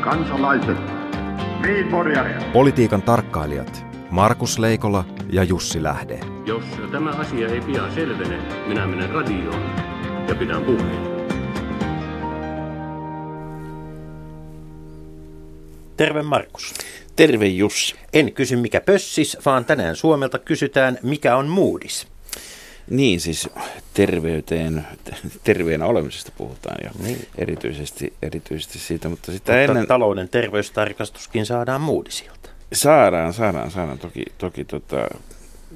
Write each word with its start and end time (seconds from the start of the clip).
kansalaiset, 0.00 0.76
Politiikan 2.52 3.02
tarkkailijat 3.02 3.86
Markus 4.10 4.58
Leikola 4.58 5.04
ja 5.32 5.42
Jussi 5.42 5.82
Lähde. 5.82 6.20
Jos 6.46 6.64
tämä 6.92 7.10
asia 7.10 7.48
ei 7.48 7.60
pian 7.60 7.94
selvene, 7.94 8.38
minä 8.66 8.86
menen 8.86 9.10
radioon 9.10 9.62
ja 10.28 10.34
pidän 10.34 10.62
puheen. 10.62 11.10
Terve 15.96 16.22
Markus. 16.22 16.74
Terve 17.16 17.46
Jussi. 17.46 17.94
En 18.12 18.32
kysy 18.32 18.56
mikä 18.56 18.80
pössis, 18.80 19.38
vaan 19.46 19.64
tänään 19.64 19.96
Suomelta 19.96 20.38
kysytään 20.38 20.98
mikä 21.02 21.36
on 21.36 21.48
muudis. 21.48 22.09
Niin, 22.90 23.20
siis 23.20 23.48
terveyteen, 23.94 24.86
terveenä 25.44 25.86
olemisesta 25.86 26.32
puhutaan 26.36 26.76
jo 26.84 26.90
Niin. 27.02 27.26
erityisesti, 27.38 28.12
erityisesti 28.22 28.78
siitä, 28.78 29.08
mutta 29.08 29.32
sitä 29.32 29.52
Mutta 29.52 29.62
ennen 29.62 29.86
talouden 29.86 30.28
terveystarkastuskin 30.28 31.46
saadaan 31.46 31.80
muudisilta. 31.80 32.50
saadaan, 32.72 33.32
saadaan, 33.32 33.70
saadaan 33.70 33.98
toki, 33.98 34.24
toki 34.38 34.64
tota, 34.64 34.96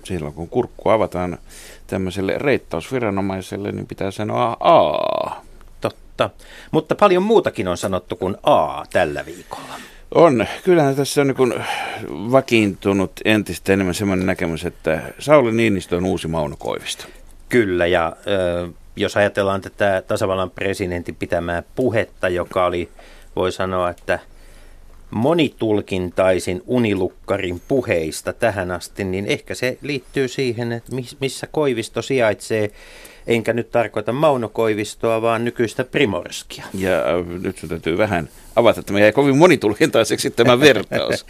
silloin 0.04 0.34
kun 0.34 0.48
kurkku 0.48 0.88
avataan 0.90 1.38
tämmöiselle 1.86 2.38
reittausviranomaiselle, 2.38 3.72
niin 3.72 3.86
pitää 3.86 4.10
sanoa 4.10 4.56
A. 4.60 5.42
Totta. 5.80 6.30
Mutta 6.70 6.94
paljon 6.94 7.22
muutakin 7.22 7.68
on 7.68 7.76
sanottu 7.76 8.16
kuin 8.16 8.36
A 8.42 8.84
tällä 8.92 9.26
viikolla. 9.26 9.74
On. 10.14 10.46
Kyllähän 10.64 10.96
tässä 10.96 11.20
on 11.20 11.26
niin 11.26 11.64
vakiintunut 12.32 13.12
entistä 13.24 13.72
enemmän 13.72 13.94
semmoinen 13.94 14.26
näkemys, 14.26 14.64
että 14.64 15.02
Sauli 15.18 15.52
Niinistö 15.52 15.96
on 15.96 16.04
uusi 16.04 16.28
Mauno 16.28 16.56
Koivisto. 16.58 17.04
Kyllä, 17.48 17.86
ja 17.86 18.16
ö, 18.26 18.68
jos 18.96 19.16
ajatellaan 19.16 19.60
tätä 19.60 20.02
tasavallan 20.08 20.50
presidentin 20.50 21.14
pitämää 21.14 21.62
puhetta, 21.76 22.28
joka 22.28 22.66
oli, 22.66 22.88
voi 23.36 23.52
sanoa, 23.52 23.90
että 23.90 24.18
monitulkintaisin 25.10 26.62
unilukkarin 26.66 27.60
puheista 27.68 28.32
tähän 28.32 28.70
asti, 28.70 29.04
niin 29.04 29.26
ehkä 29.26 29.54
se 29.54 29.78
liittyy 29.82 30.28
siihen, 30.28 30.72
että 30.72 30.92
mis- 30.92 31.16
missä 31.20 31.46
Koivisto 31.46 32.02
sijaitsee. 32.02 32.70
Enkä 33.26 33.52
nyt 33.52 33.70
tarkoita 33.70 34.12
Mauno 34.12 34.48
Koivistoa, 34.48 35.22
vaan 35.22 35.44
nykyistä 35.44 35.84
Primorskia. 35.84 36.64
Ja 36.78 36.98
äh, 36.98 37.26
nyt 37.42 37.58
sun 37.58 37.68
täytyy 37.68 37.98
vähän 37.98 38.28
avata, 38.56 38.80
että 38.80 38.92
me 38.92 39.00
jäi 39.00 39.12
kovin 39.12 39.36
monitulkintaiseksi 39.36 40.30
tämä 40.30 40.60
vertaus. 40.60 41.26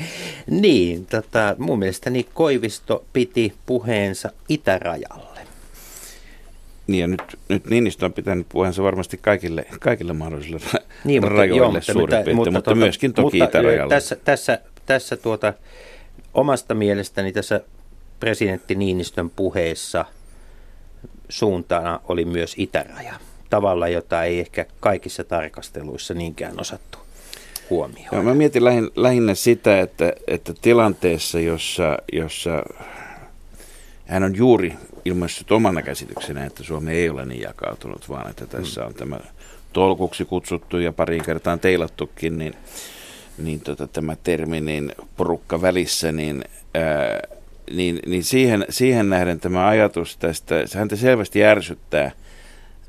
Niin, 0.50 1.06
tota, 1.06 1.56
mun 1.58 1.78
mielestäni 1.78 2.26
Koivisto 2.34 3.04
piti 3.12 3.52
puheensa 3.66 4.30
itärajalle. 4.48 5.34
Niin 6.86 7.00
ja 7.00 7.06
nyt, 7.06 7.22
nyt 7.48 7.66
Niinistö 7.66 8.04
on 8.04 8.12
pitänyt 8.12 8.46
puheensa 8.48 8.82
varmasti 8.82 9.18
kaikille, 9.22 9.66
kaikille 9.80 10.12
mahdollisille 10.12 10.60
Niin, 11.04 11.22
mutta, 11.22 11.36
rajoille 11.36 11.56
joo, 11.56 11.70
mutta, 11.72 11.92
suurin 11.92 12.08
piirtein, 12.08 12.36
mutta, 12.36 12.50
mutta 12.50 12.62
tuota, 12.62 12.78
myöskin 12.78 13.12
toki 13.12 13.38
mutta, 13.38 13.58
itärajalle. 13.58 13.94
Tässä, 13.94 14.16
tässä, 14.24 14.58
tässä 14.86 15.16
tuota, 15.16 15.52
omasta 16.34 16.74
mielestäni 16.74 17.32
tässä 17.32 17.60
presidentti 18.20 18.74
Niinistön 18.74 19.30
puheessa 19.30 20.04
suuntana 21.28 22.00
oli 22.08 22.24
myös 22.24 22.54
itäraja. 22.56 23.14
Tavalla, 23.50 23.88
jota 23.88 24.24
ei 24.24 24.40
ehkä 24.40 24.66
kaikissa 24.80 25.24
tarkasteluissa 25.24 26.14
niinkään 26.14 26.60
osattu 26.60 26.98
huomioida. 27.70 28.08
Joo, 28.12 28.22
mä 28.22 28.34
mietin 28.34 28.64
lähin, 28.64 28.90
lähinnä 28.96 29.34
sitä, 29.34 29.80
että, 29.80 30.12
että 30.26 30.54
tilanteessa, 30.62 31.40
jossa, 31.40 31.98
jossa 32.12 32.62
hän 34.06 34.22
on 34.22 34.36
juuri 34.36 34.74
ilmaissut 35.04 35.52
omana 35.52 35.82
käsityksenä, 35.82 36.44
että 36.44 36.62
Suomi 36.62 36.92
ei 36.92 37.10
ole 37.10 37.24
niin 37.24 37.40
jakautunut, 37.40 38.08
vaan 38.08 38.30
että 38.30 38.46
tässä 38.46 38.86
on 38.86 38.94
tämä 38.94 39.20
tolkuksi 39.72 40.24
kutsuttu 40.24 40.78
ja 40.78 40.92
pariin 40.92 41.24
kertaan 41.24 41.60
teilattukin, 41.60 42.38
niin, 42.38 42.54
niin 43.38 43.60
tota, 43.60 43.86
tämä 43.86 44.16
termi, 44.22 44.60
niin 44.60 44.92
porukka 45.16 45.62
välissä, 45.62 46.12
niin, 46.12 46.44
ää, 46.74 47.20
niin, 47.70 47.98
niin 48.06 48.24
siihen, 48.24 48.66
siihen 48.68 49.10
nähden 49.10 49.40
tämä 49.40 49.66
ajatus 49.66 50.16
tästä, 50.16 50.66
se 50.66 50.78
häntä 50.78 50.96
selvästi 50.96 51.44
ärsyttää, 51.44 52.10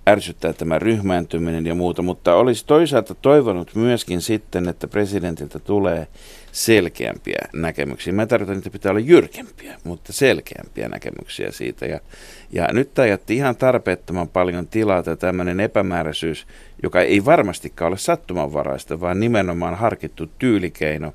ärsyttää 0.09 0.53
tämä 0.53 0.79
ryhmääntyminen 0.79 1.65
ja 1.65 1.75
muuta, 1.75 2.01
mutta 2.01 2.35
olisi 2.35 2.65
toisaalta 2.65 3.15
toivonut 3.15 3.75
myöskin 3.75 4.21
sitten, 4.21 4.69
että 4.69 4.87
presidentiltä 4.87 5.59
tulee 5.59 6.07
selkeämpiä 6.55 7.47
näkemyksiä. 7.53 8.13
Mä 8.13 8.25
tarkoitan, 8.25 8.57
että 8.57 8.69
pitää 8.69 8.89
olla 8.89 8.99
jyrkempiä, 8.99 9.75
mutta 9.83 10.13
selkeämpiä 10.13 10.89
näkemyksiä 10.89 11.51
siitä. 11.51 11.85
Ja, 11.85 11.99
ja 12.51 12.67
nyt 12.73 12.93
tämä 12.93 13.05
jätti 13.05 13.35
ihan 13.35 13.55
tarpeettoman 13.55 14.27
paljon 14.27 14.67
tilaa 14.67 15.03
tämä 15.03 15.15
tämmöinen 15.15 15.59
epämääräisyys, 15.59 16.47
joka 16.83 17.01
ei 17.01 17.25
varmastikaan 17.25 17.87
ole 17.87 17.97
sattumanvaraista, 17.97 18.99
vaan 18.99 19.19
nimenomaan 19.19 19.75
harkittu 19.75 20.27
tyylikeino. 20.39 21.13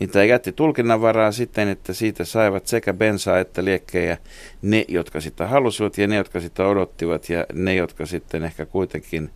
Niin 0.00 0.10
tämä 0.10 0.24
jätti 0.24 0.52
tulkinnanvaraa 0.52 1.32
sitten, 1.32 1.68
että 1.68 1.92
siitä 1.92 2.24
saivat 2.24 2.66
sekä 2.66 2.94
bensaa 2.94 3.38
että 3.38 3.64
liekkejä 3.64 4.18
ne, 4.62 4.84
jotka 4.88 5.20
sitä 5.20 5.46
halusivat 5.46 5.98
ja 5.98 6.06
ne, 6.06 6.16
jotka 6.16 6.40
sitä 6.40 6.66
odottivat 6.66 7.28
ja 7.28 7.46
ne, 7.52 7.74
jotka 7.74 8.06
sitten 8.06 8.44
ehkä 8.44 8.66
kuitenkin 8.66 9.30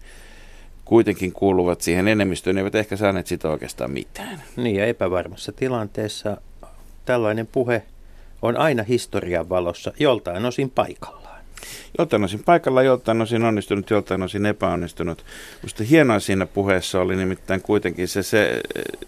kuitenkin 0.90 1.32
kuuluvat 1.32 1.80
siihen 1.80 2.08
enemmistöön, 2.08 2.58
eivät 2.58 2.74
ehkä 2.74 2.96
saaneet 2.96 3.26
sitä 3.26 3.48
oikeastaan 3.48 3.90
mitään. 3.90 4.42
Niin 4.56 4.76
ja 4.76 4.86
epävarmassa 4.86 5.52
tilanteessa 5.52 6.36
tällainen 7.04 7.46
puhe 7.46 7.82
on 8.42 8.56
aina 8.56 8.82
historian 8.82 9.48
valossa 9.48 9.92
joltain 9.98 10.44
osin 10.44 10.70
paikallaan. 10.70 11.44
Joltain 11.98 12.24
osin 12.24 12.42
paikalla, 12.44 12.82
joltain 12.82 13.20
osin 13.20 13.44
onnistunut, 13.44 13.90
joltain 13.90 14.22
osin 14.22 14.46
epäonnistunut. 14.46 15.24
Minusta 15.62 15.84
hienoa 15.84 16.20
siinä 16.20 16.46
puheessa 16.46 17.00
oli 17.00 17.16
nimittäin 17.16 17.62
kuitenkin 17.62 18.08
se, 18.08 18.22
se, 18.22 18.60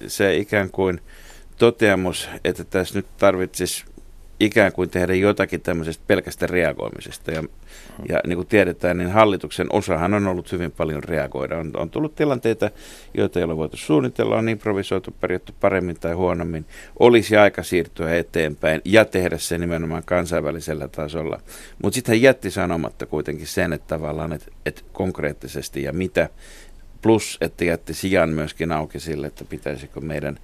se 0.06 0.36
ikään 0.36 0.70
kuin 0.70 1.00
toteamus, 1.58 2.28
että 2.44 2.64
tässä 2.64 2.98
nyt 2.98 3.06
tarvitsisi 3.18 3.84
ikään 4.40 4.72
kuin 4.72 4.90
tehdä 4.90 5.14
jotakin 5.14 5.60
tämmöisestä 5.60 6.04
pelkästä 6.06 6.46
reagoimisesta. 6.46 7.30
Ja, 7.30 7.44
ja 8.08 8.20
niin 8.26 8.36
kuin 8.36 8.48
tiedetään, 8.48 8.98
niin 8.98 9.10
hallituksen 9.10 9.66
osahan 9.70 10.14
on 10.14 10.26
ollut 10.26 10.52
hyvin 10.52 10.72
paljon 10.72 11.04
reagoida. 11.04 11.58
On, 11.58 11.70
on 11.76 11.90
tullut 11.90 12.14
tilanteita, 12.14 12.70
joita 13.14 13.38
ei 13.38 13.44
ole 13.44 13.56
voitu 13.56 13.76
suunnitella, 13.76 14.36
on 14.36 14.48
improvisoitu, 14.48 15.14
pärjätty 15.20 15.54
paremmin 15.60 15.96
tai 16.00 16.12
huonommin. 16.12 16.64
Olisi 16.98 17.36
aika 17.36 17.62
siirtyä 17.62 18.16
eteenpäin 18.16 18.80
ja 18.84 19.04
tehdä 19.04 19.38
se 19.38 19.58
nimenomaan 19.58 20.02
kansainvälisellä 20.06 20.88
tasolla. 20.88 21.40
Mutta 21.82 21.94
sitten 21.94 22.22
jätti 22.22 22.50
sanomatta 22.50 23.06
kuitenkin 23.06 23.46
sen, 23.46 23.72
että 23.72 23.88
tavallaan, 23.88 24.32
että, 24.32 24.46
että 24.66 24.82
konkreettisesti 24.92 25.82
ja 25.82 25.92
mitä, 25.92 26.28
plus 27.02 27.38
että 27.40 27.64
jätti 27.64 27.94
sijan 27.94 28.28
myöskin 28.28 28.72
auki 28.72 29.00
sille, 29.00 29.26
että 29.26 29.44
pitäisikö 29.44 30.00
meidän 30.00 30.38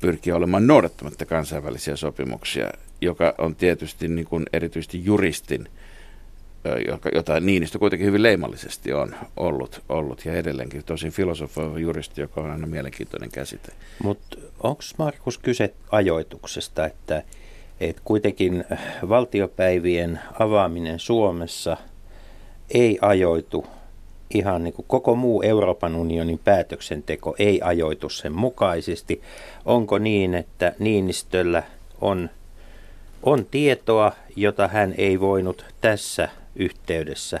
pyrkiä 0.00 0.36
olemaan 0.36 0.66
noudattamatta 0.66 1.26
kansainvälisiä 1.26 1.96
sopimuksia, 1.96 2.70
joka 3.00 3.34
on 3.38 3.56
tietysti 3.56 4.08
niin 4.08 4.26
kuin 4.26 4.44
erityisesti 4.52 5.04
juristin, 5.04 5.68
jota 7.14 7.40
Niinistö 7.40 7.78
kuitenkin 7.78 8.06
hyvin 8.06 8.22
leimallisesti 8.22 8.92
on 8.92 9.14
ollut, 9.36 9.82
ollut 9.88 10.24
ja 10.24 10.32
edelleenkin 10.32 10.84
tosin 10.84 11.12
filosofoiva 11.12 11.78
juristi, 11.78 12.20
joka 12.20 12.40
on 12.40 12.50
aina 12.50 12.66
mielenkiintoinen 12.66 13.30
käsite. 13.30 13.72
Mutta 14.02 14.36
onko 14.62 14.82
Markus 14.98 15.38
kyse 15.38 15.74
ajoituksesta, 15.90 16.86
että, 16.86 17.22
että 17.80 18.02
kuitenkin 18.04 18.64
valtiopäivien 19.08 20.20
avaaminen 20.38 20.98
Suomessa 20.98 21.76
ei 22.70 22.98
ajoitu 23.00 23.66
ihan 24.34 24.64
niin 24.64 24.74
kuin 24.74 24.86
koko 24.88 25.14
muu 25.14 25.42
Euroopan 25.42 25.96
unionin 25.96 26.40
päätöksenteko 26.44 27.34
ei 27.38 27.60
ajoitu 27.62 28.08
sen 28.08 28.32
mukaisesti. 28.32 29.22
Onko 29.64 29.98
niin, 29.98 30.34
että 30.34 30.72
Niinistöllä 30.78 31.62
on, 32.00 32.30
on 33.22 33.46
tietoa, 33.50 34.12
jota 34.36 34.68
hän 34.68 34.94
ei 34.98 35.20
voinut 35.20 35.64
tässä 35.80 36.28
yhteydessä 36.58 37.40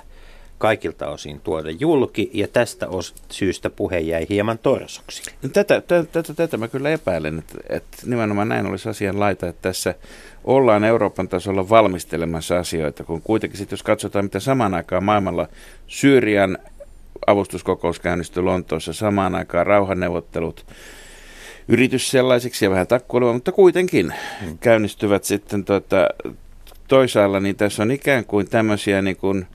kaikilta 0.58 1.08
osin 1.08 1.40
tuoda 1.40 1.70
julki, 1.70 2.30
ja 2.34 2.48
tästä 2.48 2.86
os- 2.86 3.14
syystä 3.30 3.70
puhe 3.70 3.98
jäi 3.98 4.26
hieman 4.28 4.58
torsoksi. 4.58 5.22
No 5.42 5.48
tätä, 5.48 5.80
tätä, 5.80 6.22
tätä, 6.34 6.56
mä 6.56 6.68
kyllä 6.68 6.90
epäilen, 6.90 7.38
että, 7.38 7.54
että 7.68 7.96
nimenomaan 8.06 8.48
näin 8.48 8.66
olisi 8.66 8.88
asian 8.88 9.20
laita, 9.20 9.48
että 9.48 9.62
tässä 9.62 9.94
ollaan 10.44 10.84
Euroopan 10.84 11.28
tasolla 11.28 11.68
valmistelemassa 11.68 12.58
asioita, 12.58 13.04
kun 13.04 13.22
kuitenkin 13.22 13.58
sitten 13.58 13.76
jos 13.76 13.82
katsotaan, 13.82 14.24
mitä 14.24 14.40
samaan 14.40 14.74
aikaan 14.74 15.04
maailmalla 15.04 15.48
Syyrian 15.86 16.58
avustuskokous 17.26 18.00
käynnistyi 18.00 18.42
Lontoossa 18.42 18.92
samaan 18.92 19.34
aikaan 19.34 19.66
rauhanneuvottelut 19.66 20.66
yritys 21.68 22.10
sellaisiksi 22.10 22.64
ja 22.64 22.70
vähän 22.70 22.86
takkuilua, 22.86 23.32
mutta 23.32 23.52
kuitenkin 23.52 24.14
hmm. 24.40 24.58
käynnistyvät 24.58 25.24
sitten 25.24 25.64
tuota, 25.64 26.08
toisaalla, 26.88 27.40
niin 27.40 27.56
tässä 27.56 27.82
on 27.82 27.90
ikään 27.90 28.24
kuin 28.24 28.50
tämmöisiä 28.50 29.02
niin 29.02 29.16
kuin 29.16 29.46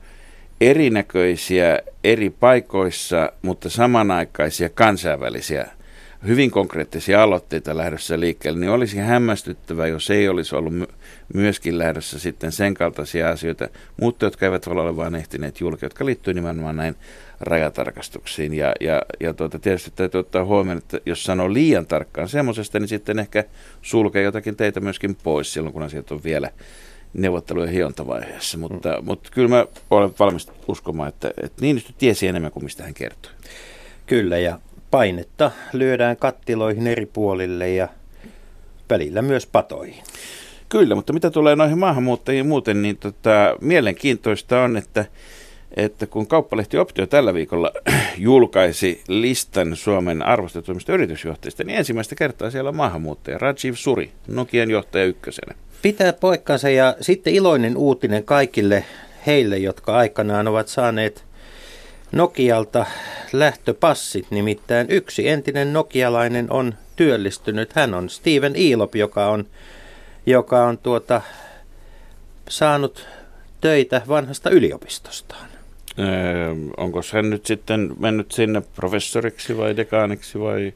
erinäköisiä 0.60 1.78
eri 2.04 2.30
paikoissa, 2.30 3.32
mutta 3.42 3.70
samanaikaisia 3.70 4.68
kansainvälisiä 4.68 5.66
hyvin 6.26 6.50
konkreettisia 6.50 7.22
aloitteita 7.22 7.76
lähdössä 7.76 8.20
liikkeelle, 8.20 8.60
niin 8.60 8.70
olisi 8.70 8.98
hämmästyttävää, 8.98 9.86
jos 9.86 10.10
ei 10.10 10.28
olisi 10.28 10.56
ollut 10.56 10.72
myöskin 11.34 11.78
lähdössä 11.78 12.18
sitten 12.18 12.52
sen 12.52 12.74
kaltaisia 12.74 13.30
asioita, 13.30 13.68
mutta 14.00 14.26
jotka 14.26 14.46
eivät 14.46 14.66
ole 14.66 14.96
vain 14.96 15.14
ehtineet 15.14 15.60
julki, 15.60 15.86
jotka 15.86 16.06
liittyy 16.06 16.34
nimenomaan 16.34 16.76
näin 16.76 16.96
rajatarkastuksiin. 17.40 18.54
Ja, 18.54 18.72
ja, 18.80 19.02
ja 19.20 19.34
tuota, 19.34 19.58
tietysti 19.58 19.90
täytyy 19.96 20.18
ottaa 20.18 20.44
huomioon, 20.44 20.78
että 20.78 21.00
jos 21.06 21.24
sanoo 21.24 21.52
liian 21.52 21.86
tarkkaan 21.86 22.28
semmoisesta, 22.28 22.80
niin 22.80 22.88
sitten 22.88 23.18
ehkä 23.18 23.44
sulkee 23.82 24.22
jotakin 24.22 24.56
teitä 24.56 24.80
myöskin 24.80 25.16
pois 25.22 25.52
silloin, 25.52 25.72
kun 25.72 25.82
asiat 25.82 26.10
on 26.10 26.24
vielä 26.24 26.50
neuvottelujen 27.14 27.72
hiontavaiheessa. 27.72 28.58
Mutta, 28.58 28.88
mm. 28.88 29.04
mutta 29.04 29.30
kyllä 29.32 29.48
mä 29.48 29.66
olen 29.90 30.10
valmis 30.18 30.48
uskomaan, 30.68 31.08
että, 31.08 31.30
että 31.42 31.60
Niinistö 31.62 31.92
tiesi 31.98 32.26
enemmän 32.26 32.52
kuin 32.52 32.64
mistä 32.64 32.82
hän 32.82 32.94
kertoi. 32.94 33.32
Kyllä, 34.06 34.38
ja 34.38 34.58
painetta 34.90 35.50
lyödään 35.72 36.16
kattiloihin 36.16 36.86
eri 36.86 37.06
puolille 37.06 37.70
ja 37.70 37.88
välillä 38.90 39.22
myös 39.22 39.46
patoihin. 39.46 40.04
Kyllä, 40.68 40.94
mutta 40.94 41.12
mitä 41.12 41.30
tulee 41.30 41.56
noihin 41.56 41.78
maahanmuuttajiin 41.78 42.46
muuten, 42.46 42.82
niin 42.82 42.96
tota, 42.96 43.56
mielenkiintoista 43.60 44.62
on, 44.62 44.76
että, 44.76 45.04
että 45.76 46.06
kun 46.06 46.26
kauppalehti 46.26 46.78
Optio 46.78 47.06
tällä 47.06 47.34
viikolla 47.34 47.72
julkaisi 48.16 49.02
listan 49.08 49.76
Suomen 49.76 50.22
arvostetuimmista 50.22 50.92
yritysjohtajista, 50.92 51.64
niin 51.64 51.78
ensimmäistä 51.78 52.14
kertaa 52.14 52.50
siellä 52.50 52.68
on 52.68 52.76
maahanmuuttaja 52.76 53.38
Rajiv 53.38 53.74
Suri, 53.74 54.12
Nokian 54.28 54.70
johtaja 54.70 55.04
ykkösenä. 55.04 55.54
Pitää 55.84 56.12
poikkansa 56.12 56.70
ja 56.70 56.96
sitten 57.00 57.34
iloinen 57.34 57.76
uutinen 57.76 58.24
kaikille 58.24 58.84
heille, 59.26 59.58
jotka 59.58 59.96
aikanaan 59.96 60.48
ovat 60.48 60.68
saaneet 60.68 61.24
Nokialta 62.12 62.86
lähtöpassit, 63.32 64.26
nimittäin 64.30 64.86
yksi 64.90 65.28
entinen 65.28 65.72
nokialainen 65.72 66.52
on 66.52 66.74
työllistynyt. 66.96 67.72
Hän 67.72 67.94
on 67.94 68.10
Steven 68.10 68.56
Iilop, 68.56 68.94
joka 68.94 69.26
on, 69.26 69.46
joka 70.26 70.64
on 70.64 70.78
tuota, 70.78 71.20
saanut 72.48 73.06
töitä 73.60 74.02
vanhasta 74.08 74.50
yliopistostaan. 74.50 75.48
Öö, 75.98 76.54
onko 76.76 77.00
hän 77.12 77.30
nyt 77.30 77.46
sitten 77.46 77.94
mennyt 77.98 78.32
sinne 78.32 78.62
professoriksi 78.76 79.56
vai 79.56 79.76
dekaaniksi 79.76 80.40
vai? 80.40 80.72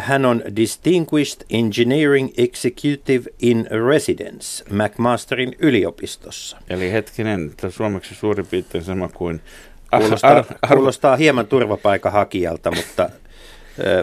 Hän 0.00 0.24
on 0.24 0.42
Distinguished 0.56 1.40
Engineering 1.50 2.30
Executive 2.38 3.30
in 3.42 3.66
Residence 3.88 4.64
McMasterin 4.70 5.56
yliopistossa. 5.58 6.56
Eli 6.70 6.92
hetkinen, 6.92 7.52
suomeksi 7.68 8.14
suurin 8.14 8.46
piirtein 8.46 8.84
sama 8.84 9.08
kuin 9.08 9.40
Kuulostaa, 9.90 10.30
ar, 10.30 10.44
ar, 10.62 10.76
kuulostaa 10.76 11.16
hieman 11.16 11.46
turvapaikanhakijalta, 11.46 12.70
mutta 12.70 13.10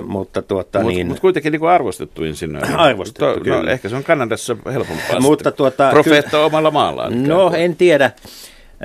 mutta 0.06 0.42
tuota, 0.42 0.80
mut, 0.82 0.94
niin... 0.94 1.08
mut 1.08 1.20
kuitenkin 1.20 1.52
niin 1.52 1.60
kuin 1.60 1.72
arvostettu 1.72 2.24
insinööri. 2.24 2.74
Arvostettu, 2.74 3.26
to, 3.26 3.34
no, 3.34 3.44
kyllä. 3.44 3.62
No, 3.62 3.70
ehkä 3.70 3.90
se 3.90 3.96
on 3.96 4.04
Kanadassa 4.04 4.58
helpompaa. 4.74 5.20
mutta 5.20 5.52
tuota, 5.52 5.90
Profeetta 5.90 6.30
kyllä, 6.30 6.46
omalla 6.46 6.72
maallaan. 6.72 7.24
No 7.24 7.54
en 7.54 7.76
tiedä. 7.76 8.12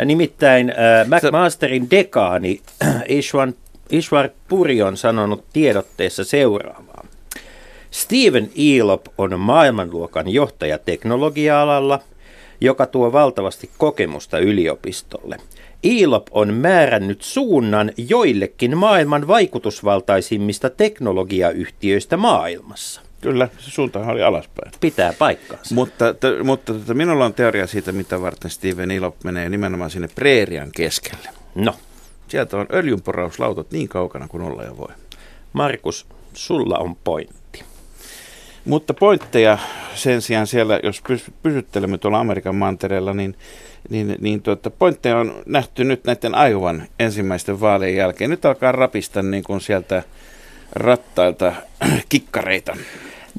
Nimittäin 0.04 0.70
äh, 0.70 1.06
McMasterin 1.06 1.90
dekaani 1.90 2.60
Ishwan, 3.08 3.54
Ishwar 3.90 4.28
Puri 4.48 4.82
on 4.82 4.96
sanonut 4.96 5.44
tiedotteessa 5.52 6.24
seuraavaa. 6.24 7.06
Steven 7.90 8.50
Elop 8.78 9.06
on 9.18 9.40
maailmanluokan 9.40 10.28
johtaja 10.28 10.78
teknologia-alalla, 10.78 12.00
joka 12.60 12.86
tuo 12.86 13.12
valtavasti 13.12 13.70
kokemusta 13.78 14.38
yliopistolle– 14.38 15.36
Ilop 15.82 16.26
on 16.30 16.54
määrännyt 16.54 17.22
suunnan 17.22 17.92
joillekin 17.96 18.76
maailman 18.76 19.26
vaikutusvaltaisimmista 19.26 20.70
teknologiayhtiöistä 20.70 22.16
maailmassa. 22.16 23.00
Kyllä, 23.20 23.48
se 23.58 23.70
suuntahan 23.70 24.10
oli 24.14 24.22
alaspäin. 24.22 24.72
Pitää 24.80 25.12
paikkaansa. 25.18 25.74
Mutta, 25.74 26.14
t- 26.14 26.44
mutta 26.44 26.74
t- 26.74 26.94
minulla 26.94 27.24
on 27.24 27.34
teoria 27.34 27.66
siitä, 27.66 27.92
mitä 27.92 28.20
varten 28.20 28.50
Steven 28.50 28.90
Ilop 28.90 29.24
menee 29.24 29.48
nimenomaan 29.48 29.90
sinne 29.90 30.08
preerian 30.14 30.68
keskelle. 30.72 31.28
No. 31.54 31.74
Sieltä 32.28 32.56
on 32.56 32.66
öljynporauslautot 32.72 33.70
niin 33.70 33.88
kaukana 33.88 34.28
kuin 34.28 34.42
olla 34.42 34.64
jo 34.64 34.76
voi. 34.76 34.94
Markus, 35.52 36.06
sulla 36.34 36.78
on 36.78 36.96
pointti. 36.96 37.64
Mutta 38.64 38.94
pointteja 38.94 39.58
sen 39.94 40.22
sijaan 40.22 40.46
siellä, 40.46 40.80
jos 40.82 41.02
pysyttelemme 41.42 41.98
tuolla 41.98 42.20
Amerikan 42.20 42.54
mantereella, 42.54 43.14
niin 43.14 43.36
niin, 43.90 44.16
niin 44.20 44.42
tuota, 44.42 44.70
pointteja 44.70 45.18
on 45.18 45.42
nähty 45.46 45.84
nyt 45.84 46.04
näiden 46.04 46.34
aivan 46.34 46.82
ensimmäisten 46.98 47.60
vaalien 47.60 47.96
jälkeen. 47.96 48.30
Nyt 48.30 48.44
alkaa 48.44 48.72
rapista 48.72 49.22
niin 49.22 49.42
kuin 49.44 49.60
sieltä 49.60 50.02
rattailta 50.72 51.52
kikkareita. 52.08 52.76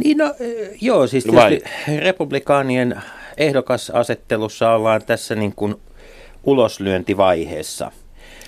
Niin 0.04 0.18
no, 0.18 0.36
joo, 0.82 1.08
siis 1.08 1.26
republikaanien 2.00 3.02
ehdokasasettelussa 3.38 4.72
ollaan 4.72 5.02
tässä 5.06 5.36
niin 5.36 5.54
kuin 5.56 5.76
uloslyöntivaiheessa. 6.44 7.92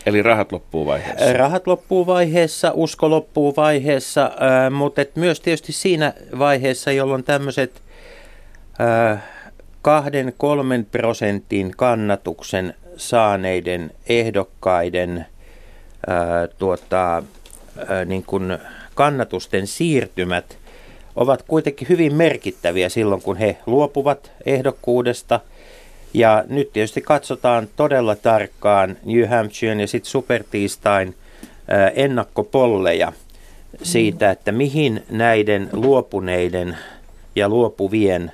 Eli 0.06 0.22
rahat 0.22 0.52
loppuu 0.52 0.86
vaiheessa. 0.86 1.34
Rahat 1.34 1.68
loppuu 1.68 2.06
vaiheessa, 2.06 2.72
usko 2.76 3.10
loppuu 3.10 3.56
vaiheessa, 3.56 4.32
mutta 4.72 5.02
myös 5.16 5.40
tietysti 5.40 5.72
siinä 5.72 6.14
vaiheessa, 6.40 6.92
jolloin 6.92 7.24
tämmöiset 7.24 7.82
kahden 9.82 10.34
kolmen 10.38 10.86
prosentin 10.86 11.72
kannatuksen 11.78 12.74
saaneiden 12.98 13.92
ehdokkaiden 14.10 15.26
ää, 16.08 16.48
tuota, 16.48 17.24
ää, 17.88 18.06
niin 18.06 18.24
kuin 18.24 18.58
kannatusten 18.96 19.68
siirtymät 19.68 20.58
ovat 21.16 21.44
kuitenkin 21.48 21.90
hyvin 21.90 22.16
merkittäviä 22.16 22.90
silloin, 22.90 23.22
kun 23.22 23.38
he 23.38 23.58
luopuvat 23.66 24.32
ehdokkuudesta. 24.46 25.40
Ja 26.14 26.44
nyt 26.50 26.74
tietysti 26.74 27.02
katsotaan 27.02 27.68
todella 27.76 28.16
tarkkaan 28.16 28.98
New 29.06 29.28
Hampshiren 29.30 29.80
ja 29.80 29.88
sitten 29.88 30.12
supertiistain 30.12 31.16
ää, 31.68 31.88
ennakkopolleja 31.88 33.14
siitä, 33.84 34.32
että 34.32 34.52
mihin 34.52 35.04
näiden 35.10 35.70
luopuneiden 35.74 36.78
ja 37.36 37.50
luopuvien 37.50 38.32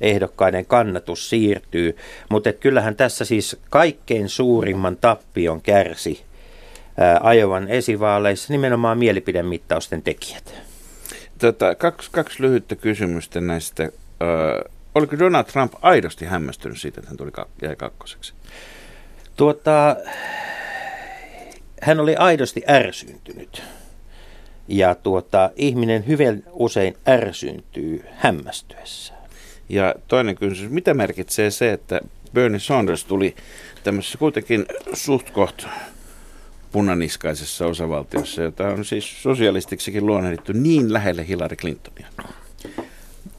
ehdokkaiden 0.00 0.66
kannatus 0.66 1.30
siirtyy. 1.30 1.96
Mutta 2.28 2.52
kyllähän 2.52 2.96
tässä 2.96 3.24
siis 3.24 3.56
kaikkein 3.70 4.28
suurimman 4.28 4.96
tappion 4.96 5.60
kärsi 5.60 6.26
Ajovan 7.20 7.68
esivaaleissa 7.68 8.52
nimenomaan 8.52 8.98
mielipidemittausten 8.98 10.02
tekijät. 10.02 10.54
Tota, 11.38 11.74
kaksi, 11.74 12.10
kaksi 12.12 12.42
lyhyttä 12.42 12.76
kysymystä 12.76 13.40
näistä. 13.40 13.82
Ö, 13.82 14.70
oliko 14.96 15.18
Donald 15.18 15.44
Trump 15.44 15.72
aidosti 15.82 16.24
hämmästynyt 16.24 16.80
siitä, 16.80 17.00
että 17.00 17.10
hän 17.10 17.16
tuli 17.16 17.30
jäi 17.62 17.76
kakkoseksi? 17.76 18.34
Tuota, 19.36 19.96
hän 21.82 22.00
oli 22.00 22.16
aidosti 22.16 22.62
ärsyntynyt. 22.68 23.62
Ja 24.68 24.94
tuota, 24.94 25.50
ihminen 25.56 26.06
hyvin 26.06 26.44
usein 26.50 26.96
ärsyntyy 27.08 28.04
hämmästyessä. 28.16 29.14
Ja 29.68 29.94
toinen 30.08 30.36
kysymys, 30.36 30.70
mitä 30.70 30.94
merkitsee 30.94 31.50
se, 31.50 31.72
että 31.72 32.00
Bernie 32.34 32.60
Sanders 32.60 33.04
tuli 33.04 33.36
tämmöisessä 33.84 34.18
kuitenkin 34.18 34.66
suht 34.92 35.30
koht 35.30 35.66
punaniskaisessa 36.72 37.66
osavaltiossa, 37.66 38.42
jota 38.42 38.68
on 38.68 38.84
siis 38.84 39.22
sosialistiksikin 39.22 40.06
luonnehdittu 40.06 40.52
niin 40.52 40.92
lähelle 40.92 41.28
Hillary 41.28 41.56
Clintonia? 41.56 42.06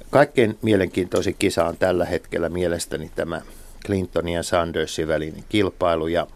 Kaikkein 0.10 0.58
mielenkiintoisin 0.62 1.36
kisa 1.40 1.66
on 1.66 1.78
tällä 1.78 2.06
hetkellä 2.06 2.50
mielestäni 2.50 3.12
tämä 3.16 3.42
Clintonin 3.86 4.34
ja 4.34 4.44
Sandersin 4.44 5.08
välinen 5.08 5.44
kilpailu. 5.50 6.08
Ja, 6.08 6.28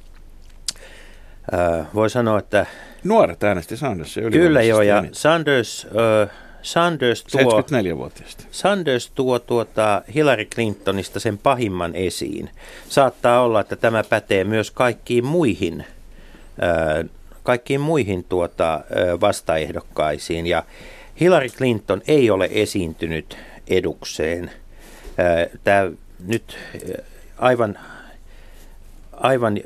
äh, 1.53 1.87
voi 1.93 2.09
sanoa, 2.09 2.39
että... 2.39 2.65
Nuoret 3.03 3.43
äänesti 3.43 3.77
Sandersia 3.77 4.29
Kyllä 4.29 4.61
joo, 4.61 4.81
ja 4.81 5.03
Sanders... 5.11 5.87
Äh, 6.21 6.29
Sanders 6.61 7.23
tuo, 7.23 7.63
Sanders 8.51 9.11
tuo 9.15 9.39
tuota 9.39 10.01
Hillary 10.15 10.45
Clintonista 10.45 11.19
sen 11.19 11.37
pahimman 11.37 11.95
esiin. 11.95 12.49
Saattaa 12.89 13.41
olla, 13.41 13.59
että 13.59 13.75
tämä 13.75 14.03
pätee 14.03 14.43
myös 14.43 14.71
kaikkiin 14.71 15.25
muihin, 15.25 15.85
äh, 16.63 17.09
kaikkiin 17.43 17.81
muihin 17.81 18.23
tuota, 18.23 18.73
äh, 18.73 19.19
vastaehdokkaisiin. 19.21 20.47
Ja 20.47 20.63
Hillary 21.19 21.49
Clinton 21.49 22.01
ei 22.07 22.29
ole 22.29 22.49
esiintynyt 22.51 23.37
edukseen. 23.67 24.51
Tämä 25.63 25.91
nyt 26.27 26.57
aivan 27.37 27.79
aivan 29.11 29.59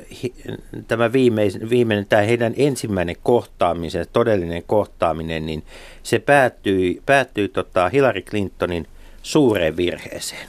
tämä 0.88 1.12
viimeinen, 1.12 1.70
viimeinen, 1.70 2.06
tämä 2.06 2.22
heidän 2.22 2.54
ensimmäinen 2.56 3.16
kohtaaminen, 3.22 4.06
todellinen 4.12 4.62
kohtaaminen, 4.66 5.46
niin 5.46 5.62
se 6.02 6.18
päättyi, 6.18 7.02
päättyi 7.06 7.48
tota 7.48 7.88
Hillary 7.88 8.22
Clintonin 8.22 8.86
suureen 9.22 9.76
virheeseen. 9.76 10.48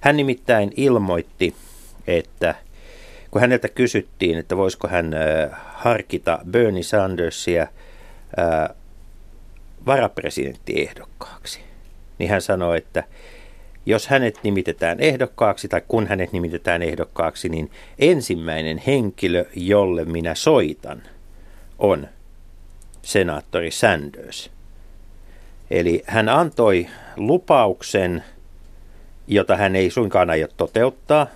Hän 0.00 0.16
nimittäin 0.16 0.72
ilmoitti, 0.76 1.54
että 2.06 2.54
kun 3.30 3.40
häneltä 3.40 3.68
kysyttiin, 3.68 4.38
että 4.38 4.56
voisiko 4.56 4.88
hän 4.88 5.14
harkita 5.74 6.38
Bernie 6.50 6.82
Sandersia 6.82 7.66
varapresidenttiehdokkaaksi, 9.86 11.60
niin 12.20 12.30
hän 12.30 12.42
sanoi, 12.42 12.78
että 12.78 13.04
jos 13.86 14.08
hänet 14.08 14.38
nimitetään 14.42 15.00
ehdokkaaksi 15.00 15.68
tai 15.68 15.82
kun 15.88 16.06
hänet 16.06 16.32
nimitetään 16.32 16.82
ehdokkaaksi, 16.82 17.48
niin 17.48 17.70
ensimmäinen 17.98 18.82
henkilö, 18.86 19.44
jolle 19.56 20.04
minä 20.04 20.34
soitan, 20.34 21.02
on 21.78 22.08
senaattori 23.02 23.70
Sanders. 23.70 24.50
Eli 25.70 26.02
hän 26.06 26.28
antoi 26.28 26.86
lupauksen, 27.16 28.24
jota 29.26 29.56
hän 29.56 29.76
ei 29.76 29.90
suinkaan 29.90 30.30
aio 30.30 30.48
toteuttaa. 30.56 31.26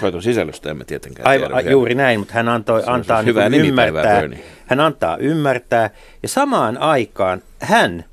Soiton 0.00 0.22
sisällöstä 0.22 0.70
emme 0.70 0.84
tietenkään 0.84 1.28
Aivan, 1.28 1.52
tiedä. 1.52 1.70
juuri 1.70 1.94
näin, 1.94 2.18
mutta 2.20 2.34
hän 2.34 2.48
antoi, 2.48 2.82
Se 2.82 2.90
antaa 2.90 3.22
niin 3.22 3.54
ymmärtää, 3.54 4.22
hän 4.66 4.80
antaa 4.80 5.16
ymmärtää, 5.16 5.90
ja 6.22 6.28
samaan 6.28 6.78
aikaan 6.78 7.42
hän 7.60 8.04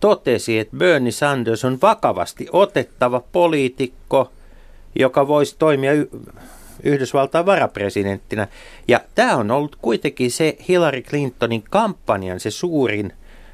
totesi, 0.00 0.58
että 0.58 0.76
Bernie 0.76 1.12
Sanders 1.12 1.64
on 1.64 1.78
vakavasti 1.82 2.46
otettava 2.52 3.22
poliitikko, 3.32 4.30
joka 4.98 5.28
voisi 5.28 5.56
toimia 5.58 5.92
y- 5.92 6.08
Yhdysvaltain 6.82 7.46
varapresidenttinä. 7.46 8.48
Ja 8.88 9.00
tämä 9.14 9.36
on 9.36 9.50
ollut 9.50 9.76
kuitenkin 9.76 10.30
se 10.30 10.56
Hillary 10.68 11.02
Clintonin 11.02 11.64
kampanjan 11.70 12.40
se 12.40 12.50
suurin 12.50 13.12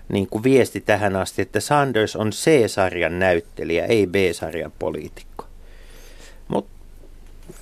niin 0.09 0.27
kuin 0.27 0.43
viesti 0.43 0.81
tähän 0.81 1.17
asti, 1.17 1.43
että 1.43 1.61
Sanders 1.61 2.17
on 2.17 2.31
C-sarjan 2.31 3.19
näyttelijä, 3.19 3.87
ei 3.87 4.07
B-sarjan 4.07 4.73
poliitikko. 4.79 5.42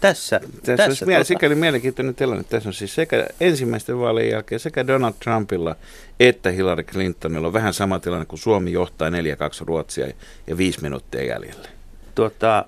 Tässä, 0.00 0.40
Tässä, 0.40 0.76
tässä 0.76 0.85
olisi 0.85 1.04
tota... 1.04 1.25
sikäli 1.25 1.54
mielenkiintoinen 1.54 2.14
tilanne. 2.14 2.44
Tässä 2.44 2.68
on 2.68 2.73
siis 2.73 2.94
sekä 2.94 3.26
ensimmäisten 3.40 3.99
vaalien 3.99 4.30
jälkeen 4.30 4.61
sekä 4.61 4.87
Donald 4.87 5.14
Trumpilla 5.25 5.76
että 6.20 6.50
Hillary 6.50 6.82
Clintonilla 6.82 7.47
on 7.47 7.52
vähän 7.52 7.75
sama 7.75 7.99
tilanne 7.99 8.26
kuin 8.26 8.38
Suomi 8.38 8.73
johtaa 8.73 9.11
4-2 9.11 9.12
Ruotsia 9.61 10.06
ja 10.47 10.56
viisi 10.56 10.82
minuuttia 10.82 11.25
jäljellä. 11.25 11.68
Tuota, 12.14 12.64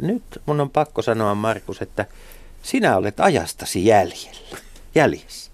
nyt 0.00 0.22
mun 0.46 0.60
on 0.60 0.70
pakko 0.70 1.02
sanoa, 1.02 1.34
Markus, 1.34 1.82
että 1.82 2.06
sinä 2.62 2.96
olet 2.96 3.20
ajastasi 3.20 3.86
jäljellä. 3.86 4.58
Jäljessä. 4.94 5.50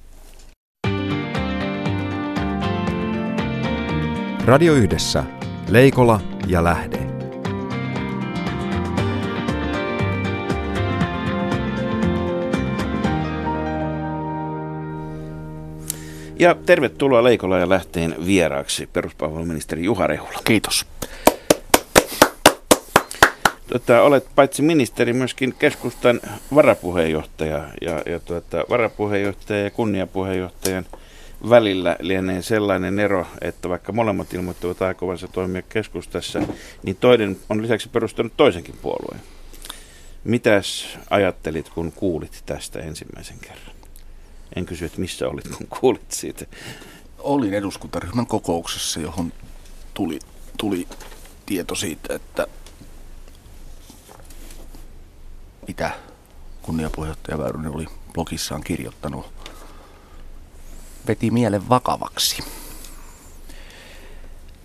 Radio 4.44 4.74
Yhdessä. 4.74 5.24
Leikola 5.68 6.20
ja 6.46 6.64
Lähde. 6.64 7.17
Ja 16.38 16.54
tervetuloa 16.54 17.24
Leikola 17.24 17.58
ja 17.58 17.68
Lähteen 17.68 18.14
vieraaksi 18.26 18.88
peruspalveluministeri 18.92 19.84
Juha 19.84 20.06
Rehula. 20.06 20.40
Kiitos. 20.44 20.86
Tota, 23.66 24.02
olet 24.02 24.26
paitsi 24.34 24.62
ministeri 24.62 25.12
myöskin 25.12 25.54
keskustan 25.58 26.20
varapuheenjohtaja 26.54 27.64
ja, 27.80 28.02
ja 28.06 28.20
tuota, 28.20 28.64
varapuheenjohtaja 28.70 29.64
ja 29.64 29.70
kunniapuheenjohtajan 29.70 30.86
välillä 31.50 31.96
lienee 32.00 32.42
sellainen 32.42 32.98
ero, 32.98 33.26
että 33.40 33.68
vaikka 33.68 33.92
molemmat 33.92 34.34
ilmoittavat 34.34 34.82
aikovansa 34.82 35.28
toimia 35.28 35.62
keskustassa, 35.62 36.42
niin 36.82 36.96
toinen 36.96 37.36
on 37.48 37.62
lisäksi 37.62 37.88
perustanut 37.88 38.32
toisenkin 38.36 38.74
puolueen. 38.82 39.20
Mitäs 40.24 40.98
ajattelit, 41.10 41.68
kun 41.68 41.92
kuulit 41.92 42.42
tästä 42.46 42.78
ensimmäisen 42.78 43.38
kerran? 43.40 43.77
En 44.58 44.66
kysy, 44.66 44.84
että 44.84 45.00
missä 45.00 45.28
olit, 45.28 45.48
kun 45.48 45.66
kuulit 45.80 46.12
siitä. 46.12 46.46
Olin 47.18 47.54
eduskuntaryhmän 47.54 48.26
kokouksessa, 48.26 49.00
johon 49.00 49.32
tuli, 49.94 50.18
tuli 50.56 50.88
tieto 51.46 51.74
siitä, 51.74 52.14
että 52.14 52.46
mitä 55.68 55.90
kunniapuheenjohtaja 56.62 57.38
Väyrynen 57.38 57.74
oli 57.74 57.86
blogissaan 58.14 58.64
kirjoittanut, 58.64 59.32
veti 61.08 61.30
mielen 61.30 61.68
vakavaksi. 61.68 62.42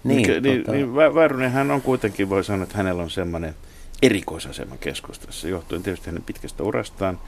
Niin, 0.04 0.16
Mikä, 0.22 0.40
niin, 0.40 0.60
tota, 0.60 0.72
niin 0.72 0.88
Vä- 0.88 1.16
Väyrynenhän 1.16 1.72
on 1.72 1.82
kuitenkin, 1.82 2.30
voi 2.30 2.44
sanoa, 2.44 2.64
että 2.64 2.78
hänellä 2.78 3.04
on 3.04 3.10
semmoinen 3.10 3.56
erikoisasema 4.04 4.78
keskustassa, 4.78 5.48
johtuen 5.48 5.84
tietysti 5.84 6.06
hänen 6.06 6.24
pitkästä 6.24 6.64
urastaan. 6.64 7.20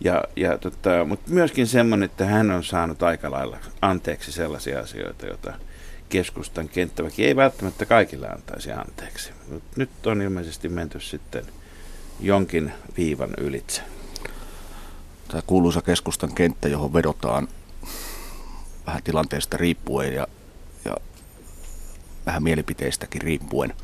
Ja, 0.00 0.24
ja 0.36 0.58
tota, 0.58 1.04
mutta 1.04 1.30
myöskin 1.30 1.66
semmoinen, 1.66 2.04
että 2.04 2.24
hän 2.24 2.50
on 2.50 2.64
saanut 2.64 3.02
aika 3.02 3.30
lailla 3.30 3.58
anteeksi 3.82 4.32
sellaisia 4.32 4.80
asioita, 4.80 5.26
joita 5.26 5.52
keskustan 6.08 6.68
kenttäväki 6.68 7.24
ei 7.24 7.36
välttämättä 7.36 7.86
kaikille 7.86 8.28
antaisi 8.28 8.72
anteeksi. 8.72 9.30
Mut 9.48 9.62
nyt 9.76 10.06
on 10.06 10.22
ilmeisesti 10.22 10.68
menty 10.68 11.00
sitten 11.00 11.44
jonkin 12.20 12.72
viivan 12.96 13.30
ylitse. 13.38 13.82
Tämä 15.28 15.42
kuuluisa 15.46 15.82
keskustan 15.82 16.34
kenttä, 16.34 16.68
johon 16.68 16.92
vedotaan 16.92 17.48
vähän 18.86 19.02
tilanteesta 19.02 19.56
riippuen 19.56 20.14
ja, 20.14 20.26
ja 20.84 20.96
vähän 22.26 22.42
mielipiteistäkin 22.42 23.22
riippuen. 23.22 23.74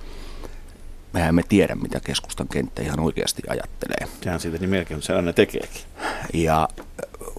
Mehän 1.12 1.34
me 1.34 1.42
tiedä, 1.48 1.74
mitä 1.74 2.00
keskustan 2.00 2.48
kenttä 2.48 2.82
ihan 2.82 3.00
oikeasti 3.00 3.42
ajattelee. 3.48 4.08
Sehän 4.22 4.40
siitä 4.40 4.58
niin 4.58 4.70
melkein 4.70 5.02
se 5.02 5.14
aina 5.14 5.32
tekeekin. 5.32 5.82
Ja 6.34 6.68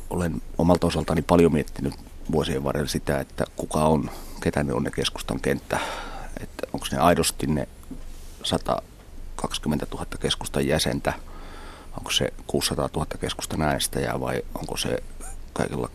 olen 0.09 0.41
omalta 0.57 0.87
osaltani 0.87 1.21
paljon 1.21 1.53
miettinyt 1.53 1.93
vuosien 2.31 2.63
varrella 2.63 2.87
sitä, 2.87 3.19
että 3.19 3.45
kuka 3.55 3.79
on, 3.79 4.11
ketä 4.41 4.63
ne 4.63 4.73
on 4.73 4.83
ne 4.83 4.91
keskustan 4.91 5.39
kenttä. 5.39 5.79
Että 6.39 6.67
onko 6.73 6.85
ne 6.91 6.97
aidosti 6.97 7.47
ne 7.47 7.67
120 8.43 9.87
000 9.91 10.05
keskustan 10.19 10.67
jäsentä, 10.67 11.13
onko 11.97 12.11
se 12.11 12.33
600 12.47 12.89
000 12.95 13.05
keskustan 13.19 13.61
äänestäjää 13.61 14.19
vai 14.19 14.41
onko 14.55 14.77
se 14.77 15.03
kaikilla 15.53 15.89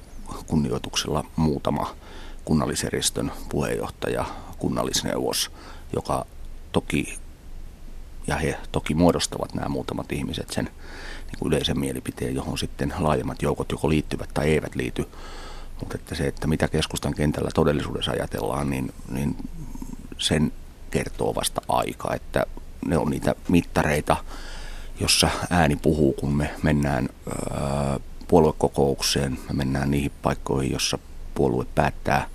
kunnioituksella 0.46 1.24
muutama 1.36 1.96
kunnallisjärjestön 2.44 3.32
puheenjohtaja, 3.48 4.24
kunnallisneuvos, 4.58 5.50
joka 5.92 6.26
toki, 6.72 7.18
ja 8.26 8.36
he 8.36 8.58
toki 8.72 8.94
muodostavat 8.94 9.54
nämä 9.54 9.68
muutamat 9.68 10.12
ihmiset 10.12 10.50
sen 10.50 10.64
niin 11.26 11.38
kuin 11.38 11.52
yleisen 11.52 11.80
mielipiteen, 11.80 12.34
johon 12.34 12.58
sitten 12.58 12.94
laajemmat 12.98 13.42
joukot 13.42 13.70
joko 13.70 13.88
liittyvät 13.88 14.30
tai 14.34 14.50
eivät 14.50 14.74
liity. 14.74 15.08
Mutta 15.80 15.94
että 15.94 16.14
se, 16.14 16.26
että 16.26 16.46
mitä 16.46 16.68
keskustan 16.68 17.14
kentällä 17.14 17.50
todellisuudessa 17.54 18.10
ajatellaan, 18.10 18.70
niin, 18.70 18.92
niin 19.08 19.36
sen 20.18 20.52
kertoo 20.90 21.34
vasta 21.34 21.62
aika, 21.68 22.14
että 22.14 22.46
ne 22.86 22.98
on 22.98 23.10
niitä 23.10 23.34
mittareita, 23.48 24.16
jossa 25.00 25.28
ääni 25.50 25.76
puhuu, 25.76 26.12
kun 26.12 26.36
me 26.36 26.50
mennään 26.62 27.08
ää, 27.50 28.00
puoluekokoukseen, 28.28 29.32
me 29.32 29.54
mennään 29.54 29.90
niihin 29.90 30.12
paikkoihin, 30.22 30.72
jossa 30.72 30.98
puolue 31.34 31.66
päättää, 31.74 32.28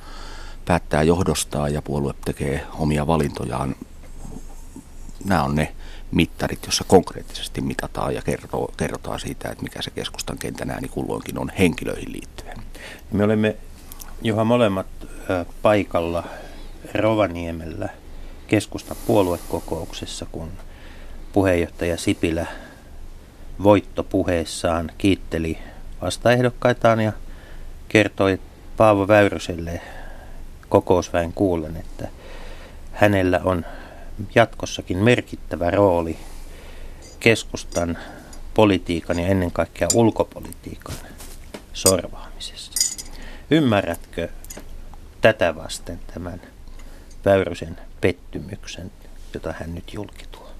päättää 0.66 1.04
johdostaan 1.04 1.74
ja 1.74 1.82
puolue 1.82 2.14
tekee 2.26 2.66
omia 2.80 3.08
valintojaan. 3.08 3.76
Nämä 5.26 5.44
on 5.44 5.56
ne 5.56 5.76
mittarit, 6.12 6.66
jossa 6.66 6.84
konkreettisesti 6.88 7.62
mitataan 7.62 8.16
ja 8.16 8.22
kertoo, 8.22 8.74
kerrotaan 8.78 9.20
siitä, 9.20 9.50
että 9.50 9.64
mikä 9.64 9.82
se 9.82 9.92
keskustan 9.92 10.38
kentän 10.38 10.70
ääni 10.70 10.88
kulloinkin 10.88 11.40
on 11.40 11.52
henkilöihin 11.60 12.12
liittyen. 12.12 12.58
me 13.12 13.24
olemme 13.24 13.56
Juha 14.22 14.44
molemmat 14.44 14.88
paikalla 15.62 16.24
Rovaniemellä 16.94 17.90
keskustan 18.48 18.98
puoluekokouksessa, 19.08 20.26
kun 20.32 20.52
puheenjohtaja 21.34 21.98
Sipilä 21.98 22.46
voittopuheessaan 23.64 24.92
kiitteli 24.98 25.58
vastaehdokkaitaan 26.02 27.00
ja 27.02 27.12
kertoi 27.90 28.40
Paavo 28.78 29.08
Väyryselle 29.08 29.82
kokousväen 30.70 31.34
kuullen, 31.34 31.76
että 31.76 32.08
hänellä 32.92 33.42
on 33.44 33.66
jatkossakin 34.36 34.98
merkittävä 34.98 35.72
rooli 35.72 36.18
keskustan 37.20 37.98
politiikan 38.54 39.20
ja 39.20 39.28
ennen 39.28 39.52
kaikkea 39.52 39.88
ulkopolitiikan 39.94 40.96
sorvaamisessa. 41.74 42.72
Ymmärrätkö 43.52 44.30
tätä 45.22 45.56
vasten 45.56 46.00
tämän 46.14 46.42
Väyrysen 47.26 47.78
pettymyksen, 48.02 48.92
jota 49.34 49.54
hän 49.60 49.76
nyt 49.76 49.94
julki 49.94 50.26
tuo? 50.32 50.52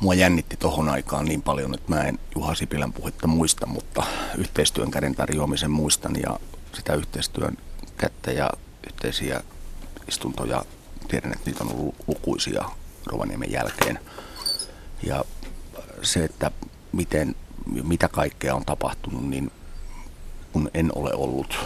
Mua 0.00 0.14
jännitti 0.14 0.56
tohon 0.56 0.88
aikaan 0.88 1.24
niin 1.24 1.42
paljon, 1.42 1.74
että 1.74 1.94
mä 1.94 2.02
en 2.02 2.18
Juha 2.34 2.54
Sipilän 2.54 2.92
puhetta 2.92 3.26
muista, 3.26 3.66
mutta 3.66 4.02
yhteistyön 4.38 4.90
käden 4.90 5.14
tarjoamisen 5.14 5.70
muistan 5.70 6.12
ja 6.22 6.38
sitä 6.72 6.94
yhteistyön 6.94 7.56
kättä 7.96 8.32
ja 8.32 8.50
yhteisiä 8.86 9.40
istuntoja. 10.08 10.64
Tiedän, 11.08 11.32
että 11.32 11.50
niitä 11.50 11.64
on 11.64 11.72
ollut 11.72 11.94
lukuisia 12.06 12.64
Rovaniemen 13.06 13.52
jälkeen. 13.52 13.98
Ja 15.02 15.24
se, 16.02 16.24
että 16.24 16.50
miten, 16.92 17.36
mitä 17.82 18.08
kaikkea 18.08 18.54
on 18.54 18.64
tapahtunut, 18.64 19.28
niin 19.28 19.50
kun 20.52 20.70
en 20.74 20.92
ole 20.94 21.14
ollut 21.14 21.58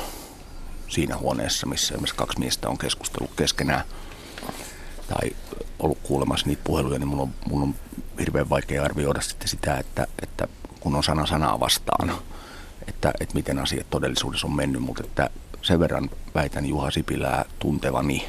siinä 0.88 1.16
huoneessa, 1.16 1.66
missä 1.66 1.94
esimerkiksi 1.94 2.16
kaksi 2.16 2.38
miestä 2.38 2.68
on 2.68 2.78
keskustellut 2.78 3.30
keskenään 3.36 3.84
tai 5.08 5.36
ollut 5.78 5.98
kuulemassa 6.02 6.46
niitä 6.46 6.62
puheluja, 6.64 6.98
niin 6.98 7.08
mun 7.08 7.20
on, 7.20 7.34
mun 7.48 7.62
on 7.62 7.74
hirveän 8.20 8.50
vaikea 8.50 8.84
arvioida 8.84 9.20
sitten 9.20 9.48
sitä, 9.48 9.78
että, 9.78 10.06
että 10.22 10.48
kun 10.80 10.94
on 10.94 11.04
sana 11.04 11.26
sanaa 11.26 11.60
vastaan, 11.60 12.12
että, 12.88 13.12
että 13.20 13.34
miten 13.34 13.58
asiat 13.58 13.90
todellisuudessa 13.90 14.46
on 14.46 14.56
mennyt, 14.56 14.82
mutta 14.82 15.04
että 15.04 15.30
sen 15.62 15.80
verran 15.80 16.10
väitän 16.34 16.66
Juha 16.66 16.90
Sipilää 16.90 17.44
tuntevani, 17.58 18.28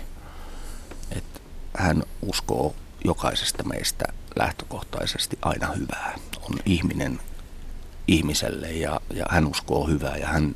että 1.12 1.40
hän 1.78 2.04
uskoo 2.22 2.76
jokaisesta 3.06 3.64
meistä 3.64 4.06
lähtökohtaisesti 4.36 5.38
aina 5.42 5.68
hyvää. 5.68 6.16
On 6.42 6.60
ihminen 6.66 7.20
ihmiselle 8.08 8.72
ja, 8.72 9.02
ja 9.14 9.26
hän 9.30 9.48
uskoo 9.48 9.88
hyvää 9.88 10.18
ja 10.18 10.28
hän 10.28 10.56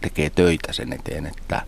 tekee 0.00 0.30
töitä 0.30 0.72
sen 0.72 0.92
eteen, 0.92 1.26
että 1.26 1.62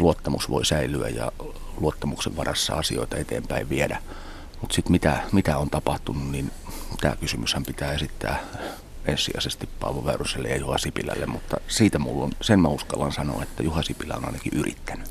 luottamus 0.00 0.50
voi 0.50 0.64
säilyä 0.64 1.08
ja 1.08 1.32
luottamuksen 1.80 2.36
varassa 2.36 2.74
asioita 2.74 3.16
eteenpäin 3.16 3.68
viedä. 3.68 4.02
Mutta 4.60 4.74
sitten 4.74 4.92
mitä, 4.92 5.22
mitä 5.32 5.58
on 5.58 5.70
tapahtunut, 5.70 6.30
niin 6.30 6.50
tämä 7.00 7.16
kysymyshän 7.16 7.64
pitää 7.64 7.92
esittää 7.92 8.40
ensisijaisesti 9.06 9.68
Paavo 9.80 10.04
Väyryselle 10.04 10.48
ja 10.48 10.56
Juha 10.56 10.78
Sipilälle, 10.78 11.26
mutta 11.26 11.56
siitä 11.68 11.98
mulla 11.98 12.24
on, 12.24 12.32
sen 12.40 12.60
mä 12.60 12.68
uskallan 12.68 13.12
sanoa, 13.12 13.42
että 13.42 13.62
Juha 13.62 13.82
Sipilä 13.82 14.14
on 14.14 14.24
ainakin 14.24 14.52
yrittänyt. 14.58 15.06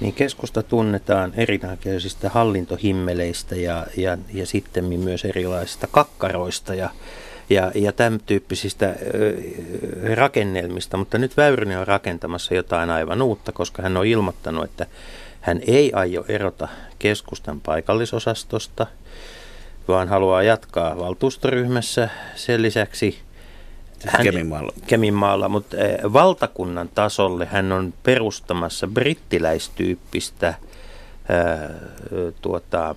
Niin 0.00 0.14
keskusta 0.14 0.62
tunnetaan 0.62 1.32
erinäköisistä 1.36 2.28
hallintohimmeleistä 2.28 3.56
ja, 3.56 3.86
ja, 3.96 4.18
ja 4.32 4.46
sitten 4.46 4.84
myös 4.84 5.24
erilaisista 5.24 5.86
kakkaroista 5.86 6.74
ja, 6.74 6.90
ja, 7.50 7.72
ja 7.74 7.92
tämän 7.92 8.20
tyyppisistä 8.26 8.94
rakennelmista, 10.14 10.96
mutta 10.96 11.18
nyt 11.18 11.36
Väyrynen 11.36 11.78
on 11.78 11.86
rakentamassa 11.86 12.54
jotain 12.54 12.90
aivan 12.90 13.22
uutta, 13.22 13.52
koska 13.52 13.82
hän 13.82 13.96
on 13.96 14.06
ilmoittanut, 14.06 14.64
että 14.64 14.86
hän 15.40 15.60
ei 15.66 15.92
aio 15.92 16.24
erota 16.28 16.68
keskustan 16.98 17.60
paikallisosastosta, 17.60 18.86
vaan 19.88 20.08
haluaa 20.08 20.42
jatkaa 20.42 20.98
valtuustoryhmässä. 20.98 22.08
Sen 22.34 22.62
lisäksi 22.62 23.25
hän, 24.06 24.22
Keminmaalla. 24.22 24.72
Keminmaalla, 24.86 25.48
mutta 25.48 25.76
eh, 25.76 25.98
valtakunnan 26.12 26.88
tasolle 26.94 27.46
hän 27.46 27.72
on 27.72 27.94
perustamassa 28.02 28.86
brittiläistyyppistä, 28.86 30.46
ää, 31.28 31.64
eh, 31.64 32.34
tuota, 32.42 32.94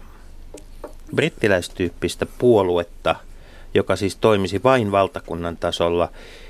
brittiläistyyppistä 1.15 2.25
puoluetta, 2.37 3.15
joka 3.73 3.95
siis 3.95 4.15
toimisi 4.15 4.63
vain 4.63 4.91
valtakunnan 4.91 5.57
tasolla. 5.57 6.09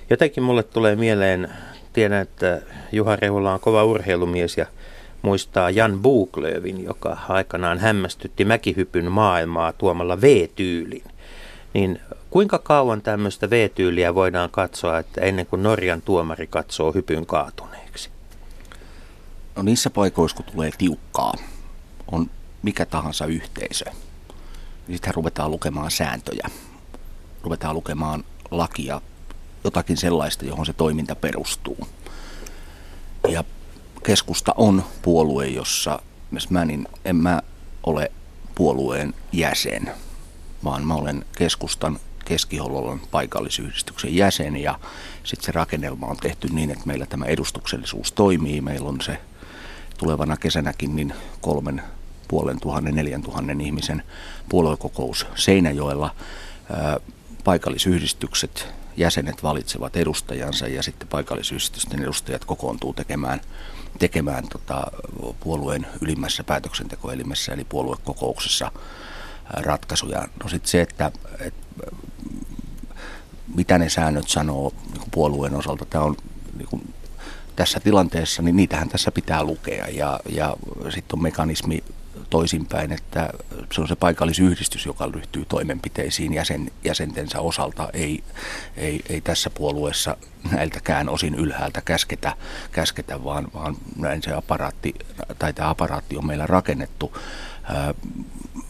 Jotenkin 0.09 0.43
mulle 0.43 0.63
tulee 0.63 0.95
mieleen, 0.95 1.49
tiedän, 1.93 2.21
että 2.21 2.61
Juha 2.91 3.15
Rehula 3.15 3.53
on 3.53 3.59
kova 3.59 3.83
urheilumies 3.83 4.57
ja 4.57 4.65
muistaa 5.21 5.69
Jan 5.69 5.99
Buklövin, 5.99 6.83
joka 6.83 7.17
aikanaan 7.29 7.79
hämmästytti 7.79 8.45
mäkihypyn 8.45 9.11
maailmaa 9.11 9.73
tuomalla 9.73 10.21
V-tyylin. 10.21 11.03
Niin 11.73 11.99
kuinka 12.29 12.59
kauan 12.59 13.01
tämmöistä 13.01 13.49
V-tyyliä 13.49 14.15
voidaan 14.15 14.49
katsoa, 14.49 14.99
että 14.99 15.21
ennen 15.21 15.45
kuin 15.45 15.63
Norjan 15.63 16.01
tuomari 16.01 16.47
katsoo 16.47 16.91
hypyn 16.91 17.25
kaatuneeksi? 17.25 18.09
No 19.55 19.63
niissä 19.63 19.89
paikoissa, 19.89 20.37
kun 20.37 20.45
tulee 20.45 20.71
tiukkaa, 20.77 21.33
on 22.11 22.29
mikä 22.63 22.85
tahansa 22.85 23.25
yhteisö, 23.25 23.85
sitten 24.91 25.13
ruvetaan 25.13 25.51
lukemaan 25.51 25.91
sääntöjä. 25.91 26.49
Ruvetaan 27.43 27.75
lukemaan 27.75 28.23
lakia, 28.51 29.01
jotakin 29.63 29.97
sellaista, 29.97 30.45
johon 30.45 30.65
se 30.65 30.73
toiminta 30.73 31.15
perustuu. 31.15 31.87
Ja 33.27 33.43
keskusta 34.03 34.53
on 34.57 34.83
puolue, 35.01 35.47
jossa 35.47 35.99
mä 36.49 36.65
niin 36.65 36.87
en 37.05 37.15
mä 37.15 37.41
ole 37.83 38.11
puolueen 38.55 39.13
jäsen, 39.31 39.91
vaan 40.63 40.87
mä 40.87 40.95
olen 40.95 41.25
keskustan 41.37 41.99
Keskihollolan 42.29 43.01
paikallisyhdistyksen 43.11 44.15
jäsen 44.15 44.55
ja 44.55 44.79
sitten 45.23 45.45
se 45.45 45.51
rakennelma 45.51 46.07
on 46.07 46.17
tehty 46.17 46.47
niin, 46.51 46.71
että 46.71 46.87
meillä 46.87 47.05
tämä 47.05 47.25
edustuksellisuus 47.25 48.11
toimii. 48.11 48.61
Meillä 48.61 48.89
on 48.89 49.01
se 49.01 49.17
tulevana 49.97 50.37
kesänäkin 50.37 50.95
niin 50.95 51.13
kolmen 51.41 51.81
puolen 52.27 52.59
tuhannen, 52.59 52.95
neljän 52.95 53.21
tuhannen 53.21 53.61
ihmisen 53.61 54.03
puoluekokous 54.49 55.25
Seinäjoella. 55.35 56.15
Paikallisyhdistykset, 57.43 58.67
jäsenet 58.97 59.43
valitsevat 59.43 59.95
edustajansa 59.95 60.67
ja 60.67 60.83
sitten 60.83 61.07
paikallisyhdistysten 61.07 62.03
edustajat 62.03 62.45
kokoontuu 62.45 62.93
tekemään 62.93 63.41
tekemään 63.99 64.47
tota, 64.49 64.83
puolueen 65.39 65.87
ylimmässä 66.01 66.43
päätöksentekoelimessä 66.43 67.53
eli 67.53 67.63
puoluekokouksessa 67.63 68.71
ratkaisuja. 69.53 70.27
No 70.43 70.49
sitten 70.49 70.69
se, 70.69 70.81
että, 70.81 71.11
että 71.39 71.91
mitä 73.55 73.77
ne 73.77 73.89
säännöt 73.89 74.29
sanoo 74.29 74.73
niin 74.93 75.11
puolueen 75.11 75.55
osalta, 75.55 75.85
tämä 75.85 76.03
on 76.03 76.17
niin 76.57 76.67
kuin, 76.67 76.93
tässä 77.55 77.79
tilanteessa, 77.79 78.41
niin 78.41 78.55
niitähän 78.55 78.89
tässä 78.89 79.11
pitää 79.11 79.43
lukea 79.43 79.87
ja, 79.87 80.19
ja 80.29 80.55
sitten 80.89 81.17
on 81.17 81.23
mekanismi 81.23 81.83
toisinpäin, 82.29 82.91
että 82.91 83.29
se 83.73 83.81
on 83.81 83.87
se 83.87 83.95
paikallisyhdistys, 83.95 84.85
joka 84.85 85.05
ryhtyy 85.05 85.45
toimenpiteisiin 85.45 86.33
jäsen, 86.33 86.71
jäsentensä 86.83 87.39
osalta. 87.39 87.89
Ei, 87.93 88.23
ei, 88.77 89.01
ei 89.09 89.21
tässä 89.21 89.49
puolueessa 89.49 90.17
näiltäkään 90.51 91.09
osin 91.09 91.35
ylhäältä 91.35 91.81
käsketä, 91.81 92.33
käsketä 92.71 93.23
vaan, 93.23 93.47
vaan 93.53 93.75
näin 93.97 94.23
se 94.23 94.33
aparaatti, 94.33 94.93
tai 95.39 95.53
tämä 95.53 95.69
aparaatti 95.69 96.17
on 96.17 96.27
meillä 96.27 96.47
rakennettu. 96.47 97.17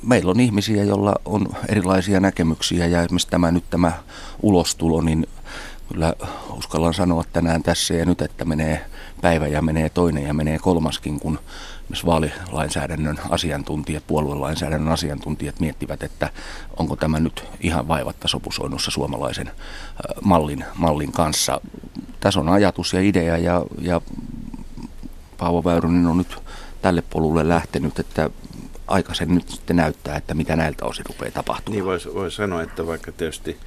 Meillä 0.03 0.31
on 0.31 0.39
ihmisiä, 0.39 0.83
joilla 0.83 1.15
on 1.25 1.47
erilaisia 1.67 2.19
näkemyksiä 2.19 2.87
ja 2.87 3.01
esimerkiksi 3.01 3.27
tämä 3.27 3.51
nyt 3.51 3.63
tämä 3.69 3.91
ulostulo, 4.41 5.01
niin 5.01 5.27
kyllä 5.93 6.13
uskallan 6.57 6.93
sanoa 6.93 7.23
tänään 7.33 7.63
tässä 7.63 7.93
ja 7.93 8.05
nyt, 8.05 8.21
että 8.21 8.45
menee 8.45 8.85
päivä 9.21 9.47
ja 9.47 9.61
menee 9.61 9.89
toinen 9.89 10.23
ja 10.23 10.33
menee 10.33 10.59
kolmaskin, 10.59 11.19
kun 11.19 11.39
myös 11.89 12.05
vaalilainsäädännön 12.05 13.19
asiantuntijat, 13.29 14.03
puoluelainsäädännön 14.07 14.93
asiantuntijat 14.93 15.59
miettivät, 15.59 16.03
että 16.03 16.29
onko 16.77 16.95
tämä 16.95 17.19
nyt 17.19 17.43
ihan 17.59 17.87
vaivatta 17.87 18.27
sopusoinnussa 18.27 18.91
suomalaisen 18.91 19.51
mallin, 20.21 20.65
mallin 20.75 21.11
kanssa. 21.11 21.61
Tässä 22.19 22.39
on 22.39 22.49
ajatus 22.49 22.93
ja 22.93 23.01
idea 23.01 23.37
ja, 23.37 23.65
ja 23.81 24.01
Paavo 25.37 25.63
Väyrynen 25.63 26.07
on 26.07 26.17
nyt 26.17 26.37
tälle 26.81 27.03
polulle 27.09 27.47
lähtenyt, 27.47 27.99
että 27.99 28.29
aika 28.89 29.13
sen 29.13 29.35
nyt 29.35 29.49
sitten 29.49 29.75
näyttää, 29.75 30.15
että 30.15 30.33
mitä 30.33 30.55
näiltä 30.55 30.85
osin 30.85 31.05
rupeaa 31.05 31.31
tapahtumaan. 31.31 31.75
Niin 31.75 31.85
voisi 31.85 32.13
voi 32.13 32.31
sanoa, 32.31 32.61
että 32.61 32.87
vaikka 32.87 33.11
tietysti 33.11 33.57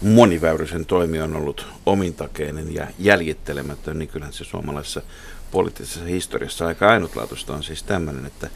moniväyrysen 0.00 0.86
toimi 0.86 1.20
on 1.20 1.36
ollut 1.36 1.66
omintakeinen 1.86 2.74
ja 2.74 2.86
jäljittelemätön, 2.98 3.98
niin 3.98 4.08
kyllähän 4.08 4.32
se 4.32 4.44
suomalaisessa 4.44 5.02
poliittisessa 5.50 6.04
historiassa 6.04 6.66
aika 6.66 6.90
ainutlaatuista 6.90 7.54
on 7.54 7.62
siis 7.62 7.82
tämmöinen, 7.82 8.26
että 8.26 8.50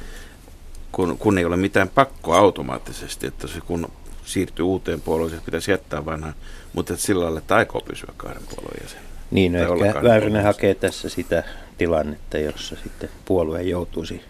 kun, 0.92 1.18
kun 1.18 1.38
ei 1.38 1.44
ole 1.44 1.56
mitään 1.56 1.88
pakkoa 1.88 2.38
automaattisesti, 2.38 3.26
että 3.26 3.46
se 3.46 3.60
kun 3.60 3.92
siirtyy 4.24 4.64
uuteen 4.64 5.00
puolueeseen, 5.00 5.42
pitäisi 5.44 5.70
jättää 5.70 6.04
vanha, 6.04 6.32
mutta 6.72 6.92
että 6.92 7.06
sillä 7.06 7.24
lailla, 7.24 7.38
että 7.38 7.56
aikoo 7.56 7.80
pysyä 7.80 8.12
kahden 8.16 8.42
puolueen 8.50 8.78
jäsen. 8.82 9.00
Niin, 9.30 9.52
no 9.52 9.84
ehkä 9.84 10.02
Väyrynen 10.02 10.44
hakee 10.44 10.74
tässä 10.74 11.08
sitä 11.08 11.44
tilannetta, 11.78 12.38
jossa 12.38 12.76
sitten 12.82 13.08
puolue 13.24 13.62
joutuisi 13.62 14.22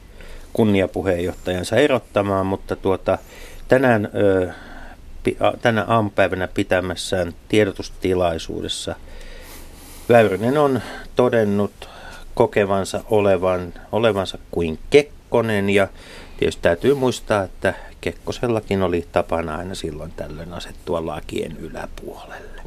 kunniapuheenjohtajansa 0.53 1.77
erottamaan, 1.77 2.47
mutta 2.47 2.77
tuota, 2.77 3.19
tänään, 3.69 4.09
tänä 5.63 5.85
aamupäivänä 5.89 6.49
pitämässään 6.49 7.35
tiedotustilaisuudessa 7.49 8.95
Väyrynen 10.09 10.59
on 10.59 10.83
todennut 11.17 11.89
kokevansa 12.35 13.05
olevan, 13.11 13.75
olevansa 13.93 14.39
kuin 14.51 14.79
Kekkonen 14.91 15.71
ja 15.71 15.89
tietysti 16.37 16.63
täytyy 16.63 16.95
muistaa, 16.95 17.43
että 17.43 17.75
Kekkosellakin 18.01 18.83
oli 18.83 19.07
tapana 19.13 19.57
aina 19.57 19.75
silloin 19.75 20.13
tällöin 20.17 20.53
asettua 20.53 21.07
lakien 21.07 21.57
yläpuolelle. 21.57 22.63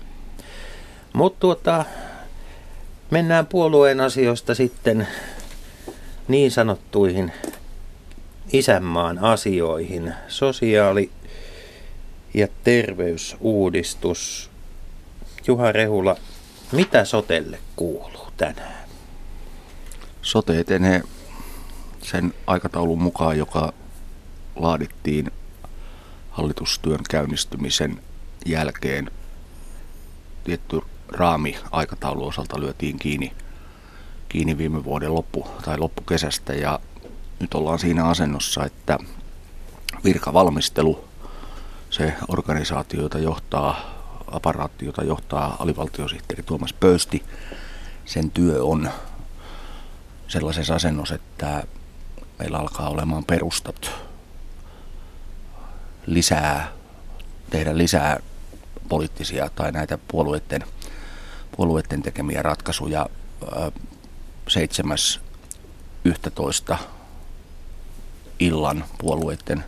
Mutta 1.14 1.40
tuota, 1.40 1.86
mennään 3.10 3.46
puolueen 3.48 4.02
asioista 4.02 4.56
sitten 4.56 5.08
niin 6.28 6.52
sanottuihin 6.52 7.32
isänmaan 8.54 9.20
asioihin. 9.20 10.14
Sosiaali- 10.28 11.12
ja 12.34 12.48
terveysuudistus. 12.64 14.50
Juha 15.48 15.72
Rehula, 15.72 16.16
mitä 16.72 17.06
sotelle 17.06 17.60
kuuluu 17.76 18.28
tänään? 18.38 18.90
Sote 20.22 20.60
etenee 20.60 21.02
sen 22.02 22.34
aikataulun 22.48 23.02
mukaan, 23.02 23.38
joka 23.38 23.74
laadittiin 24.56 25.32
hallitustyön 26.30 27.00
käynnistymisen 27.10 28.02
jälkeen. 28.46 29.12
Tietty 30.44 30.82
raami 31.08 31.58
aikataulu 31.72 32.28
osalta 32.28 32.60
lyötiin 32.60 33.00
kiinni, 33.00 33.34
kiinni 34.30 34.58
viime 34.58 34.84
vuoden 34.84 35.16
loppu 35.16 35.48
tai 35.66 35.78
loppukesästä 35.78 36.54
ja 36.54 36.80
nyt 37.42 37.54
ollaan 37.54 37.80
siinä 37.80 38.06
asennossa, 38.06 38.66
että 38.66 38.98
virkavalmistelu, 40.04 41.08
se 41.90 42.14
organisaatio, 42.28 43.02
jota 43.02 43.20
johtaa 43.20 44.02
aparaatti, 44.32 44.86
jota 44.86 45.04
johtaa 45.04 45.56
alivaltiosihteeri 45.60 46.44
Tuomas 46.44 46.74
Pöysti. 46.74 47.24
Sen 48.06 48.32
työ 48.32 48.64
on 48.64 48.90
sellaisessa 50.28 50.76
asennossa, 50.76 51.16
että 51.16 51.64
meillä 52.40 52.58
alkaa 52.58 52.90
olemaan 52.90 53.26
perustat 53.26 53.92
lisää, 56.06 56.72
tehdä 57.50 57.78
lisää 57.78 58.20
poliittisia 58.90 59.50
tai 59.56 59.72
näitä 59.72 59.98
puolueiden, 60.08 60.64
puolueiden 61.58 62.02
tekemiä 62.02 62.42
ratkaisuja. 62.42 63.10
7.11. 66.72 66.78
illan 68.42 68.84
puolueiden 68.98 69.64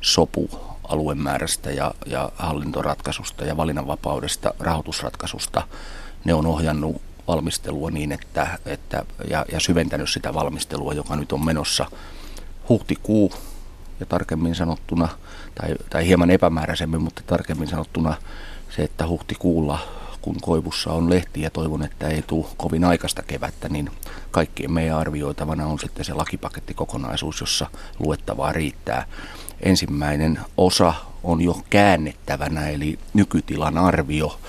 sopu 0.00 0.50
aluemäärästä 0.88 1.70
ja, 1.70 1.94
ja 2.06 2.32
hallintoratkaisusta 2.36 3.44
ja 3.44 3.56
valinnanvapaudesta, 3.56 4.54
rahoitusratkaisusta, 4.60 5.62
ne 6.24 6.34
on 6.34 6.46
ohjannut 6.46 7.02
valmistelua 7.28 7.90
niin, 7.90 8.12
että, 8.12 8.58
että 8.66 9.04
ja, 9.30 9.46
ja 9.52 9.60
syventänyt 9.60 10.10
sitä 10.10 10.34
valmistelua, 10.34 10.92
joka 10.92 11.16
nyt 11.16 11.32
on 11.32 11.44
menossa 11.44 11.86
huhtikuu 12.68 13.32
ja 14.00 14.06
tarkemmin 14.06 14.54
sanottuna, 14.54 15.08
tai, 15.54 15.74
tai 15.90 16.06
hieman 16.06 16.30
epämääräisemmin, 16.30 17.02
mutta 17.02 17.22
tarkemmin 17.26 17.68
sanottuna 17.68 18.14
se, 18.76 18.82
että 18.82 19.08
huhtikuulla 19.08 19.78
kun 20.22 20.36
Koivussa 20.42 20.92
on 20.92 21.10
lehti 21.10 21.42
ja 21.42 21.50
toivon, 21.50 21.82
että 21.82 22.08
ei 22.08 22.22
tule 22.22 22.46
kovin 22.56 22.84
aikaista 22.84 23.22
kevättä, 23.22 23.68
niin 23.68 23.90
kaikkien 24.30 24.72
meidän 24.72 24.98
arvioitavana 24.98 25.66
on 25.66 25.78
sitten 25.78 26.04
se 26.04 26.14
lakipakettikokonaisuus, 26.14 27.40
jossa 27.40 27.66
luettavaa 27.98 28.52
riittää. 28.52 29.06
Ensimmäinen 29.60 30.40
osa 30.56 30.94
on 31.22 31.40
jo 31.40 31.60
käännettävänä, 31.70 32.68
eli 32.68 32.98
nykytilan 33.14 33.78
arvio, 33.78 34.40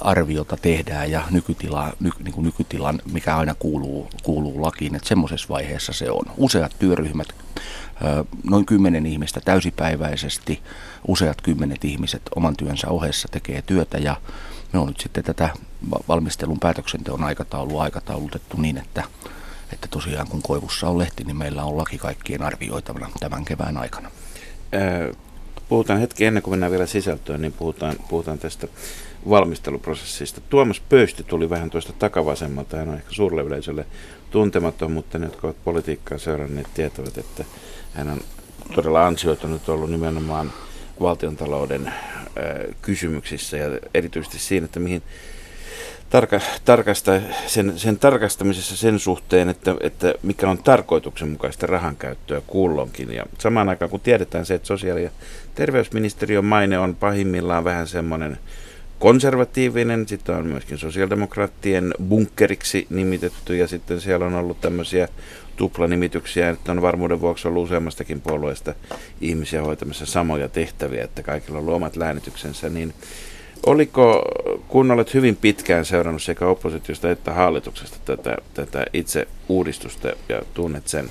arviota 0.00 0.56
tehdään 0.56 1.10
ja 1.10 1.22
nykytila, 1.30 1.92
ny, 2.00 2.10
niin 2.24 2.32
kuin 2.34 2.44
nykytilan, 2.44 3.00
mikä 3.12 3.36
aina 3.36 3.54
kuuluu, 3.54 4.08
kuuluu 4.22 4.62
lakiin, 4.62 4.94
että 4.94 5.08
semmoisessa 5.08 5.48
vaiheessa 5.48 5.92
se 5.92 6.10
on. 6.10 6.24
Useat 6.36 6.72
työryhmät, 6.78 7.28
noin 8.50 8.66
kymmenen 8.66 9.06
ihmistä 9.06 9.40
täysipäiväisesti, 9.40 10.62
useat 11.08 11.40
kymmenet 11.40 11.84
ihmiset 11.84 12.22
oman 12.36 12.56
työnsä 12.56 12.88
ohessa 12.88 13.28
tekee 13.30 13.62
työtä 13.62 13.98
ja 13.98 14.16
me 14.72 14.78
on 14.78 14.86
nyt 14.86 15.00
sitten 15.00 15.24
tätä 15.24 15.50
valmistelun 16.08 16.60
päätöksenteon 16.60 17.24
aikataulua 17.24 17.82
aikataulutettu 17.82 18.56
niin, 18.56 18.78
että, 18.78 19.04
että 19.72 19.88
tosiaan 19.88 20.28
kun 20.28 20.42
Koivussa 20.42 20.88
on 20.88 20.98
lehti, 20.98 21.24
niin 21.24 21.36
meillä 21.36 21.64
on 21.64 21.76
laki 21.76 21.98
kaikkien 21.98 22.42
arvioitavana 22.42 23.08
tämän 23.20 23.44
kevään 23.44 23.76
aikana. 23.76 24.10
Puhutaan 25.68 26.00
hetki 26.00 26.24
ennen 26.24 26.42
kuin 26.42 26.52
mennään 26.52 26.72
vielä 26.72 26.86
sisältöön, 26.86 27.40
niin 27.40 27.52
puhutaan, 27.52 27.96
puhutaan 28.08 28.38
tästä 28.38 28.68
valmisteluprosessista. 29.28 30.40
Tuomas 30.40 30.80
Pöysti 30.80 31.22
tuli 31.22 31.50
vähän 31.50 31.70
tuosta 31.70 31.92
takavasemmalta, 31.92 32.76
hän 32.76 32.88
on 32.88 32.94
ehkä 32.94 33.10
suurelle 33.10 33.42
yleisölle 33.42 33.86
tuntematon, 34.30 34.92
mutta 34.92 35.18
ne, 35.18 35.26
jotka 35.26 35.46
ovat 35.46 35.64
politiikkaa 35.64 36.18
seuranneet, 36.18 36.66
tietävät, 36.74 37.18
että 37.18 37.44
hän 37.94 38.08
on 38.08 38.20
todella 38.74 39.06
ansioitunut 39.06 39.68
ollut 39.68 39.90
nimenomaan 39.90 40.52
valtiontalouden 41.00 41.92
kysymyksissä 42.82 43.56
ja 43.56 43.78
erityisesti 43.94 44.38
siinä, 44.38 44.64
että 44.64 44.80
mihin 44.80 45.02
tarka, 46.10 46.40
tarkasta, 46.64 47.20
sen, 47.46 47.78
sen 47.78 47.98
tarkastamisessa 47.98 48.76
sen 48.76 48.98
suhteen, 48.98 49.48
että, 49.48 49.74
että 49.80 50.14
mikä 50.22 50.50
on 50.50 50.58
tarkoituksenmukaista 50.58 51.66
rahan 51.66 51.96
käyttöä 51.96 52.42
kullonkin. 52.46 53.12
Ja 53.12 53.24
samaan 53.38 53.68
aikaan 53.68 53.90
kun 53.90 54.00
tiedetään 54.00 54.46
se, 54.46 54.54
että 54.54 54.66
sosiaali- 54.66 55.04
ja 55.04 55.10
terveysministeriön 55.54 56.44
maine 56.44 56.78
on 56.78 56.96
pahimmillaan 56.96 57.64
vähän 57.64 57.86
semmoinen 57.86 58.38
konservatiivinen, 58.98 60.08
sitten 60.08 60.34
on 60.34 60.46
myöskin 60.46 60.78
sosiaalidemokraattien 60.78 61.94
bunkkeriksi 62.08 62.86
nimitetty 62.90 63.56
ja 63.56 63.68
sitten 63.68 64.00
siellä 64.00 64.26
on 64.26 64.34
ollut 64.34 64.60
tämmöisiä 64.60 65.08
tuplanimityksiä, 65.58 66.50
että 66.50 66.72
on 66.72 66.82
varmuuden 66.82 67.20
vuoksi 67.20 67.48
ollut 67.48 67.64
useammastakin 67.64 68.20
puolueesta 68.20 68.74
ihmisiä 69.20 69.62
hoitamassa 69.62 70.06
samoja 70.06 70.48
tehtäviä, 70.48 71.04
että 71.04 71.22
kaikilla 71.22 71.58
on 71.58 71.62
ollut 71.62 71.74
omat 71.74 71.96
läänityksensä, 71.96 72.68
niin 72.68 72.94
oliko, 73.66 74.22
kun 74.68 74.90
olet 74.90 75.14
hyvin 75.14 75.36
pitkään 75.36 75.84
seurannut 75.84 76.22
sekä 76.22 76.46
oppositiosta 76.46 77.10
että 77.10 77.32
hallituksesta 77.32 77.96
tätä, 78.04 78.36
tätä 78.54 78.84
itse 78.92 79.28
uudistusta 79.48 80.08
ja 80.28 80.42
tunnet 80.54 80.88
sen 80.88 81.10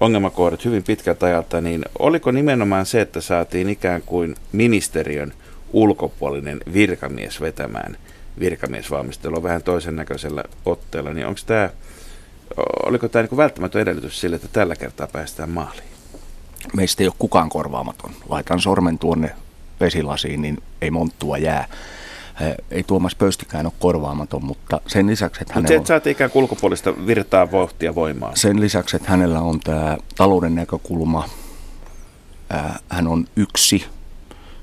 ongelmakohdat 0.00 0.64
hyvin 0.64 0.82
pitkältä 0.82 1.26
ajalta, 1.26 1.60
niin 1.60 1.84
oliko 1.98 2.30
nimenomaan 2.30 2.86
se, 2.86 3.00
että 3.00 3.20
saatiin 3.20 3.68
ikään 3.68 4.02
kuin 4.02 4.34
ministeriön 4.52 5.32
ulkopuolinen 5.72 6.60
virkamies 6.72 7.40
vetämään 7.40 7.96
virkamiesvalmistelua 8.40 9.42
vähän 9.42 9.62
toisen 9.62 9.96
näköisellä 9.96 10.44
otteella, 10.64 11.12
niin 11.12 11.26
onko 11.26 11.40
tämä 11.46 11.70
oliko 12.86 13.08
tämä 13.08 13.22
niin 13.22 13.36
välttämätön 13.36 13.82
edellytys 13.82 14.20
sille, 14.20 14.36
että 14.36 14.48
tällä 14.52 14.76
kertaa 14.76 15.06
päästään 15.06 15.50
maaliin? 15.50 15.88
Meistä 16.76 17.02
ei 17.02 17.06
ole 17.06 17.14
kukaan 17.18 17.48
korvaamaton. 17.48 18.10
Laitan 18.28 18.60
sormen 18.60 18.98
tuonne 18.98 19.30
vesilasiin, 19.80 20.42
niin 20.42 20.62
ei 20.80 20.90
monttua 20.90 21.38
jää. 21.38 21.68
Ei 22.70 22.82
Tuomas 22.82 23.14
Pöystikään 23.14 23.66
ole 23.66 23.72
korvaamaton, 23.80 24.44
mutta 24.44 24.80
sen 24.86 25.06
lisäksi, 25.06 25.42
että 25.42 25.54
hänellä 25.54 25.80
on... 25.80 25.86
Sä 25.86 26.00
ikään 26.06 26.30
kuin 26.30 26.42
ulkopuolista 26.42 27.06
virtaa, 27.06 27.52
vauhtia, 27.52 27.94
voimaa. 27.94 28.32
Sen 28.34 28.60
lisäksi, 28.60 28.96
että 28.96 29.10
hänellä 29.10 29.40
on 29.40 29.60
tämä 29.60 29.96
talouden 30.16 30.54
näkökulma, 30.54 31.28
hän 32.88 33.06
on 33.06 33.24
yksi 33.36 33.86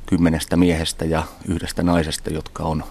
kymmenestä 0.06 0.58
miehestä 0.58 1.06
ja 1.06 1.24
yhdestä 1.48 1.84
naisesta, 1.84 2.30
jotka 2.30 2.64
on 2.64 2.84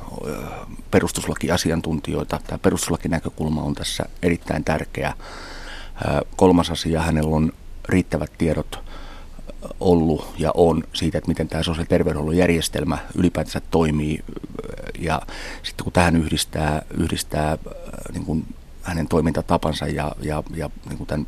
perustuslakiasiantuntijoita. 0.91 2.41
Tämä 2.47 2.59
perustuslakinäkökulma 2.59 3.63
on 3.63 3.75
tässä 3.75 4.05
erittäin 4.23 4.65
tärkeä. 4.65 5.15
Kolmas 6.37 6.71
asia, 6.71 7.03
hänellä 7.03 7.37
on 7.37 7.53
riittävät 7.89 8.33
tiedot 8.39 8.79
ollut 9.81 10.35
ja 10.39 10.51
on 10.55 10.85
siitä, 10.93 11.19
että 11.19 11.29
miten 11.29 11.49
tämä 11.49 11.63
sosiaali- 11.63 11.83
ja 11.83 11.89
terveydenhuollon 11.89 12.37
järjestelmä 12.37 12.99
ylipäätänsä 13.15 13.61
toimii. 13.71 14.25
Ja 14.99 15.23
sitten 15.63 15.85
kun 15.85 15.93
tähän 15.93 16.17
yhdistää, 16.17 16.83
yhdistää 16.99 17.59
niin 18.13 18.25
kuin 18.25 18.55
hänen 18.83 19.09
toimintatapansa 19.09 19.87
ja, 19.87 20.13
ja, 20.21 20.43
ja 20.55 20.71
niin 20.89 20.99
kuin 20.99 21.07
tämän 21.07 21.27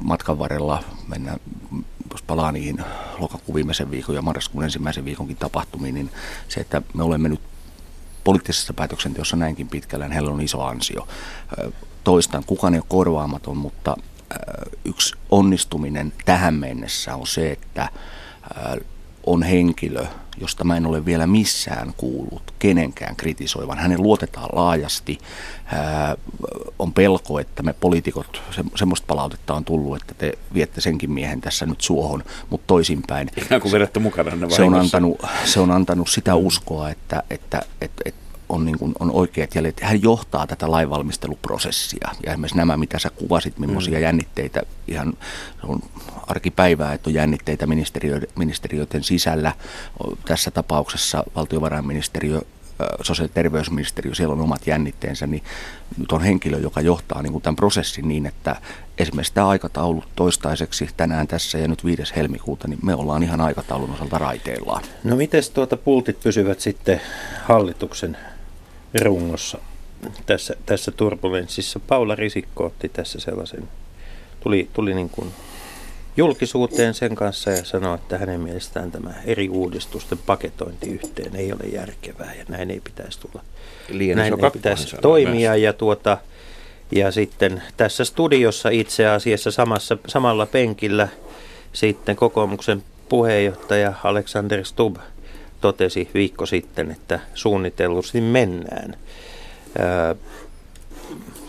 matkan 0.00 0.38
varrella 0.38 0.84
mennään, 1.08 1.40
jos 2.16 2.22
palaa 2.22 2.52
niihin 2.52 2.84
lokakuun 3.18 3.54
viimeisen 3.54 3.90
viikon 3.90 4.14
ja 4.14 4.22
marraskuun 4.22 4.64
ensimmäisen 4.64 5.04
viikonkin 5.04 5.36
tapahtumiin, 5.36 5.94
niin 5.94 6.10
se, 6.48 6.60
että 6.60 6.82
me 6.94 7.02
olemme 7.02 7.28
nyt 7.28 7.40
poliittisessa 8.24 8.72
päätöksenteossa 8.72 9.36
näinkin 9.36 9.68
pitkällä, 9.68 10.04
niin 10.04 10.12
heillä 10.12 10.30
on 10.30 10.40
iso 10.40 10.62
ansio. 10.62 11.08
Toistan, 12.04 12.44
kukaan 12.46 12.74
ei 12.74 12.78
ole 12.80 12.86
korvaamaton, 12.88 13.56
mutta 13.56 13.96
yksi 14.84 15.14
onnistuminen 15.30 16.12
tähän 16.24 16.54
mennessä 16.54 17.14
on 17.14 17.26
se, 17.26 17.52
että 17.52 17.88
on 19.26 19.42
henkilö, 19.42 20.06
josta 20.40 20.64
mä 20.64 20.76
en 20.76 20.86
ole 20.86 21.04
vielä 21.04 21.26
missään 21.26 21.92
kuullut 21.96 22.42
kenenkään 22.58 23.16
kritisoivan. 23.16 23.78
Hänen 23.78 24.02
luotetaan 24.02 24.48
laajasti. 24.52 25.18
Ää, 25.66 26.16
on 26.78 26.92
pelko, 26.92 27.38
että 27.38 27.62
me 27.62 27.72
poliitikot, 27.72 28.42
se, 28.50 28.64
semmoista 28.74 29.06
palautetta 29.06 29.54
on 29.54 29.64
tullut, 29.64 29.96
että 29.96 30.14
te 30.14 30.32
viette 30.54 30.80
senkin 30.80 31.10
miehen 31.10 31.40
tässä 31.40 31.66
nyt 31.66 31.80
suohon, 31.80 32.24
mutta 32.50 32.66
toisinpäin. 32.66 33.30
Ikään 33.36 33.60
kuin 33.60 33.72
vedätte 33.72 34.00
mukana 34.00 34.36
ne 34.36 34.50
se 34.50 34.62
on, 34.62 34.74
antanut, 34.74 35.20
se 35.44 35.60
on 35.60 35.70
antanut 35.70 36.08
sitä 36.08 36.34
uskoa, 36.34 36.90
että, 36.90 37.22
että, 37.30 37.62
että, 37.80 38.02
että 38.04 38.25
on, 38.48 38.64
niin 38.64 38.78
kuin, 38.78 38.94
on 38.98 39.10
oikeat 39.10 39.54
jäljet. 39.54 39.80
Hän 39.80 40.02
johtaa 40.02 40.46
tätä 40.46 40.70
lainvalmisteluprosessia. 40.70 42.08
Ja 42.26 42.32
esimerkiksi 42.32 42.56
nämä, 42.56 42.76
mitä 42.76 42.98
sä 42.98 43.10
kuvasit, 43.10 43.58
millaisia 43.58 43.98
mm. 43.98 44.02
jännitteitä, 44.02 44.62
ihan 44.88 45.12
on 45.62 45.80
arkipäivää, 46.26 46.92
että 46.92 47.10
on 47.10 47.14
jännitteitä 47.14 47.66
ministeriöiden, 47.66 48.28
ministeriöiden 48.36 49.04
sisällä. 49.04 49.52
Tässä 50.24 50.50
tapauksessa 50.50 51.24
valtiovarainministeriö 51.34 52.40
sosiaali- 53.02 53.30
ja 53.30 53.34
terveysministeriö, 53.34 54.14
siellä 54.14 54.32
on 54.32 54.40
omat 54.40 54.66
jännitteensä, 54.66 55.26
niin 55.26 55.42
nyt 55.98 56.12
on 56.12 56.22
henkilö, 56.22 56.58
joka 56.58 56.80
johtaa 56.80 57.22
niin 57.22 57.32
kuin 57.32 57.42
tämän 57.42 57.56
prosessin 57.56 58.08
niin, 58.08 58.26
että 58.26 58.56
esimerkiksi 58.98 59.34
tämä 59.34 59.48
aikataulu 59.48 60.04
toistaiseksi 60.16 60.88
tänään 60.96 61.26
tässä 61.26 61.58
ja 61.58 61.68
nyt 61.68 61.84
5. 61.84 62.16
helmikuuta, 62.16 62.68
niin 62.68 62.78
me 62.82 62.94
ollaan 62.94 63.22
ihan 63.22 63.40
aikataulun 63.40 63.90
osalta 63.90 64.18
raiteillaan. 64.18 64.82
No 65.04 65.16
miten 65.16 65.42
tuota 65.54 65.76
pultit 65.76 66.20
pysyvät 66.20 66.60
sitten 66.60 67.00
hallituksen 67.42 68.16
rungossa 69.00 69.58
tässä, 70.26 70.56
tässä 70.66 70.90
turbulenssissa. 70.90 71.80
Paula 71.80 72.14
Risikko 72.14 72.64
otti 72.66 72.88
tässä 72.88 73.20
sellaisen, 73.20 73.68
tuli, 74.40 74.68
tuli 74.72 74.94
niin 74.94 75.10
kuin 75.10 75.32
julkisuuteen 76.16 76.94
sen 76.94 77.14
kanssa 77.14 77.50
ja 77.50 77.64
sanoi, 77.64 77.94
että 77.94 78.18
hänen 78.18 78.40
mielestään 78.40 78.90
tämä 78.90 79.14
eri 79.24 79.48
uudistusten 79.48 80.18
paketointi 80.18 80.90
yhteen 80.90 81.36
ei 81.36 81.52
ole 81.52 81.64
järkevää 81.72 82.34
ja 82.34 82.44
näin 82.48 82.70
ei 82.70 82.80
pitäisi 82.80 83.20
tulla. 83.20 83.44
Liian 83.88 84.18
näin 84.18 84.44
ei 84.44 84.50
pitäisi 84.50 84.96
toimia 85.02 85.50
myös. 85.50 85.62
ja 85.62 85.72
tuota, 85.72 86.18
ja 86.92 87.10
sitten 87.10 87.62
tässä 87.76 88.04
studiossa 88.04 88.68
itse 88.68 89.06
asiassa 89.06 89.50
samassa, 89.50 89.98
samalla 90.08 90.46
penkillä 90.46 91.08
sitten 91.72 92.16
kokoomuksen 92.16 92.82
puheenjohtaja 93.08 93.92
Alexander 94.04 94.64
Stubb 94.64 94.96
totesi 95.66 96.10
viikko 96.14 96.46
sitten, 96.46 96.90
että 96.90 97.20
suunnitellusti 97.34 98.20
mennään. 98.20 98.94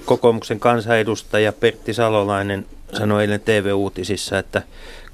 Kokoomuksen 0.06 0.60
kansanedustaja 0.60 1.54
Pertti 1.54 1.94
Salolainen 1.94 2.66
sanoi 2.94 3.22
eilen 3.22 3.40
TV-uutisissa, 3.40 4.40
että 4.40 4.62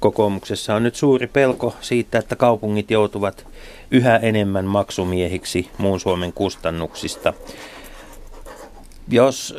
kokoomuksessa 0.00 0.74
on 0.74 0.82
nyt 0.82 0.94
suuri 0.94 1.26
pelko 1.26 1.74
siitä, 1.80 2.18
että 2.18 2.36
kaupungit 2.36 2.90
joutuvat 2.90 3.46
yhä 3.90 4.16
enemmän 4.16 4.64
maksumiehiksi 4.64 5.70
muun 5.78 6.00
Suomen 6.00 6.32
kustannuksista. 6.32 7.32
Jos, 9.08 9.54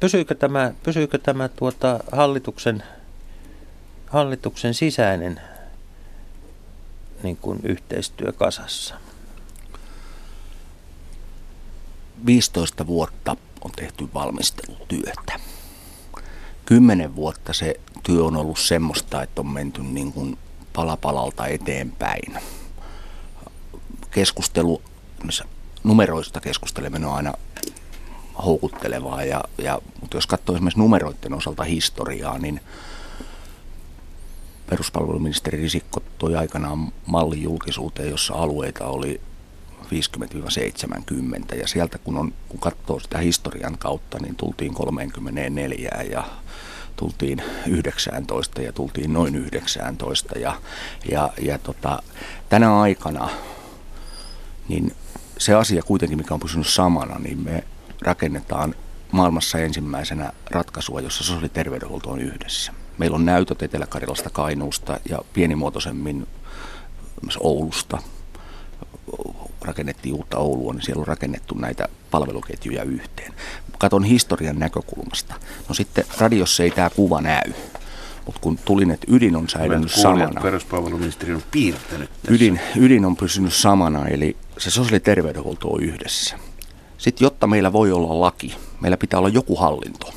pysyykö 0.00 0.34
tämä, 0.34 0.72
pysyykö 0.82 1.18
tämä 1.18 1.48
tuota 1.48 2.00
hallituksen, 2.12 2.82
hallituksen 4.06 4.74
sisäinen 4.74 5.40
niin 7.24 7.36
kuin 7.36 7.60
yhteistyö 7.62 8.32
kasassa? 8.32 8.94
15 12.26 12.86
vuotta 12.86 13.36
on 13.64 13.72
tehty 13.72 14.08
valmistelutyötä. 14.14 15.40
Kymmenen 16.66 17.16
vuotta 17.16 17.52
se 17.52 17.80
työ 18.02 18.24
on 18.24 18.36
ollut 18.36 18.58
semmoista, 18.58 19.22
että 19.22 19.40
on 19.40 19.46
menty 19.46 19.82
niin 19.82 20.12
kuin 20.12 20.38
palapalalta 20.72 21.46
eteenpäin. 21.46 22.38
Keskustelu, 24.10 24.82
numeroista 25.84 26.40
keskusteleminen 26.40 27.08
on 27.08 27.14
aina 27.14 27.34
houkuttelevaa, 28.44 29.24
ja, 29.24 29.44
ja, 29.58 29.78
mutta 30.00 30.16
jos 30.16 30.26
katsoo 30.26 30.54
esimerkiksi 30.54 30.80
numeroiden 30.80 31.34
osalta 31.34 31.64
historiaa, 31.64 32.38
niin 32.38 32.60
peruspalveluministeri 34.70 35.58
Risikko 35.58 36.02
toi 36.18 36.36
aikanaan 36.36 36.92
mallin 37.06 37.42
julkisuuteen, 37.42 38.10
jossa 38.10 38.34
alueita 38.34 38.86
oli 38.86 39.20
50-70 41.52 41.56
ja 41.58 41.68
sieltä 41.68 41.98
kun, 41.98 42.18
on, 42.18 42.32
kun 42.48 42.60
katsoo 42.60 43.00
sitä 43.00 43.18
historian 43.18 43.78
kautta, 43.78 44.18
niin 44.18 44.36
tultiin 44.36 44.74
34 44.74 46.04
ja 46.10 46.24
tultiin 46.96 47.42
19 47.66 48.62
ja 48.62 48.72
tultiin 48.72 49.12
noin 49.12 49.36
19 49.36 50.38
ja, 50.38 50.60
ja, 51.10 51.32
ja 51.42 51.58
tota, 51.58 52.02
tänä 52.48 52.80
aikana 52.80 53.28
niin 54.68 54.92
se 55.38 55.54
asia 55.54 55.82
kuitenkin, 55.82 56.18
mikä 56.18 56.34
on 56.34 56.40
pysynyt 56.40 56.66
samana, 56.66 57.18
niin 57.18 57.38
me 57.38 57.64
rakennetaan 58.00 58.74
maailmassa 59.12 59.58
ensimmäisenä 59.58 60.32
ratkaisua, 60.50 61.00
jossa 61.00 61.24
sosiaali- 61.24 61.44
ja 61.44 61.48
terveydenhuolto 61.48 62.10
on 62.10 62.20
yhdessä. 62.20 62.72
Meillä 62.98 63.14
on 63.14 63.24
näytöt 63.24 63.62
Etelä-Karjalasta, 63.62 64.30
Kainuusta 64.30 65.00
ja 65.10 65.18
pienimuotoisemmin 65.32 66.26
myös 67.22 67.38
Oulusta. 67.40 67.98
Rakennettiin 69.60 70.14
uutta 70.14 70.38
Oulua, 70.38 70.72
niin 70.72 70.82
siellä 70.82 71.00
on 71.00 71.06
rakennettu 71.06 71.54
näitä 71.54 71.88
palveluketjuja 72.10 72.82
yhteen. 72.82 73.34
Katon 73.78 74.04
historian 74.04 74.58
näkökulmasta. 74.58 75.34
No 75.68 75.74
sitten 75.74 76.04
radiossa 76.18 76.62
ei 76.62 76.70
tämä 76.70 76.90
kuva 76.90 77.20
näy. 77.20 77.52
Mutta 78.26 78.40
kun 78.40 78.58
tulin, 78.64 78.90
että 78.90 79.06
ydin 79.10 79.36
on 79.36 79.48
säilynyt 79.48 79.92
samana. 79.92 80.40
Peruspalveluministeri 80.40 81.34
on 81.34 81.42
piirtänyt 81.50 82.10
tässä. 82.10 82.34
Ydin, 82.34 82.60
ydin 82.76 83.04
on 83.04 83.16
pysynyt 83.16 83.54
samana, 83.54 84.08
eli 84.08 84.36
se 84.58 84.70
sosiaali- 84.70 84.96
ja 84.96 85.00
terveydenhuolto 85.00 85.68
on 85.68 85.82
yhdessä. 85.82 86.38
Sitten 86.98 87.26
jotta 87.26 87.46
meillä 87.46 87.72
voi 87.72 87.92
olla 87.92 88.20
laki, 88.20 88.56
meillä 88.80 88.96
pitää 88.96 89.18
olla 89.18 89.28
joku 89.28 89.56
hallinto. 89.56 90.12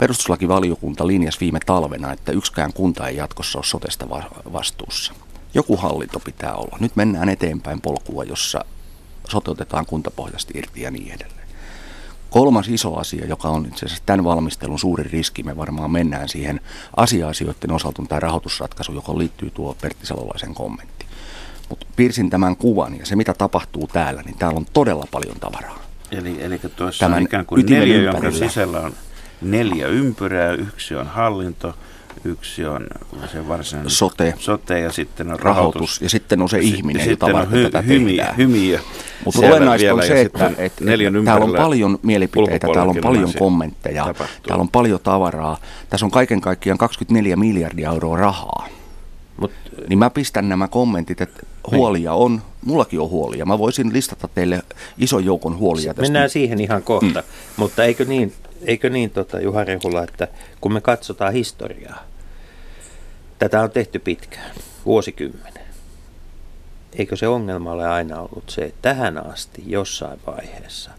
Perustuslakivaliokunta 0.00 1.06
linjasi 1.06 1.40
viime 1.40 1.58
talvena, 1.66 2.12
että 2.12 2.32
yksikään 2.32 2.72
kunta 2.72 3.08
ei 3.08 3.16
jatkossa 3.16 3.58
ole 3.58 3.64
sotesta 3.64 4.08
vastuussa. 4.52 5.12
Joku 5.54 5.76
hallinto 5.76 6.20
pitää 6.20 6.54
olla. 6.54 6.76
Nyt 6.80 6.96
mennään 6.96 7.28
eteenpäin 7.28 7.80
polkua, 7.80 8.24
jossa 8.24 8.64
soteutetaan 9.28 9.86
kuntapohjasti 9.86 10.58
irti 10.58 10.82
ja 10.82 10.90
niin 10.90 11.12
edelleen. 11.12 11.48
Kolmas 12.30 12.68
iso 12.68 12.96
asia, 12.96 13.26
joka 13.26 13.48
on 13.48 13.66
itse 13.66 13.86
asiassa 13.86 14.02
tämän 14.06 14.24
valmistelun 14.24 14.78
suuri 14.78 15.04
riski, 15.04 15.42
me 15.42 15.56
varmaan 15.56 15.90
mennään 15.90 16.28
siihen 16.28 16.60
asia-asioiden 16.96 17.72
osalta 17.72 18.02
tai 18.08 18.20
rahoitusratkaisu, 18.20 18.92
joka 18.92 19.18
liittyy 19.18 19.50
tuo 19.50 19.76
Pertti 19.80 20.06
Salolaisen 20.06 20.54
kommentti. 20.54 21.06
Mutta 21.68 21.86
piirsin 21.96 22.30
tämän 22.30 22.56
kuvan 22.56 22.98
ja 22.98 23.06
se 23.06 23.16
mitä 23.16 23.34
tapahtuu 23.34 23.86
täällä, 23.92 24.22
niin 24.22 24.38
täällä 24.38 24.56
on 24.56 24.66
todella 24.72 25.06
paljon 25.10 25.36
tavaraa. 25.40 25.78
Eli, 26.10 26.42
eli 26.42 26.58
tuossa 26.58 27.04
Tämän 27.04 27.22
ikään 27.22 27.46
kuin 27.46 27.66
neljä, 27.66 28.02
jonka 28.02 28.30
sisällä 28.30 28.80
on 28.80 28.92
neljä 29.42 29.86
ympyrää, 29.86 30.52
yksi 30.52 30.94
on 30.94 31.06
hallinto, 31.06 31.74
yksi 32.24 32.66
on 32.66 32.86
se 33.32 33.48
varsinainen 33.48 33.90
sote, 33.90 34.34
sote 34.38 34.80
ja 34.80 34.92
sitten 34.92 35.32
on 35.32 35.40
rahoitus. 35.40 35.74
rahoitus. 35.74 36.02
Ja 36.02 36.10
sitten 36.10 36.42
on 36.42 36.48
se 36.48 36.58
ihminen, 36.58 37.10
jota 37.10 37.32
varten 37.32 37.58
hy, 37.58 37.64
tätä 37.64 37.80
hymi, 37.80 38.16
tehdään. 38.16 38.36
Hymiö. 38.36 38.78
Mutta 39.24 39.40
olennaista 39.40 39.94
on 39.94 40.02
se, 40.02 40.20
että, 40.20 40.50
että, 40.58 40.84
täällä 41.24 41.44
on 41.44 41.54
paljon 41.56 41.98
mielipiteitä, 42.02 42.68
täällä 42.74 42.90
on 42.90 42.96
paljon 43.02 43.32
kommentteja, 43.38 44.04
tapahtuu. 44.04 44.46
täällä 44.46 44.62
on 44.62 44.68
paljon 44.68 45.00
tavaraa. 45.02 45.58
Tässä 45.90 46.06
on 46.06 46.10
kaiken 46.10 46.40
kaikkiaan 46.40 46.78
24 46.78 47.36
miljardia 47.36 47.90
euroa 47.90 48.16
rahaa. 48.16 48.68
Mut, 49.36 49.52
niin 49.88 49.98
mä 49.98 50.10
pistän 50.10 50.48
nämä 50.48 50.68
kommentit, 50.68 51.20
että 51.20 51.46
huolia 51.70 52.12
on, 52.12 52.42
mullakin 52.64 53.00
on 53.00 53.10
huolia. 53.10 53.46
Mä 53.46 53.58
voisin 53.58 53.92
listata 53.92 54.28
teille 54.34 54.62
ison 54.98 55.24
joukon 55.24 55.58
huolia 55.58 55.94
tästä. 55.94 56.02
Mennään 56.02 56.30
siihen 56.30 56.60
ihan 56.60 56.82
kohta, 56.82 57.20
mm. 57.20 57.26
mutta 57.56 57.84
eikö 57.84 58.04
niin, 58.04 58.32
eikö 58.62 58.90
niin 58.90 59.10
tota, 59.10 59.40
Juha 59.40 59.64
Rehula, 59.64 60.04
että 60.04 60.28
kun 60.60 60.72
me 60.72 60.80
katsotaan 60.80 61.32
historiaa, 61.32 62.04
tätä 63.38 63.60
on 63.60 63.70
tehty 63.70 63.98
pitkään, 63.98 64.50
vuosikymmenen. 64.86 65.64
Eikö 66.92 67.16
se 67.16 67.28
ongelma 67.28 67.72
ole 67.72 67.88
aina 67.88 68.20
ollut 68.20 68.50
se, 68.50 68.62
että 68.62 68.82
tähän 68.82 69.26
asti 69.26 69.62
jossain 69.66 70.20
vaiheessa 70.26 70.90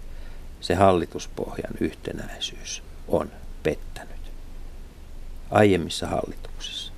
se 0.62 0.76
hallituspohjan 0.76 1.74
yhtenäisyys 1.80 2.84
on 3.08 3.32
pettänyt 3.64 4.12
aiemmissa 5.52 6.08
hallituksissa. 6.08 6.94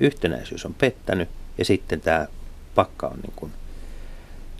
Yhtenäisyys 0.00 0.66
on 0.66 0.74
pettänyt 0.74 1.28
ja 1.58 1.64
sitten 1.64 2.00
tämä 2.00 2.26
pakka 2.74 3.06
on, 3.06 3.16
niin 3.16 3.32
kuin, 3.36 3.52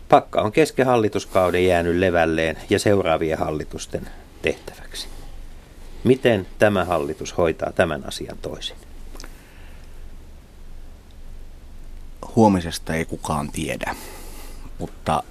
pakka 0.09 0.41
on 0.41 0.51
kesken 0.51 0.85
hallituskauden 0.85 1.65
jäänyt 1.65 1.95
levälleen 1.95 2.57
ja 2.69 2.79
seuraavien 2.79 3.37
hallitusten 3.37 4.09
tehtäväksi. 4.41 5.07
Miten 6.03 6.47
tämä 6.59 6.85
hallitus 6.85 7.37
hoitaa 7.37 7.71
tämän 7.71 8.07
asian 8.07 8.37
toisin? 8.41 8.77
Huomisesta 12.35 12.93
ei 12.93 13.05
kukaan 13.05 13.51
tiedä, 13.51 13.95
mutta 14.79 15.23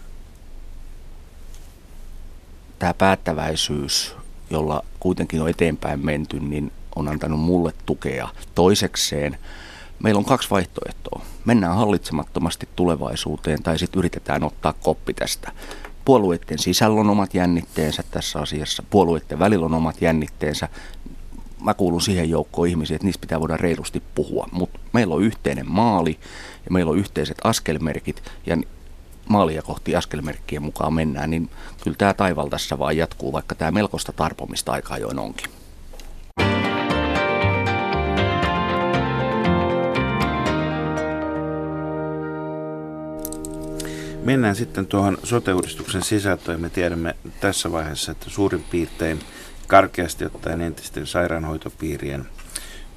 tämä 2.79 2.95
päättäväisyys, 2.95 4.17
jolla 4.51 4.85
kuitenkin 5.01 5.43
on 5.43 5.49
eteenpäin 5.49 6.07
menty, 6.07 6.41
niin 6.41 6.73
on 6.97 7.09
antanut 7.09 7.41
mulle 7.41 7.73
tukea. 7.87 8.29
Toisekseen 8.55 9.39
meillä 10.03 10.19
on 10.19 10.25
kaksi 10.25 10.51
vaihtoehtoa. 10.51 11.23
Mennään 11.45 11.77
hallitsemattomasti 11.77 12.69
tulevaisuuteen 12.77 13.63
tai 13.63 13.79
sitten 13.79 13.99
yritetään 13.99 14.45
ottaa 14.45 14.73
koppi 14.73 15.15
tästä. 15.15 15.53
Puolueiden 16.09 16.59
sisällä 16.59 17.01
on 17.01 17.11
omat 17.11 17.35
jännitteensä 17.35 18.05
tässä 18.11 18.39
asiassa, 18.39 18.83
puolueiden 18.91 19.39
välillä 19.39 19.67
on 19.67 19.75
omat 19.75 20.03
jännitteensä. 20.03 20.69
Mä 21.65 21.75
kuulun 21.75 22.03
siihen 22.03 22.31
joukkoon 22.31 22.69
ihmisiä, 22.69 22.95
että 22.95 23.07
niistä 23.07 23.21
pitää 23.21 23.41
voida 23.41 23.57
reilusti 23.57 24.03
puhua, 24.15 24.49
mutta 24.53 24.79
meillä 24.93 25.15
on 25.15 25.23
yhteinen 25.23 25.71
maali 25.71 26.19
ja 26.65 26.71
meillä 26.71 26.91
on 26.91 26.99
yhteiset 26.99 27.37
askelmerkit 27.45 28.23
ja 28.47 28.57
maalia 29.29 29.63
kohti 29.63 29.97
askelmerkkien 29.97 30.63
mukaan 30.63 30.95
mennään, 30.95 31.31
niin 31.31 31.51
kyllä 31.85 31.97
tämä 31.97 32.15
taival 32.15 32.49
tässä 32.49 32.79
vaan 32.79 32.97
jatkuu, 32.97 33.33
vaikka 33.33 33.55
tämä 33.55 33.71
melkoista 33.71 34.13
tarpomista 34.13 34.73
aika 34.73 34.95
ajoin 34.95 35.19
onkin. 35.19 35.58
Mennään 44.29 44.57
sitten 44.57 44.87
tuohon 44.87 45.19
sote-uudistuksen 45.25 46.03
sisältöön. 46.03 46.61
Me 46.61 46.71
tiedämme 46.71 47.15
tässä 47.41 47.73
vaiheessa, 47.73 48.13
että 48.13 48.31
suurin 48.31 48.65
piirtein 48.71 49.19
karkeasti 49.67 50.25
ottaen 50.25 50.61
entisten 50.61 51.07
sairaanhoitopiirien 51.07 52.27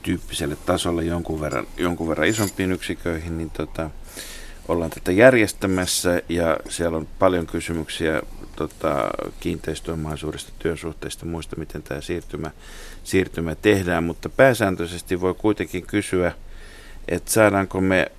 tyyppiselle 0.04 0.56
tasolle 0.66 1.04
jonkun 1.04 1.42
verran, 1.42 1.68
jonkun 1.78 2.10
verran 2.10 2.28
isompiin 2.28 2.72
yksiköihin, 2.72 3.38
niin 3.38 3.50
tota, 3.50 3.90
ollaan 4.68 4.92
tätä 4.92 5.12
järjestämässä 5.12 6.22
ja 6.30 6.58
siellä 6.70 6.98
on 6.98 7.08
paljon 7.20 7.48
kysymyksiä 7.48 8.22
tota, 8.56 9.10
kiinteistöomaisuudesta, 9.40 10.52
työsuhteista, 10.60 11.26
muista, 11.26 11.56
miten 11.56 11.84
tämä 11.84 12.02
siirtymä, 12.02 12.52
siirtymä 13.04 13.56
tehdään, 13.56 14.04
mutta 14.04 14.30
pääsääntöisesti 14.30 15.22
voi 15.22 15.34
kuitenkin 15.34 15.88
kysyä, 15.88 16.32
että 17.08 17.32
saadaanko 17.32 17.82
me 17.82 18.12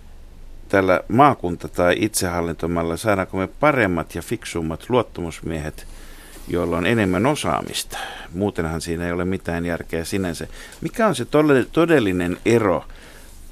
tällä 0.72 1.00
maakunta- 1.08 1.68
tai 1.68 1.96
itsehallintomalla 1.98 2.96
saadaanko 2.96 3.36
me 3.36 3.46
paremmat 3.46 4.14
ja 4.14 4.22
fiksummat 4.22 4.90
luottamusmiehet, 4.90 5.86
joilla 6.48 6.76
on 6.76 6.86
enemmän 6.86 7.26
osaamista. 7.26 7.98
Muutenhan 8.34 8.80
siinä 8.80 9.06
ei 9.06 9.12
ole 9.12 9.24
mitään 9.24 9.66
järkeä 9.66 10.04
sinänsä. 10.04 10.46
Mikä 10.80 11.06
on 11.06 11.14
se 11.14 11.26
todellinen 11.72 12.36
ero 12.46 12.84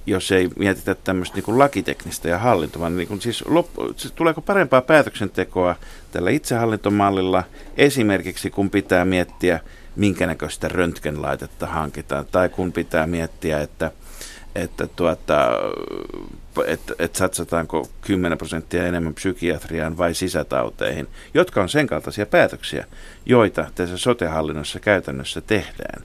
jos 0.06 0.32
ei 0.32 0.48
mietitä 0.58 0.94
tämmöistä 0.94 1.36
niin 1.36 1.58
lakiteknistä 1.58 2.28
ja 2.28 2.38
hallintoa, 2.38 2.90
niin 2.90 3.08
kuin 3.08 3.20
siis 3.20 3.44
loppu, 3.46 3.92
siis 3.96 4.12
tuleeko 4.12 4.40
parempaa 4.40 4.82
päätöksentekoa 4.82 5.76
tällä 6.10 6.30
itsehallintomallilla 6.30 7.44
esimerkiksi 7.76 8.50
kun 8.50 8.70
pitää 8.70 9.04
miettiä, 9.04 9.60
minkä 9.96 10.26
näköistä 10.26 10.68
röntgenlaitetta 10.68 11.66
hankitaan, 11.66 12.26
tai 12.32 12.48
kun 12.48 12.72
pitää 12.72 13.06
miettiä, 13.06 13.60
että, 13.60 13.90
että 14.54 14.86
tuota, 14.86 15.50
että, 16.66 16.94
että 16.98 17.18
satsataanko 17.18 17.88
10 18.00 18.38
prosenttia 18.38 18.86
enemmän 18.86 19.14
psykiatriaan 19.14 19.98
vai 19.98 20.14
sisätauteihin, 20.14 21.08
jotka 21.34 21.62
on 21.62 21.68
sen 21.68 21.86
kaltaisia 21.86 22.26
päätöksiä, 22.26 22.86
joita 23.26 23.66
tässä 23.74 23.96
sotehallinnossa 23.96 24.80
käytännössä 24.80 25.40
tehdään 25.40 26.02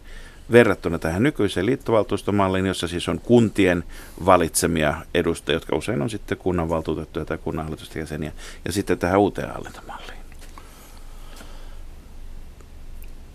verrattuna 0.52 1.00
tähän 1.00 1.24
nykyiseen 1.24 1.66
liittovaltuustomalliin, 1.66 2.66
jossa 2.66 2.88
siis 2.88 3.10
on 3.10 3.20
kuntien 3.20 3.84
valitsemia 4.26 4.96
edustajia, 5.14 5.56
jotka 5.56 5.76
usein 5.76 6.02
on 6.02 6.10
sitten 6.10 6.38
kunnanvaltuutettuja 6.38 7.26
tai 7.26 7.38
kunnanhallitusten 7.38 8.00
jäseniä, 8.00 8.32
ja 8.66 8.72
sitten 8.72 8.98
tähän 8.98 9.20
uuteen 9.20 9.54
hallintomalliin. 9.54 10.20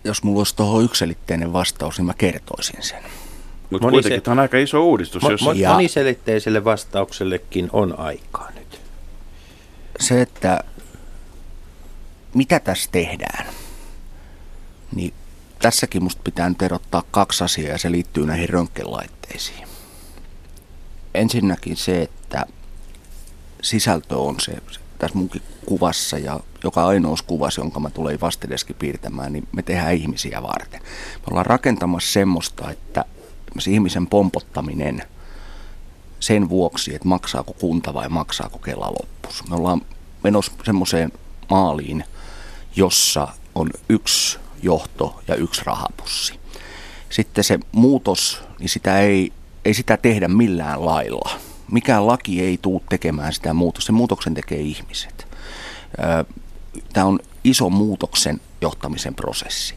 Jos 0.03 0.23
mulla 0.23 0.39
olisi 0.39 0.55
tuohon 0.55 0.83
yksilitteinen 0.83 1.53
vastaus, 1.53 1.97
niin 1.97 2.05
mä 2.05 2.13
kertoisin 2.13 2.83
sen. 2.83 3.03
Mutta 3.71 3.89
kuitenkin 3.89 4.21
tämä 4.21 4.33
on 4.33 4.39
aika 4.39 4.57
iso 4.57 4.83
uudistus. 4.83 5.23
Mo- 5.23 5.31
jossa... 5.31 5.51
mo- 5.51 5.67
moniselitteiselle 5.67 6.63
vastauksellekin 6.63 7.69
on 7.73 7.99
aikaa 7.99 8.51
nyt. 8.55 8.81
Se, 9.99 10.21
että 10.21 10.63
mitä 12.33 12.59
tässä 12.59 12.89
tehdään, 12.91 13.45
niin 14.95 15.13
tässäkin 15.59 16.03
musta 16.03 16.21
pitää 16.23 16.49
nyt 16.49 16.61
erottaa 16.61 17.03
kaksi 17.11 17.43
asiaa 17.43 17.71
ja 17.71 17.77
se 17.77 17.91
liittyy 17.91 18.25
näihin 18.25 18.49
röntgenlaitteisiin. 18.49 19.67
Ensinnäkin 21.13 21.77
se, 21.77 22.01
että 22.01 22.45
sisältö 23.61 24.17
on 24.17 24.39
se, 24.39 24.51
se 24.71 24.79
tässä 24.97 25.17
munkin 25.17 25.41
kuvassa 25.65 26.17
ja 26.17 26.39
joka 26.63 26.85
ainoa 26.85 27.15
kuvassa, 27.27 27.61
jonka 27.61 27.79
mä 27.79 27.89
tulen 27.89 28.21
vastedeskin 28.21 28.75
piirtämään, 28.79 29.33
niin 29.33 29.47
me 29.51 29.61
tehdään 29.61 29.93
ihmisiä 29.93 30.43
varten. 30.43 30.81
Me 31.13 31.23
ollaan 31.29 31.45
rakentamassa 31.45 32.13
semmoista, 32.13 32.71
että 32.71 33.05
ihmisen 33.67 34.07
pompottaminen 34.07 35.03
sen 36.19 36.49
vuoksi, 36.49 36.95
että 36.95 37.07
maksaako 37.07 37.53
kunta 37.53 37.93
vai 37.93 38.09
maksaako 38.09 38.59
Kela 38.59 38.87
loppus. 38.87 39.49
Me 39.49 39.55
ollaan 39.55 39.81
menossa 40.23 40.51
semmoiseen 40.65 41.11
maaliin, 41.49 42.03
jossa 42.75 43.27
on 43.55 43.69
yksi 43.89 44.39
johto 44.61 45.21
ja 45.27 45.35
yksi 45.35 45.61
rahapussi. 45.65 46.39
Sitten 47.09 47.43
se 47.43 47.59
muutos, 47.71 48.43
niin 48.59 48.69
sitä 48.69 48.99
ei, 48.99 49.33
ei 49.65 49.73
sitä 49.73 49.97
tehdä 49.97 50.27
millään 50.27 50.85
lailla. 50.85 51.31
Mikään 51.71 52.07
laki 52.07 52.41
ei 52.41 52.59
tule 52.61 52.81
tekemään 52.89 53.33
sitä 53.33 53.53
muutosta. 53.53 53.85
Se 53.85 53.91
muutoksen 53.91 54.33
tekee 54.33 54.59
ihmiset. 54.59 55.27
Tämä 56.93 57.05
on 57.05 57.19
iso 57.43 57.69
muutoksen 57.69 58.41
johtamisen 58.61 59.15
prosessi. 59.15 59.75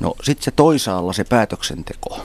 No 0.00 0.14
sitten 0.22 0.44
se 0.44 0.50
toisaalla 0.50 1.12
se 1.12 1.24
päätöksenteko, 1.24 2.20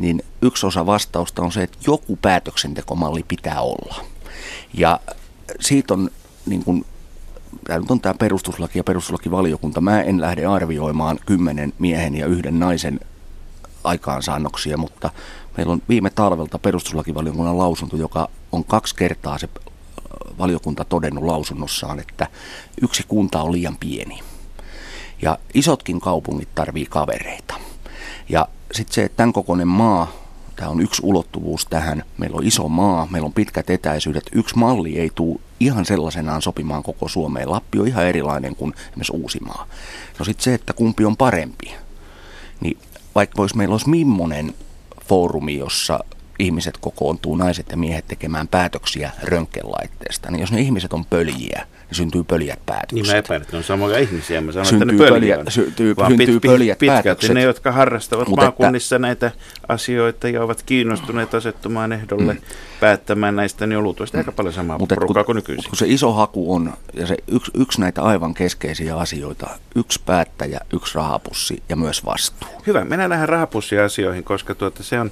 niin 0.00 0.22
yksi 0.42 0.66
osa 0.66 0.86
vastausta 0.86 1.42
on 1.42 1.52
se, 1.52 1.62
että 1.62 1.78
joku 1.86 2.16
päätöksentekomalli 2.16 3.24
pitää 3.28 3.60
olla. 3.60 4.04
Ja 4.74 5.00
siitä 5.60 5.94
on 5.94 6.10
niin 6.46 6.64
kuin 6.64 6.84
tämä 7.64 7.78
nyt 7.78 7.90
on 7.90 8.00
tämä 8.00 8.14
perustuslaki 8.14 8.78
ja 8.78 8.84
perustuslakivaliokunta. 8.84 9.80
Mä 9.80 10.02
en 10.02 10.20
lähde 10.20 10.46
arvioimaan 10.46 11.18
kymmenen 11.26 11.72
miehen 11.78 12.14
ja 12.14 12.26
yhden 12.26 12.58
naisen 12.60 13.00
aikaansaannoksia, 13.84 14.76
mutta 14.76 15.10
meillä 15.56 15.72
on 15.72 15.82
viime 15.88 16.10
talvelta 16.10 16.58
perustuslakivaliokunnan 16.58 17.58
lausunto, 17.58 17.96
joka 17.96 18.28
on 18.52 18.64
kaksi 18.64 18.94
kertaa 18.94 19.38
se 19.38 19.48
äh, 19.56 20.38
valiokunta 20.38 20.84
todennut 20.84 21.24
lausunnossaan, 21.24 22.00
että 22.00 22.26
yksi 22.82 23.04
kunta 23.08 23.42
on 23.42 23.52
liian 23.52 23.76
pieni. 23.76 24.20
Ja 25.22 25.38
isotkin 25.54 26.00
kaupungit 26.00 26.48
tarvii 26.54 26.86
kavereita. 26.86 27.54
Ja 28.28 28.48
sitten 28.74 28.94
se, 28.94 29.04
että 29.04 29.16
tämän 29.16 29.32
kokoinen 29.32 29.68
maa, 29.68 30.12
tämä 30.56 30.70
on 30.70 30.80
yksi 30.80 31.02
ulottuvuus 31.04 31.66
tähän, 31.66 32.04
meillä 32.18 32.36
on 32.36 32.46
iso 32.46 32.68
maa, 32.68 33.06
meillä 33.10 33.26
on 33.26 33.32
pitkät 33.32 33.70
etäisyydet, 33.70 34.24
yksi 34.32 34.58
malli 34.58 34.98
ei 34.98 35.10
tule 35.14 35.40
ihan 35.60 35.84
sellaisenaan 35.84 36.42
sopimaan 36.42 36.82
koko 36.82 37.08
Suomeen. 37.08 37.50
Lappi 37.50 37.78
on 37.78 37.88
ihan 37.88 38.06
erilainen 38.06 38.56
kuin 38.56 38.74
esimerkiksi 38.88 39.12
Uusimaa. 39.12 39.66
No 40.18 40.24
sitten 40.24 40.44
se, 40.44 40.54
että 40.54 40.72
kumpi 40.72 41.04
on 41.04 41.16
parempi. 41.16 41.74
Niin 42.60 42.78
vaikka 43.14 43.36
vois, 43.36 43.54
meillä 43.54 43.72
olisi 43.72 43.88
millainen 43.88 44.54
foorumi, 45.08 45.58
jossa 45.58 46.00
ihmiset 46.38 46.78
kokoontuu, 46.80 47.36
naiset 47.36 47.66
ja 47.70 47.76
miehet 47.76 48.08
tekemään 48.08 48.48
päätöksiä 48.48 49.10
röntgenlaitteesta, 49.22 50.30
niin 50.30 50.40
jos 50.40 50.52
ne 50.52 50.60
ihmiset 50.60 50.92
on 50.92 51.04
pöljiä, 51.04 51.66
niin 51.86 51.96
syntyy 51.96 52.24
pöljät 52.24 52.58
päätökset. 52.66 52.92
Niin 52.92 53.06
mä 53.06 53.14
epäilen, 53.14 53.42
että 53.42 53.52
ne 53.52 53.58
on 53.58 53.64
samoja 53.64 53.98
ihmisiä. 53.98 54.40
Mä 54.40 54.52
sanon, 54.52 54.66
syntyy 54.66 54.90
että 54.90 55.04
ne 55.04 55.10
pöljä, 55.10 55.38
syntyy, 55.48 55.96
Vaan 55.96 56.10
syntyy 56.10 56.40
pit, 56.40 56.50
pöljät 56.50 56.78
pitkälti 56.78 57.02
päätökset. 57.02 57.34
ne, 57.34 57.42
jotka 57.42 57.72
harrastavat 57.72 58.28
Mut 58.28 58.36
maakunnissa 58.36 58.96
että, 58.96 59.06
näitä 59.06 59.30
asioita 59.68 60.28
ja 60.28 60.42
ovat 60.42 60.62
kiinnostuneet 60.62 61.34
asettumaan 61.34 61.92
ehdolle 61.92 62.34
mm. 62.34 62.40
päättämään 62.80 63.36
näistä, 63.36 63.66
niin 63.66 63.78
on 63.78 63.84
luultavasti 63.84 64.18
aika 64.18 64.32
paljon 64.32 64.54
samaa 64.54 64.78
Mut 64.78 64.88
porukkaa 64.88 65.24
kuin 65.24 65.36
nykyisin. 65.36 65.70
Kun 65.70 65.78
se 65.78 65.86
iso 65.88 66.12
haku 66.12 66.54
on, 66.54 66.72
ja 66.94 67.06
se 67.06 67.16
yksi, 67.28 67.50
yksi 67.54 67.80
näitä 67.80 68.02
aivan 68.02 68.34
keskeisiä 68.34 68.96
asioita, 68.96 69.50
yksi 69.74 70.00
päättäjä, 70.06 70.60
yksi 70.72 70.94
rahapussi 70.94 71.62
ja 71.68 71.76
myös 71.76 72.04
vastuu. 72.04 72.48
Hyvä, 72.66 72.84
mennään 72.84 73.10
näihin 73.10 73.28
rahapussiasioihin, 73.28 74.24
koska 74.24 74.54
tuota, 74.54 74.82
se 74.82 75.00
on 75.00 75.10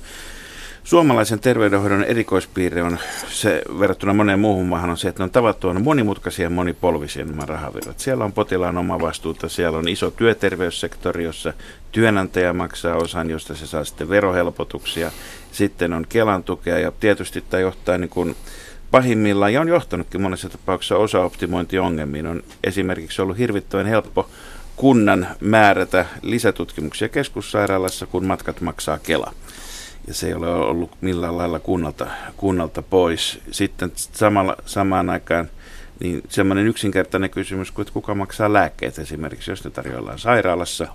Suomalaisen 0.84 1.40
terveydenhoidon 1.40 2.04
erikoispiirre 2.04 2.82
on 2.82 2.98
se 3.28 3.62
verrattuna 3.78 4.14
moneen 4.14 4.40
muuhun 4.40 4.66
maahan 4.66 4.90
on 4.90 4.96
se, 4.96 5.08
että 5.08 5.20
ne 5.20 5.24
on 5.24 5.30
tavattoman 5.30 5.82
monimutkaisia 5.82 6.46
ja 6.46 6.50
monipolvisia 6.50 7.24
nämä 7.24 7.46
rahavirrat. 7.46 8.00
Siellä 8.00 8.24
on 8.24 8.32
potilaan 8.32 8.78
oma 8.78 9.00
vastuuta, 9.00 9.48
siellä 9.48 9.78
on 9.78 9.88
iso 9.88 10.10
työterveyssektori, 10.10 11.24
jossa 11.24 11.52
työnantaja 11.92 12.52
maksaa 12.52 12.96
osan, 12.96 13.30
josta 13.30 13.54
se 13.54 13.66
saa 13.66 13.84
sitten 13.84 14.08
verohelpotuksia. 14.08 15.10
Sitten 15.52 15.92
on 15.92 16.06
Kelan 16.08 16.44
tukea 16.44 16.78
ja 16.78 16.92
tietysti 17.00 17.44
tämä 17.50 17.60
johtaa 17.60 17.98
niin 17.98 18.10
kuin 18.10 18.36
pahimmillaan 18.90 19.52
ja 19.52 19.60
on 19.60 19.68
johtanutkin 19.68 20.20
monessa 20.20 20.48
tapauksessa 20.48 20.96
osaoptimointiongelmiin. 20.96 22.26
On 22.26 22.42
esimerkiksi 22.64 23.22
ollut 23.22 23.38
hirvittävän 23.38 23.86
helppo 23.86 24.28
kunnan 24.76 25.26
määrätä 25.40 26.06
lisätutkimuksia 26.22 27.08
keskussairaalassa, 27.08 28.06
kun 28.06 28.26
matkat 28.26 28.60
maksaa 28.60 28.98
Kela 28.98 29.32
ja 30.06 30.14
se 30.14 30.26
ei 30.26 30.34
ole 30.34 30.54
ollut 30.54 30.96
millään 31.00 31.38
lailla 31.38 31.58
kunnalta, 31.58 32.06
kunnalta 32.36 32.82
pois. 32.82 33.40
Sitten 33.50 33.92
samalla, 33.94 34.56
samaan 34.66 35.10
aikaan 35.10 35.50
niin 36.00 36.22
semmoinen 36.28 36.66
yksinkertainen 36.66 37.30
kysymys 37.30 37.70
kuin, 37.70 37.82
että 37.82 37.92
kuka 37.92 38.14
maksaa 38.14 38.52
lääkkeet 38.52 38.98
esimerkiksi, 38.98 39.50
jos 39.50 39.64
ne 39.64 39.70
tarjoillaan 39.70 40.18
sairaalassa, 40.18 40.86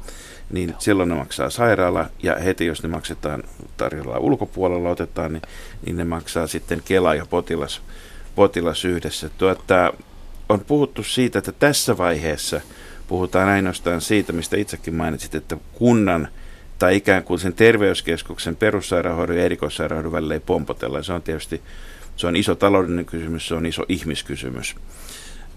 niin 0.50 0.76
silloin 0.80 1.10
ne 1.10 1.16
maksaa 1.16 1.50
sairaala 1.50 2.10
ja 2.24 2.36
heti 2.36 2.66
jos 2.66 2.84
ne 2.84 2.90
maksetaan 2.90 3.44
tarjolla 3.78 4.20
ulkopuolella 4.20 4.90
otetaan, 4.90 5.34
niin, 5.34 5.42
niin 5.86 5.98
ne 5.98 6.04
maksaa 6.04 6.48
sitten 6.48 6.82
Kela 6.86 7.16
ja 7.16 7.26
potilas, 7.26 7.82
potilas 8.36 8.86
yhdessä. 8.86 9.30
Tuota, 9.38 9.94
on 10.50 10.60
puhuttu 10.60 11.04
siitä, 11.04 11.40
että 11.40 11.52
tässä 11.52 11.98
vaiheessa 11.98 12.62
puhutaan 13.08 13.50
ainoastaan 13.50 14.02
siitä, 14.02 14.34
mistä 14.34 14.58
itsekin 14.58 14.96
mainitsit, 14.96 15.36
että 15.36 15.58
kunnan– 15.74 16.28
tai 16.80 16.96
ikään 16.96 17.24
kuin 17.24 17.40
sen 17.40 17.54
terveyskeskuksen 17.54 18.56
perussairaanhoidon 18.56 19.38
ja 19.38 19.44
erikoissairaanhoidon 19.44 20.12
välillä 20.12 20.34
ei 20.34 20.40
pompotella. 20.40 21.04
Se 21.04 21.14
on 21.14 21.22
tietysti 21.22 21.62
se 22.18 22.28
on 22.28 22.36
iso 22.36 22.56
taloudellinen 22.56 23.06
kysymys, 23.06 23.48
se 23.48 23.56
on 23.56 23.66
iso 23.66 23.86
ihmiskysymys. 23.90 24.76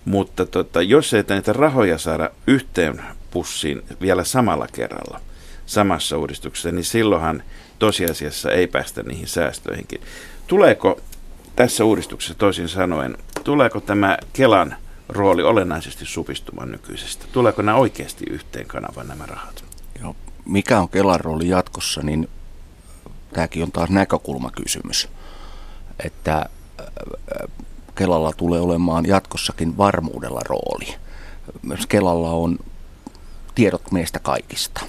Mutta 0.05 0.47
tota, 0.47 0.83
jos 0.83 1.15
ei 1.15 1.25
näitä 1.29 1.53
rahoja 1.53 1.99
saada 1.99 2.31
yhteen 2.47 3.03
pussiin 3.31 3.83
vielä 4.01 4.25
samalla 4.25 4.67
kerralla, 4.73 5.21
samassa 5.67 6.19
uudistuksessa, 6.19 6.71
niin 6.71 6.85
silloinhan 6.85 7.43
tosiasiassa 7.79 8.51
ei 8.51 8.67
päästä 8.67 9.03
niihin 9.03 9.27
säästöihinkin. 9.27 10.01
Tuleeko 10.47 11.01
tässä 11.57 11.85
uudistuksessa 11.85 12.35
toisin 12.35 12.69
sanoen, 12.69 13.17
tuleeko 13.45 13.81
tämä 13.81 14.19
Kelan 14.33 14.77
rooli 15.09 15.43
olennaisesti 15.43 16.07
supistumaan 16.07 16.73
nykyisestä? 16.73 17.27
Tuleeko 17.33 17.63
nämä 17.63 17.79
oikeasti 17.79 18.25
yhteen 18.31 18.67
kanavan 18.67 19.09
nämä 19.09 19.27
rahat? 19.27 19.70
Mikä 20.45 20.81
on 20.81 20.89
Kelan 20.89 21.21
rooli 21.21 21.49
jatkossa, 21.49 22.01
niin 22.03 22.29
tämäkin 23.33 23.63
on 23.63 23.73
taas 23.73 23.91
näkökulmakysymys. 23.91 25.09
Että 26.05 26.37
äh, 26.81 27.51
Kelalla 27.95 28.33
tulee 28.33 28.61
olemaan 28.61 29.07
jatkossakin 29.07 29.77
varmuudella 29.77 30.41
rooli. 30.45 30.95
Myös 31.63 31.87
Kelalla 31.87 32.31
on 32.31 32.59
tiedot 33.55 33.93
meistä 33.93 34.19
kaikista. 34.19 34.81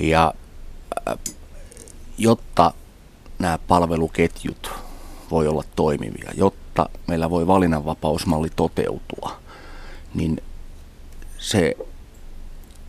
Ja 0.00 0.34
äh, 1.08 1.18
jotta 2.18 2.72
nämä 3.38 3.58
palveluketjut 3.58 4.70
voi 5.30 5.48
olla 5.48 5.64
toimivia, 5.76 6.30
jotta 6.34 6.88
meillä 7.06 7.30
voi 7.30 7.46
valinnanvapausmalli 7.46 8.48
toteutua, 8.56 9.36
niin 10.14 10.42
se 11.38 11.76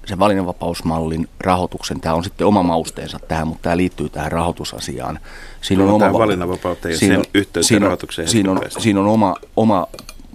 se 0.08 0.20
valinnanvapausmallin 0.20 1.30
rahoituksen, 1.40 2.02
tämä 2.02 2.16
on 2.16 2.24
sitten 2.24 2.48
oma 2.48 2.64
mausteensa 2.64 3.20
tähän, 3.20 3.48
mutta 3.48 3.62
tämä 3.62 3.78
liittyy 3.78 4.10
tähän 4.10 4.32
rahoitusasiaan. 4.32 5.20
Siinä 5.62 5.84
on, 5.84 5.90
oma 5.90 6.14
valinnanvapauteen 6.14 6.92
ja 6.92 7.00
sen 7.00 7.24
yhteyteen 7.34 7.64
siinä, 7.64 7.86
rahoitukseen. 7.86 8.28
Siinä 8.28 8.52
on, 8.52 8.60
siinä 8.78 9.00
on 9.00 9.08
oma, 9.08 9.36
oma 9.56 9.88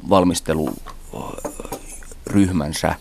valmisteluryhmänsä 0.08 2.94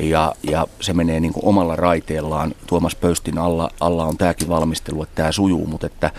ja, 0.00 0.34
ja 0.42 0.66
se 0.80 0.92
menee 0.92 1.20
niin 1.20 1.32
kuin 1.32 1.44
omalla 1.44 1.76
raiteellaan. 1.76 2.54
Tuomas 2.66 2.94
Pöystin 2.94 3.38
alla, 3.38 3.70
alla 3.80 4.04
on 4.04 4.16
tämäkin 4.16 4.48
valmistelu, 4.48 5.02
että 5.02 5.14
tämä 5.14 5.32
sujuu, 5.32 5.66
mutta 5.66 5.86
että 5.86 6.10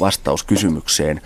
vastaus 0.00 0.42
kysymykseen, 0.42 1.20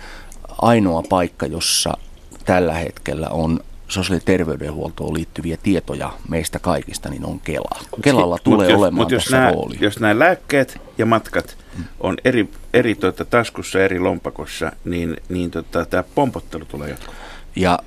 ainoa 0.61 1.03
paikka, 1.09 1.45
jossa 1.45 1.97
tällä 2.45 2.73
hetkellä 2.73 3.29
on 3.29 3.59
sosiaali- 3.93 4.17
ja 4.17 4.25
terveydenhuoltoon 4.25 5.13
liittyviä 5.13 5.57
tietoja 5.63 6.13
meistä 6.29 6.59
kaikista, 6.59 7.09
niin 7.09 7.25
on 7.25 7.39
Kela. 7.39 7.79
Kelalla 8.01 8.37
tulee 8.43 8.67
mut 8.67 8.71
jos, 8.71 8.79
olemaan 8.79 9.03
mut 9.03 9.11
jos 9.11 9.23
tässä 9.23 9.37
nämä, 9.37 9.51
rooli. 9.51 9.77
Jos 9.79 9.99
nämä 9.99 10.19
lääkkeet 10.19 10.81
ja 10.97 11.05
matkat 11.05 11.57
on 11.99 12.17
eri, 12.25 12.49
eri 12.73 12.95
tuota, 12.95 13.25
taskussa, 13.25 13.83
eri 13.83 13.99
lompakossa, 13.99 14.71
niin, 14.85 15.17
niin 15.29 15.51
tota, 15.51 15.85
tämä 15.85 16.03
pompottelu 16.15 16.65
tulee 16.65 16.89
jatkumaan. 16.89 17.23
Ja 17.55 17.79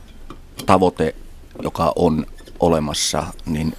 tavoite, 0.66 1.14
joka 1.62 1.92
on 1.96 2.26
olemassa, 2.60 3.24
niin 3.46 3.76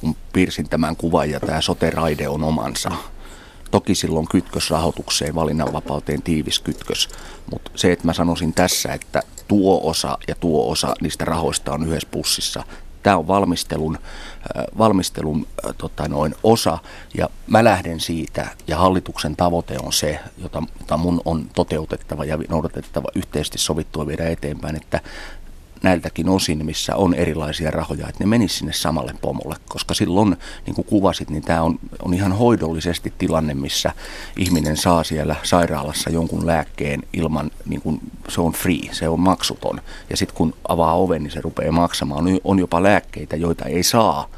kun 0.00 0.16
piirsin 0.32 0.68
tämän 0.68 0.96
kuvan 0.96 1.30
ja 1.30 1.40
tämä 1.40 1.60
sote-raide 1.60 2.28
on 2.28 2.44
omansa, 2.44 2.90
Toki 3.72 3.94
silloin 3.94 4.28
kytkös 4.28 4.70
rahoitukseen, 4.70 5.34
valinnanvapauteen 5.34 6.22
tiivis 6.22 6.58
kytkös, 6.58 7.08
mutta 7.50 7.70
se, 7.74 7.92
että 7.92 8.06
mä 8.06 8.12
sanoisin 8.12 8.52
tässä, 8.52 8.92
että 8.92 9.22
tuo 9.52 9.80
osa 9.90 10.18
ja 10.28 10.34
tuo 10.34 10.70
osa 10.70 10.94
niistä 11.00 11.24
rahoista 11.24 11.72
on 11.72 11.88
yhdessä 11.88 12.08
pussissa, 12.10 12.64
tämä 13.02 13.16
on 13.16 13.28
valmistelun, 13.28 13.98
valmistelun 14.78 15.46
tota 15.78 16.08
noin, 16.08 16.34
osa 16.42 16.78
ja 17.14 17.28
mä 17.46 17.64
lähden 17.64 18.00
siitä 18.00 18.46
ja 18.66 18.76
hallituksen 18.76 19.36
tavoite 19.36 19.76
on 19.82 19.92
se, 19.92 20.20
jota, 20.38 20.62
jota 20.80 20.96
mun 20.96 21.20
on 21.24 21.50
toteutettava 21.54 22.24
ja 22.24 22.38
noudatettava 22.48 23.08
yhteisesti 23.14 23.58
sovittua 23.58 24.06
viedä 24.06 24.28
eteenpäin, 24.28 24.76
että 24.76 25.00
näiltäkin 25.82 26.28
osin, 26.28 26.66
missä 26.66 26.96
on 26.96 27.14
erilaisia 27.14 27.70
rahoja, 27.70 28.08
että 28.08 28.24
ne 28.24 28.26
menisivät 28.26 28.58
sinne 28.58 28.72
samalle 28.72 29.14
pomolle, 29.20 29.56
koska 29.68 29.94
silloin, 29.94 30.36
niin 30.66 30.74
kuin 30.74 30.84
kuvasit, 30.84 31.30
niin 31.30 31.42
tämä 31.42 31.62
on, 31.62 31.78
on 32.02 32.14
ihan 32.14 32.32
hoidollisesti 32.32 33.12
tilanne, 33.18 33.54
missä 33.54 33.92
ihminen 34.36 34.76
saa 34.76 35.04
siellä 35.04 35.36
sairaalassa 35.42 36.10
jonkun 36.10 36.46
lääkkeen 36.46 37.02
ilman, 37.12 37.50
niin 37.66 37.82
kuin 37.82 38.00
se 38.28 38.40
on 38.40 38.52
free, 38.52 38.88
se 38.92 39.08
on 39.08 39.20
maksuton. 39.20 39.80
Ja 40.10 40.16
sitten 40.16 40.36
kun 40.36 40.54
avaa 40.68 40.94
oven, 40.94 41.22
niin 41.22 41.32
se 41.32 41.40
rupeaa 41.40 41.72
maksamaan. 41.72 42.24
On 42.44 42.58
jopa 42.58 42.82
lääkkeitä, 42.82 43.36
joita 43.36 43.64
ei 43.64 43.82
saa, 43.82 44.28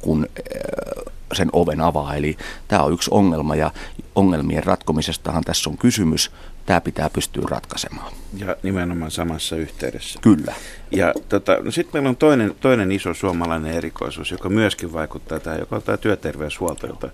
kun 0.00 0.26
äh, 0.26 1.04
sen 1.32 1.48
oven 1.52 1.80
avaa. 1.80 2.14
Eli 2.14 2.36
tämä 2.68 2.82
on 2.82 2.92
yksi 2.92 3.10
ongelma 3.12 3.56
ja 3.56 3.70
ongelmien 4.14 4.64
ratkomisestahan 4.64 5.44
tässä 5.44 5.70
on 5.70 5.78
kysymys 5.78 6.30
tämä 6.70 6.80
pitää 6.80 7.10
pystyä 7.10 7.44
ratkaisemaan. 7.50 8.12
Ja 8.36 8.56
nimenomaan 8.62 9.10
samassa 9.10 9.56
yhteydessä. 9.56 10.18
Kyllä. 10.22 10.54
Ja 10.90 11.14
tota, 11.28 11.56
no 11.62 11.70
sitten 11.70 11.92
meillä 11.92 12.08
on 12.08 12.16
toinen, 12.16 12.54
toinen 12.60 12.92
iso 12.92 13.14
suomalainen 13.14 13.74
erikoisuus, 13.74 14.30
joka 14.30 14.48
myöskin 14.48 14.92
vaikuttaa 14.92 15.40
tähän, 15.40 15.60
joka 15.60 15.76
on 15.76 15.82
tämä 15.82 15.96
työterveyshuolto, 15.96 16.86
jota, 16.86 17.10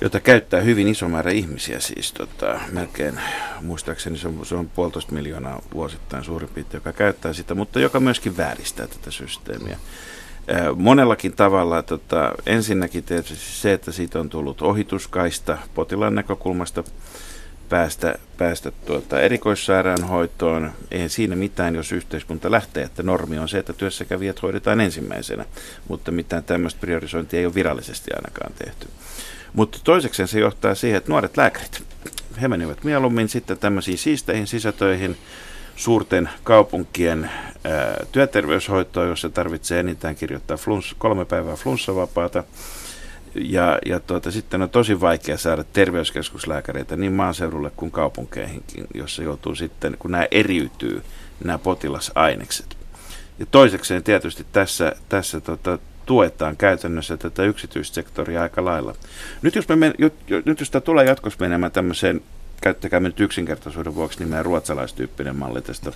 jota 0.00 0.20
käyttää 0.20 0.60
hyvin 0.60 0.88
iso 0.88 1.08
määrä 1.08 1.30
ihmisiä, 1.30 1.80
siis 1.80 2.12
tota, 2.12 2.60
melkein, 2.72 3.20
muistaakseni 3.62 4.18
se 4.18 4.28
on, 4.28 4.46
se 4.46 4.54
on 4.54 4.68
puolitoista 4.68 5.12
miljoonaa 5.12 5.62
vuosittain 5.74 6.24
suurin 6.24 6.48
piirtein, 6.48 6.78
joka 6.78 6.92
käyttää 6.92 7.32
sitä, 7.32 7.54
mutta 7.54 7.80
joka 7.80 8.00
myöskin 8.00 8.36
vääristää 8.36 8.86
tätä 8.86 9.10
systeemiä. 9.10 9.78
Monellakin 10.76 11.32
tavalla, 11.32 11.82
tota, 11.82 12.32
ensinnäkin 12.46 13.04
tietysti 13.04 13.36
se, 13.36 13.72
että 13.72 13.92
siitä 13.92 14.20
on 14.20 14.28
tullut 14.28 14.62
ohituskaista 14.62 15.58
potilaan 15.74 16.14
näkökulmasta, 16.14 16.84
päästä, 17.68 18.14
päästä 18.38 18.70
tuota 18.70 19.20
erikoissairaanhoitoon. 19.20 20.72
Eihän 20.90 21.10
siinä 21.10 21.36
mitään, 21.36 21.74
jos 21.74 21.92
yhteiskunta 21.92 22.50
lähtee, 22.50 22.84
että 22.84 23.02
normi 23.02 23.38
on 23.38 23.48
se, 23.48 23.58
että 23.58 23.72
työssäkävijät 23.72 24.42
hoidetaan 24.42 24.80
ensimmäisenä, 24.80 25.44
mutta 25.88 26.10
mitään 26.10 26.44
tämmöistä 26.44 26.80
priorisointia 26.80 27.40
ei 27.40 27.46
ole 27.46 27.54
virallisesti 27.54 28.10
ainakaan 28.16 28.52
tehty. 28.58 28.88
Mutta 29.52 29.78
toiseksi 29.84 30.26
se 30.26 30.40
johtaa 30.40 30.74
siihen, 30.74 30.98
että 30.98 31.12
nuoret 31.12 31.36
lääkärit, 31.36 31.82
he 32.40 32.48
menivät 32.48 32.84
mieluummin 32.84 33.28
sitten 33.28 33.58
tämmöisiin 33.58 33.98
siisteihin 33.98 34.46
sisätöihin, 34.46 35.16
suurten 35.76 36.28
kaupunkien 36.44 37.30
ää, 37.64 38.06
jossa 39.08 39.30
tarvitsee 39.30 39.80
enintään 39.80 40.16
kirjoittaa 40.16 40.56
flunss, 40.56 40.94
kolme 40.98 41.24
päivää 41.24 41.56
flunssavapaata, 41.56 42.44
ja, 43.38 43.78
ja 43.86 44.00
tuota, 44.00 44.30
sitten 44.30 44.62
on 44.62 44.70
tosi 44.70 45.00
vaikea 45.00 45.38
saada 45.38 45.64
terveyskeskuslääkäreitä 45.64 46.96
niin 46.96 47.12
maaseudulle 47.12 47.70
kuin 47.76 47.90
kaupunkeihinkin, 47.90 48.86
jossa 48.94 49.22
joutuu 49.22 49.54
sitten, 49.54 49.96
kun 49.98 50.10
nämä 50.10 50.26
eriytyy, 50.30 51.02
nämä 51.44 51.58
potilasainekset. 51.58 52.76
Ja 53.38 53.46
toisekseen 53.46 54.02
tietysti 54.02 54.46
tässä, 54.52 54.92
tässä 55.08 55.40
tota, 55.40 55.78
tuetaan 56.06 56.56
käytännössä 56.56 57.16
tätä 57.16 57.44
yksityissektoria 57.44 58.42
aika 58.42 58.64
lailla. 58.64 58.94
Nyt 59.42 59.54
jos, 59.54 59.68
me 59.68 59.76
men, 59.76 59.94
nyt 60.44 60.60
jos 60.60 60.70
tämä 60.70 60.80
tulee 60.80 61.06
jatkossa 61.06 61.38
menemään 61.40 61.72
tämmöiseen, 61.72 62.20
käyttäkää 62.62 63.00
nyt 63.00 63.20
yksinkertaisuuden 63.20 63.94
vuoksi 63.94 64.18
nimeä 64.18 64.42
ruotsalaistyyppinen 64.42 65.36
malli 65.36 65.62
tästä 65.62 65.92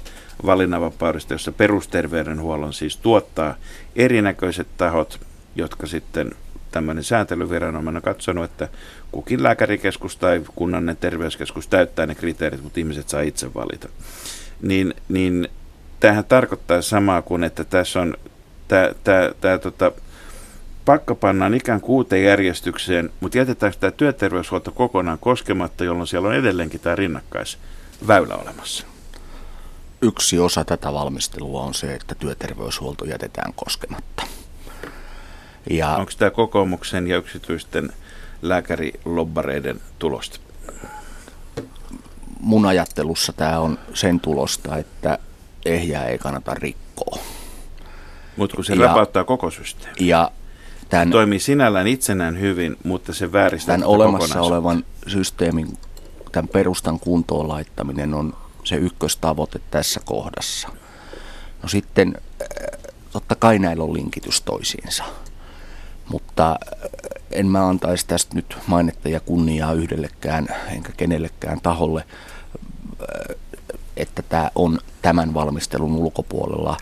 valinnanvapaudesta, 0.47 1.35
jossa 1.35 1.53
perusterveydenhuollon 1.53 2.73
siis 2.73 2.97
tuottaa 2.97 3.57
erinäköiset 3.97 4.67
tahot, 4.77 5.21
jotka 5.57 5.87
sitten 5.87 6.31
tämmöinen 6.71 7.05
sääntelyviranomainen 7.05 7.97
on 7.97 8.03
katsonut, 8.03 8.45
että 8.45 8.69
kukin 9.13 9.43
lääkärikeskus 9.43 10.17
tai 10.17 10.43
kunnannen 10.55 10.97
terveyskeskus 10.97 11.69
täyttää 11.69 12.07
ne 12.07 12.15
kriteerit, 12.15 12.63
mutta 12.63 12.81
ihmiset 12.81 13.09
saa 13.09 13.21
itse 13.21 13.55
valita. 13.55 13.89
Niin, 14.63 14.95
niin 15.09 15.49
tämähän 16.01 16.25
tarkoittaa 16.25 16.83
samaa 16.83 17.23
kuin, 17.23 17.45
että 17.45 17.65
tässä 17.65 18.01
on 18.01 18.17
tämä, 18.69 18.91
tämä, 19.05 19.31
tämä 19.41 19.59
tota, 19.59 19.93
pakka 20.85 21.15
pannaan 21.15 21.55
ikään 21.55 21.81
kuin 21.81 21.95
uuteen 21.95 22.25
järjestykseen, 22.25 23.11
mutta 23.21 23.39
jätetäänkö 23.39 23.79
tämä 23.79 23.91
työterveyshuolto 23.91 24.73
kokonaan 24.73 25.19
koskematta, 25.19 25.85
jolloin 25.85 26.07
siellä 26.07 26.29
on 26.29 26.35
edelleenkin 26.35 26.81
tämä 26.81 26.97
rinnakkaisväylä 26.97 28.35
olemassa? 28.35 28.87
Yksi 30.03 30.39
osa 30.39 30.65
tätä 30.65 30.93
valmistelua 30.93 31.63
on 31.63 31.75
se, 31.75 31.95
että 31.95 32.15
työterveyshuolto 32.15 33.05
jätetään 33.05 33.53
koskematta. 33.57 34.40
Ja 35.71 35.97
Onko 35.97 36.13
tämä 36.19 36.31
kokoomuksen 36.31 37.07
ja 37.07 37.17
yksityisten 37.17 37.93
lääkärilobbareiden 38.43 39.81
tulosta? 39.99 40.41
Mun 42.41 42.67
ajattelussa 42.67 43.33
tämä 43.33 43.59
on 43.59 43.79
sen 43.95 44.21
tulosta, 44.21 44.77
että 44.77 45.19
ehjää 45.65 46.07
ei 46.07 46.19
kannata 46.19 46.55
rikkoa. 46.55 47.19
Mutta 48.37 48.57
kun 48.57 48.65
se 48.65 48.75
ja, 48.75 48.87
rapauttaa 48.87 49.25
koko 49.25 49.51
systeemi. 49.51 49.97
Ja 50.01 50.31
tämän, 50.89 51.11
toimii 51.11 51.39
sinällään 51.39 51.87
itsenään 51.87 52.41
hyvin, 52.41 52.77
mutta 52.85 53.13
se 53.13 53.33
vääristää 53.33 53.75
Tämän 53.75 53.89
olemassa 53.89 54.41
olevan 54.41 54.85
systeemin, 55.07 55.79
tämän 56.33 56.49
perustan 56.49 57.01
kuntoon 57.01 57.49
laittaminen 57.49 58.15
on 58.15 58.37
se 58.65 58.77
ykköstavoite 58.77 59.61
tässä 59.71 60.01
kohdassa. 60.05 60.69
No 61.63 61.69
sitten 61.69 62.15
totta 63.13 63.35
kai 63.35 63.59
näillä 63.59 63.85
on 63.85 63.93
linkitys 63.93 64.41
toisiinsa 64.41 65.05
mutta 66.11 66.51
äh, 66.51 66.91
en 67.31 67.47
mä 67.47 67.69
antaisi 67.69 68.07
tästä 68.07 68.35
nyt 68.35 68.57
mainetta 68.67 69.09
ja 69.09 69.21
kunniaa 69.21 69.73
yhdellekään 69.73 70.49
enkä 70.71 70.93
kenellekään 70.97 71.61
taholle, 71.63 72.05
äh, 73.01 73.37
että 73.97 74.23
tämä 74.23 74.51
on 74.55 74.79
tämän 75.03 75.35
valmistelun 75.35 75.97
ulkopuolella. 75.97 76.77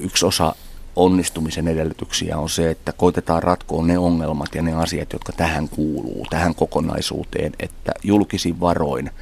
Yksi 0.00 0.26
osa 0.26 0.54
onnistumisen 0.96 1.68
edellytyksiä 1.68 2.38
on 2.38 2.48
se, 2.48 2.70
että 2.70 2.92
koitetaan 2.92 3.42
ratkoa 3.42 3.86
ne 3.86 3.98
ongelmat 3.98 4.54
ja 4.54 4.62
ne 4.62 4.72
asiat, 4.72 5.12
jotka 5.12 5.32
tähän 5.32 5.68
kuuluu, 5.68 6.26
tähän 6.30 6.54
kokonaisuuteen, 6.54 7.52
että 7.60 7.92
julkisin 8.02 8.60
varoin– 8.60 9.10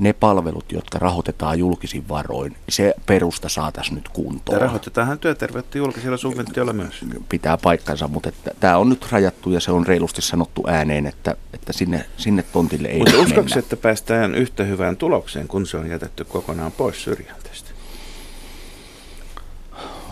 ne 0.00 0.12
palvelut, 0.12 0.72
jotka 0.72 0.98
rahoitetaan 0.98 1.58
julkisin 1.58 2.08
varoin, 2.08 2.56
se 2.68 2.94
perusta 3.06 3.48
saataisiin 3.48 3.94
nyt 3.94 4.08
kuntoon. 4.08 4.56
Ja 4.56 4.64
rahoitetaanhan 4.64 5.18
työterveyttä 5.18 5.78
julkisilla 5.78 6.16
subventioilla 6.16 6.72
myös. 6.72 7.04
Pitää 7.28 7.58
paikkansa, 7.62 8.08
mutta 8.08 8.28
että 8.28 8.50
tämä 8.60 8.78
on 8.78 8.88
nyt 8.88 9.12
rajattu 9.12 9.50
ja 9.50 9.60
se 9.60 9.72
on 9.72 9.86
reilusti 9.86 10.22
sanottu 10.22 10.64
ääneen, 10.66 11.06
että, 11.06 11.36
että 11.52 11.72
sinne, 11.72 12.04
sinne 12.16 12.42
tontille 12.42 12.88
ei 12.88 12.98
Mutta 12.98 13.18
uskoksi, 13.18 13.58
että 13.58 13.76
päästään 13.76 14.34
yhtä 14.34 14.64
hyvään 14.64 14.96
tulokseen, 14.96 15.48
kun 15.48 15.66
se 15.66 15.76
on 15.76 15.90
jätetty 15.90 16.24
kokonaan 16.24 16.72
pois 16.72 17.04
syrjänteestä? 17.04 17.70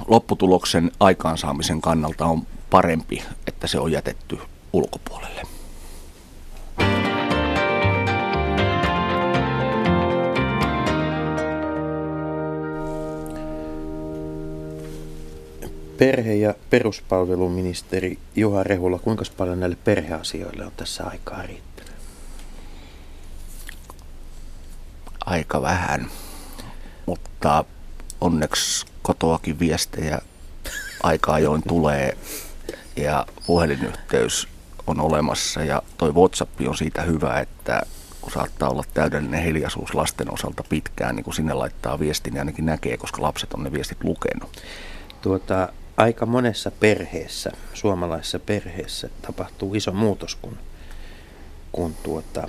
Lopputuloksen 0.09 0.91
aikaansaamisen 1.01 1.81
kannalta 1.81 2.25
on 2.25 2.47
parempi, 2.71 3.23
että 3.47 3.67
se 3.67 3.79
on 3.79 3.93
jätetty 3.93 4.39
ulkopuolelle. 4.73 5.56
Perhe- 15.99 16.35
ja 16.35 16.55
peruspalveluministeri 16.71 18.19
Juha 18.37 18.63
Rehula, 18.63 18.99
kuinka 18.99 19.25
paljon 19.37 19.61
näille 19.61 19.77
perheasioille 19.85 20.67
on 20.67 20.73
tässä 20.77 21.05
aikaa 21.05 21.43
riittänyt? 21.43 21.93
Aika 25.27 25.63
vähän, 25.63 26.11
mutta 27.07 27.65
onneksi 28.21 28.87
kotoakin 29.03 29.59
viestejä 29.59 30.19
aika 31.03 31.33
ajoin 31.33 31.63
tulee 31.69 32.17
ja 32.97 33.27
puhelinyhteys 33.47 34.49
on 34.87 35.01
olemassa 35.01 35.65
ja 35.65 35.83
toi 35.99 36.15
WhatsApp 36.15 36.61
on 36.69 36.77
siitä 36.77 37.03
hyvä, 37.03 37.41
että 37.41 37.83
kun 38.21 38.33
saattaa 38.33 38.71
olla 38.71 38.85
täydellinen 38.95 39.43
hiljaisuus 39.43 39.95
lasten 39.95 40.33
osalta 40.33 40.65
pitkään, 40.69 41.17
niin 41.17 41.25
kun 41.25 41.35
sinne 41.35 41.55
laittaa 41.55 41.99
viestin, 41.99 42.33
niin 42.33 42.41
ainakin 42.41 42.67
näkee, 42.67 42.97
koska 42.97 43.23
lapset 43.23 43.55
on 43.55 43.63
ne 43.65 43.73
viestit 43.73 44.05
lukenut. 44.05 44.63
Tuota, 45.23 45.69
aika 45.97 46.27
monessa 46.27 46.71
perheessä, 46.71 47.53
suomalaisessa 47.75 48.39
perheessä 48.39 49.09
tapahtuu 49.23 49.75
iso 49.75 49.93
muutos, 49.93 50.35
kun, 50.35 50.59
kun 51.73 51.95
tuota, 52.03 52.49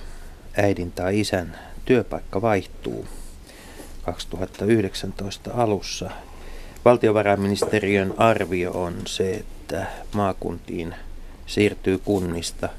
äidin 0.57 0.91
tai 0.91 1.19
isän 1.19 1.59
työpaikka 1.85 2.41
vaihtuu 2.41 3.05
2019 4.03 5.51
alussa. 5.53 6.11
Valtiovarainministeriön 6.85 8.13
arvio 8.17 8.71
on 8.71 8.95
se, 9.05 9.31
että 9.33 9.87
maakuntiin 10.13 10.95
siirtyy 11.45 11.97
kunnista 11.97 12.69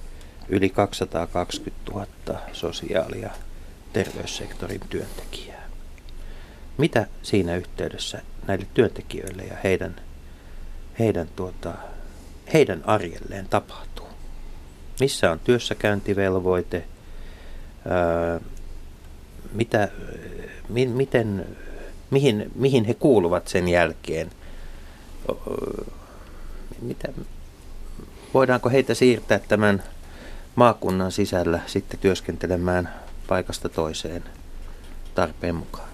yli 0.48 0.68
220 0.68 1.92
000 1.92 2.06
sosiaali- 2.52 3.20
ja 3.20 3.30
terveyssektorin 3.92 4.80
työntekijää. 4.90 5.68
Mitä 6.78 7.06
siinä 7.22 7.56
yhteydessä 7.56 8.22
näille 8.46 8.66
työntekijöille 8.74 9.42
ja 9.42 9.56
heidän, 9.64 9.96
heidän, 10.98 11.28
tuota, 11.36 11.74
heidän 12.52 12.82
arjelleen 12.84 13.48
tapahtuu? 13.48 14.08
Missä 15.00 15.30
on 15.30 15.40
työssäkäyntivelvoite? 15.40 16.84
Öö, 17.86 18.40
mitä, 19.52 19.88
mi, 20.68 20.86
miten, 20.86 21.56
mihin, 22.10 22.52
mihin 22.54 22.84
he 22.84 22.94
kuuluvat 22.94 23.48
sen 23.48 23.68
jälkeen? 23.68 24.30
Mitä, 26.82 27.08
voidaanko 28.34 28.70
heitä 28.70 28.94
siirtää 28.94 29.38
tämän 29.38 29.82
maakunnan 30.54 31.12
sisällä 31.12 31.60
sitten 31.66 32.00
työskentelemään 32.00 32.94
paikasta 33.26 33.68
toiseen 33.68 34.24
tarpeen 35.14 35.54
mukaan? 35.54 35.88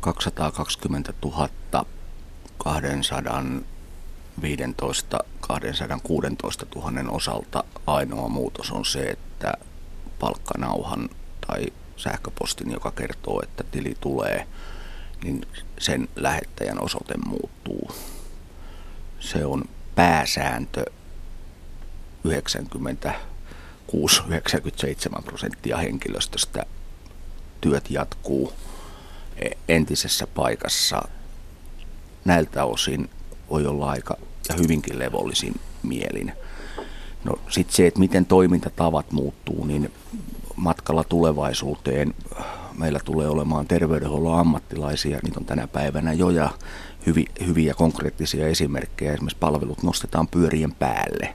220 0.00 1.12
000 1.24 1.48
215 2.64 5.18
216 5.40 6.66
000 6.74 7.10
osalta 7.10 7.64
ainoa 7.86 8.28
muutos 8.28 8.70
on 8.70 8.84
se, 8.84 9.02
että 9.02 9.52
palkkanauhan 10.18 11.08
tai 11.46 11.66
sähköpostin, 11.96 12.72
joka 12.72 12.90
kertoo, 12.90 13.42
että 13.42 13.64
tili 13.64 13.96
tulee, 14.00 14.46
niin 15.24 15.46
sen 15.78 16.08
lähettäjän 16.16 16.82
osoite 16.82 17.14
muuttuu. 17.26 17.90
Se 19.20 19.44
on 19.44 19.64
pääsääntö 19.94 20.84
96-97 22.28 22.32
prosenttia 25.24 25.76
henkilöstöstä 25.76 26.66
työt 27.60 27.90
jatkuu 27.90 28.52
entisessä 29.68 30.26
paikassa. 30.26 31.02
Näiltä 32.24 32.64
osin 32.64 33.10
voi 33.50 33.66
olla 33.66 33.90
aika 33.90 34.16
ja 34.48 34.54
hyvinkin 34.54 34.98
levollisin 34.98 35.54
mielin. 35.82 36.32
No 37.24 37.34
sitten 37.48 37.76
se, 37.76 37.86
että 37.86 38.00
miten 38.00 38.26
toimintatavat 38.26 39.12
muuttuu, 39.12 39.64
niin 39.64 39.92
matkalla 40.56 41.04
tulevaisuuteen 41.04 42.14
meillä 42.78 43.00
tulee 43.04 43.28
olemaan 43.28 43.66
terveydenhuollon 43.66 44.38
ammattilaisia, 44.38 45.18
niitä 45.22 45.40
on 45.40 45.46
tänä 45.46 45.66
päivänä 45.66 46.12
jo 46.12 46.30
ja 46.30 46.50
hyvi, 47.06 47.24
hyviä 47.46 47.74
konkreettisia 47.74 48.48
esimerkkejä. 48.48 49.12
Esimerkiksi 49.12 49.38
palvelut 49.40 49.82
nostetaan 49.82 50.28
pyörien 50.28 50.72
päälle. 50.72 51.34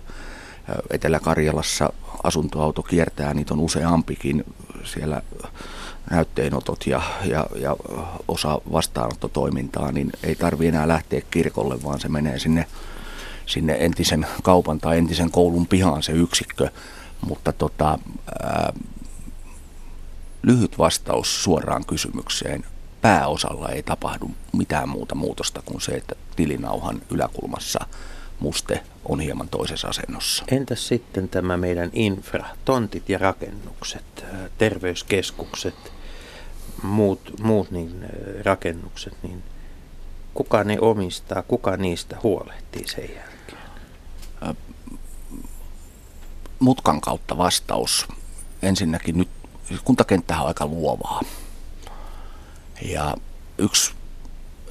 Etelä-Karjalassa 0.90 1.94
asuntoauto 2.24 2.84
kiertää, 2.84 3.34
niitä 3.34 3.54
on 3.54 3.60
useampikin 3.60 4.44
siellä 4.84 5.22
näytteenotot 6.12 6.88
ja, 6.88 7.02
ja, 7.26 7.46
ja 7.56 7.76
osa 8.28 8.62
vastaanottotoimintaa, 8.72 9.92
niin 9.92 10.12
ei 10.24 10.36
tarvi 10.36 10.68
enää 10.68 10.88
lähteä 10.88 11.22
kirkolle, 11.32 11.84
vaan 11.84 12.00
se 12.00 12.10
menee 12.10 12.40
sinne, 12.40 12.66
sinne 13.46 13.78
entisen 13.80 14.28
kaupan 14.44 14.80
tai 14.80 14.98
entisen 14.98 15.32
koulun 15.32 15.68
pihaan 15.68 16.04
se 16.04 16.12
yksikkö. 16.12 16.70
Mutta 17.28 17.54
tota, 17.54 18.00
ää, 18.44 18.74
lyhyt 20.44 20.78
vastaus 20.78 21.44
suoraan 21.44 21.86
kysymykseen. 21.86 22.66
Pääosalla 23.02 23.70
ei 23.70 23.84
tapahdu 23.84 24.32
mitään 24.54 24.90
muuta 24.90 25.16
muutosta 25.16 25.62
kuin 25.66 25.82
se, 25.82 25.92
että 25.92 26.16
tilinauhan 26.36 27.02
yläkulmassa 27.10 27.80
muste 28.40 28.84
on 29.06 29.20
hieman 29.20 29.50
toisessa 29.50 29.88
asennossa. 29.88 30.46
Entäs 30.52 30.88
sitten 30.88 31.30
tämä 31.30 31.58
meidän 31.58 31.90
infra, 31.94 32.46
tontit 32.66 33.10
ja 33.10 33.18
rakennukset, 33.18 34.26
terveyskeskukset, 34.58 35.97
muut, 36.84 37.40
muut 37.40 37.72
niin, 37.72 38.06
rakennukset, 38.46 39.14
niin 39.24 39.44
kuka 40.34 40.64
ne 40.64 40.78
omistaa, 40.82 41.42
kuka 41.42 41.78
niistä 41.78 42.18
huolehtii 42.24 42.88
sen 42.88 43.10
jälkeen? 43.16 44.58
Mutkan 46.60 47.02
kautta 47.02 47.38
vastaus. 47.38 48.08
Ensinnäkin 48.62 49.18
nyt 49.18 49.30
kuntakenttähän 49.84 50.44
on 50.44 50.48
aika 50.48 50.66
luovaa. 50.66 51.22
Ja 52.82 53.16
yksi 53.58 53.94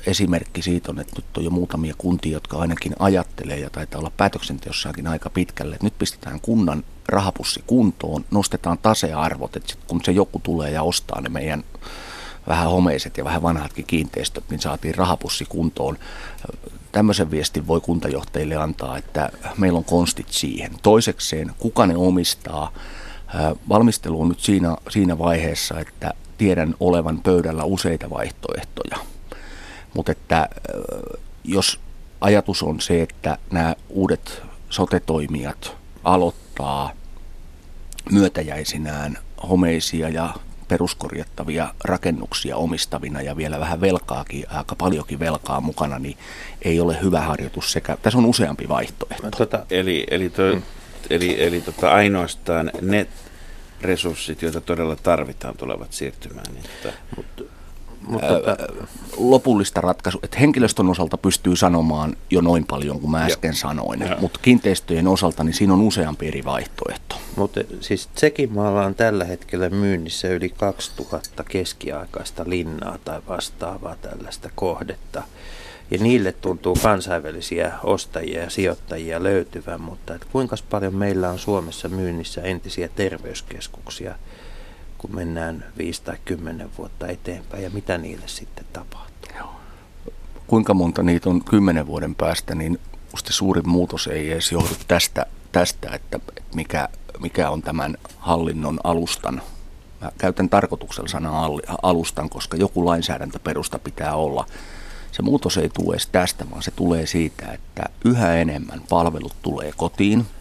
esimerkki 0.06 0.62
siitä 0.62 0.90
on, 0.92 1.00
että 1.00 1.12
nyt 1.16 1.36
on 1.36 1.44
jo 1.44 1.50
muutamia 1.50 1.94
kuntia, 1.98 2.32
jotka 2.32 2.58
ainakin 2.58 2.92
ajattelee 2.98 3.58
ja 3.58 3.70
taitaa 3.70 3.98
olla 3.98 4.12
päätöksenteossakin 4.16 5.06
aika 5.06 5.30
pitkälle, 5.30 5.74
että 5.74 5.86
nyt 5.86 5.98
pistetään 5.98 6.40
kunnan 6.40 6.84
rahapussi 7.08 7.64
kuntoon, 7.66 8.24
nostetaan 8.30 8.78
tasearvot, 8.78 9.56
että 9.56 9.74
kun 9.86 10.00
se 10.04 10.12
joku 10.12 10.40
tulee 10.42 10.70
ja 10.70 10.82
ostaa 10.82 11.20
ne 11.20 11.28
meidän 11.28 11.64
vähän 12.48 12.70
homeiset 12.70 13.18
ja 13.18 13.24
vähän 13.24 13.42
vanhatkin 13.42 13.86
kiinteistöt, 13.86 14.44
niin 14.50 14.60
saatiin 14.60 14.94
rahapussi 14.94 15.44
kuntoon. 15.44 15.98
Tämmöisen 16.92 17.30
viestin 17.30 17.66
voi 17.66 17.80
kuntajohtajille 17.80 18.56
antaa, 18.56 18.98
että 18.98 19.30
meillä 19.56 19.76
on 19.76 19.84
konstit 19.84 20.26
siihen. 20.30 20.72
Toisekseen, 20.82 21.52
kuka 21.58 21.86
ne 21.86 21.96
omistaa, 21.96 22.72
Valmistelu 23.68 24.20
on 24.20 24.28
nyt 24.28 24.40
siinä, 24.40 24.76
siinä 24.88 25.18
vaiheessa, 25.18 25.80
että 25.80 26.14
tiedän 26.38 26.74
olevan 26.80 27.20
pöydällä 27.22 27.64
useita 27.64 28.10
vaihtoehtoja. 28.10 29.15
Mutta 29.96 30.12
että 30.12 30.48
jos 31.44 31.80
ajatus 32.20 32.62
on 32.62 32.80
se, 32.80 33.02
että 33.02 33.38
nämä 33.50 33.74
uudet 33.88 34.42
sotetoimijat 34.70 35.76
aloittaa 36.04 36.92
myötäjäisinään 38.12 39.18
homeisia 39.48 40.08
ja 40.08 40.34
peruskorjattavia 40.68 41.74
rakennuksia 41.84 42.56
omistavina 42.56 43.22
ja 43.22 43.36
vielä 43.36 43.60
vähän 43.60 43.80
velkaakin, 43.80 44.44
aika 44.50 44.74
paljonkin 44.74 45.18
velkaa 45.18 45.60
mukana, 45.60 45.98
niin 45.98 46.18
ei 46.62 46.80
ole 46.80 46.98
hyvä 47.02 47.20
harjoitus 47.20 47.72
sekä, 47.72 47.96
tässä 48.02 48.18
on 48.18 48.26
useampi 48.26 48.68
vaihtoehto. 48.68 49.30
Tota, 49.30 49.66
eli 49.70 50.06
eli, 50.10 50.30
to, 50.30 50.42
mm. 50.54 50.62
eli, 51.10 51.42
eli 51.42 51.60
tota, 51.60 51.90
ainoastaan 51.90 52.70
ne 52.80 53.06
resurssit, 53.80 54.42
joita 54.42 54.60
todella 54.60 54.96
tarvitaan, 54.96 55.56
tulevat 55.56 55.92
siirtymään. 55.92 56.54
Niin 56.54 56.64
tota. 56.82 56.96
Mutta 58.06 58.26
mutta 58.34 58.56
lopullista 59.16 59.80
ratkaisu, 59.80 60.18
että 60.22 60.38
henkilöstön 60.38 60.88
osalta 60.88 61.16
pystyy 61.16 61.56
sanomaan 61.56 62.16
jo 62.30 62.40
noin 62.40 62.66
paljon 62.66 63.00
kuin 63.00 63.10
mä 63.10 63.24
äsken 63.24 63.48
ja. 63.48 63.54
sanoin, 63.54 64.00
ja. 64.00 64.16
mutta 64.20 64.40
kiinteistöjen 64.42 65.08
osalta 65.08 65.44
niin 65.44 65.54
siinä 65.54 65.72
on 65.72 65.80
useampi 65.80 66.28
eri 66.28 66.44
vaihtoehto. 66.44 67.16
Mutta 67.36 67.60
siis 67.80 68.06
Tsekimaalla 68.06 68.84
on 68.84 68.94
tällä 68.94 69.24
hetkellä 69.24 69.70
myynnissä 69.70 70.28
yli 70.28 70.48
2000 70.48 71.44
keskiaikaista 71.44 72.44
linnaa 72.46 72.98
tai 73.04 73.20
vastaavaa 73.28 73.96
tällaista 73.96 74.50
kohdetta. 74.54 75.22
Ja 75.90 75.98
niille 75.98 76.32
tuntuu 76.32 76.76
kansainvälisiä 76.82 77.72
ostajia 77.82 78.42
ja 78.42 78.50
sijoittajia 78.50 79.22
löytyvän, 79.22 79.80
mutta 79.80 80.18
kuinka 80.32 80.56
paljon 80.70 80.94
meillä 80.94 81.30
on 81.30 81.38
Suomessa 81.38 81.88
myynnissä 81.88 82.42
entisiä 82.42 82.88
terveyskeskuksia– 82.88 84.14
kun 84.98 85.14
mennään 85.14 85.64
5 85.78 86.02
tai 86.02 86.16
10 86.24 86.70
vuotta 86.78 87.08
eteenpäin 87.08 87.62
ja 87.62 87.70
mitä 87.70 87.98
niille 87.98 88.28
sitten 88.28 88.64
tapahtuu. 88.72 89.30
Joo. 89.38 89.54
Kuinka 90.46 90.74
monta 90.74 91.02
niitä 91.02 91.30
on 91.30 91.44
kymmenen 91.44 91.86
vuoden 91.86 92.14
päästä, 92.14 92.54
niin 92.54 92.78
musta 93.12 93.32
suurin 93.32 93.68
muutos 93.68 94.06
ei 94.06 94.32
edes 94.32 94.52
johdu 94.52 94.74
tästä, 94.88 95.26
tästä 95.52 95.88
että 95.94 96.20
mikä, 96.54 96.88
mikä 97.18 97.50
on 97.50 97.62
tämän 97.62 97.96
hallinnon 98.18 98.80
alustan. 98.84 99.42
Mä 100.00 100.10
käytän 100.18 100.48
tarkoituksella 100.48 101.08
sanaa 101.08 101.48
alustan, 101.82 102.30
koska 102.30 102.56
joku 102.56 102.86
lainsäädäntöperusta 102.86 103.78
pitää 103.78 104.14
olla. 104.14 104.46
Se 105.12 105.22
muutos 105.22 105.56
ei 105.56 105.68
tule 105.68 105.94
edes 105.94 106.06
tästä, 106.06 106.50
vaan 106.50 106.62
se 106.62 106.70
tulee 106.70 107.06
siitä, 107.06 107.52
että 107.52 107.84
yhä 108.04 108.34
enemmän 108.34 108.82
palvelut 108.88 109.34
tulee 109.42 109.72
kotiin– 109.76 110.26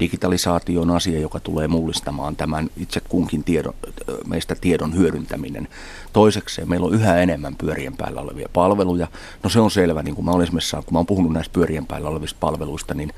Digitalisaatio 0.00 0.82
on 0.82 0.90
asia, 0.90 1.20
joka 1.20 1.40
tulee 1.40 1.68
mullistamaan 1.68 2.36
tämän 2.36 2.70
itse 2.76 3.00
kunkin 3.08 3.44
tiedon, 3.44 3.74
meistä 4.26 4.54
tiedon 4.60 4.94
hyödyntäminen. 4.94 5.68
Toiseksi 6.12 6.64
meillä 6.64 6.86
on 6.86 6.94
yhä 6.94 7.16
enemmän 7.16 7.56
pyörien 7.56 7.96
päällä 7.96 8.20
olevia 8.20 8.48
palveluja. 8.52 9.06
No 9.42 9.50
se 9.50 9.60
on 9.60 9.70
selvä, 9.70 10.02
niin 10.02 10.14
kuin 10.14 10.24
mä 10.24 10.30
olen 10.30 10.42
esimerkiksi, 10.42 10.76
kun 10.76 10.84
mä 10.92 10.98
olen 10.98 11.06
puhunut 11.06 11.32
näistä 11.32 11.52
pyörien 11.52 11.86
päällä 11.86 12.08
olevista 12.08 12.36
palveluista, 12.40 12.94
niin 12.94 13.12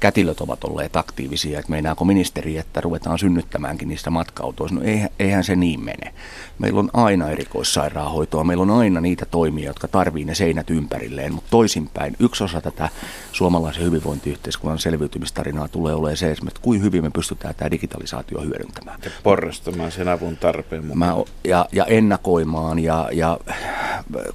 kätilöt 0.00 0.40
ovat 0.40 0.64
olleet 0.64 0.96
aktiivisia, 0.96 1.58
että 1.58 1.70
meinaako 1.70 2.04
ministeri, 2.04 2.58
että 2.58 2.80
ruvetaan 2.80 3.18
synnyttämäänkin 3.18 3.88
niistä 3.88 4.10
matka-autoista. 4.10 4.74
No 4.74 4.82
eihän, 4.84 5.08
eihän 5.18 5.44
se 5.44 5.56
niin 5.56 5.80
mene. 5.80 6.14
Meillä 6.58 6.80
on 6.80 6.90
aina 6.92 7.30
erikoissairaanhoitoa, 7.30 8.44
meillä 8.44 8.62
on 8.62 8.70
aina 8.70 9.00
niitä 9.00 9.26
toimia, 9.26 9.66
jotka 9.66 9.88
tarvii 9.88 10.24
ne 10.24 10.34
seinät 10.34 10.70
ympärilleen, 10.70 11.34
mutta 11.34 11.50
toisinpäin 11.50 12.16
yksi 12.18 12.44
osa 12.44 12.60
tätä 12.60 12.88
suomalaisen 13.32 13.84
hyvinvointiyhteiskunnan 13.84 14.78
selviytymistarinaa 14.78 15.68
tulee 15.68 15.94
olemaan 15.94 16.16
se, 16.16 16.30
että 16.30 16.60
kuin 16.62 16.82
hyvin 16.82 17.04
me 17.04 17.10
pystytään 17.10 17.54
tämä 17.54 17.70
digitalisaatio 17.70 18.40
hyödyntämään. 18.40 19.00
Ja 19.04 19.10
porrastamaan 19.22 19.92
sen 19.92 20.08
avun 20.08 20.36
tarpeen 20.36 20.86
mukaan. 20.86 20.98
Mä, 20.98 21.24
ja, 21.44 21.66
ja 21.72 21.84
ennakoimaan 21.84 22.78
ja, 22.78 23.08
ja 23.12 23.38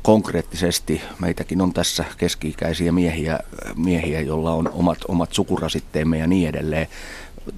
konkreettisesti 0.02 1.02
meitäkin 1.20 1.62
on 1.62 1.74
tässä 1.74 2.06
keski-ikäisiä 2.18 2.92
miehiä, 2.92 3.40
miehiä 3.76 4.22
joilla 4.22 4.54
on 4.54 4.70
omat, 4.74 4.98
omat 5.08 5.34
sukurasitteemme 5.52 6.18
ja 6.18 6.28
niin 6.28 6.50
edelleen. 6.50 6.88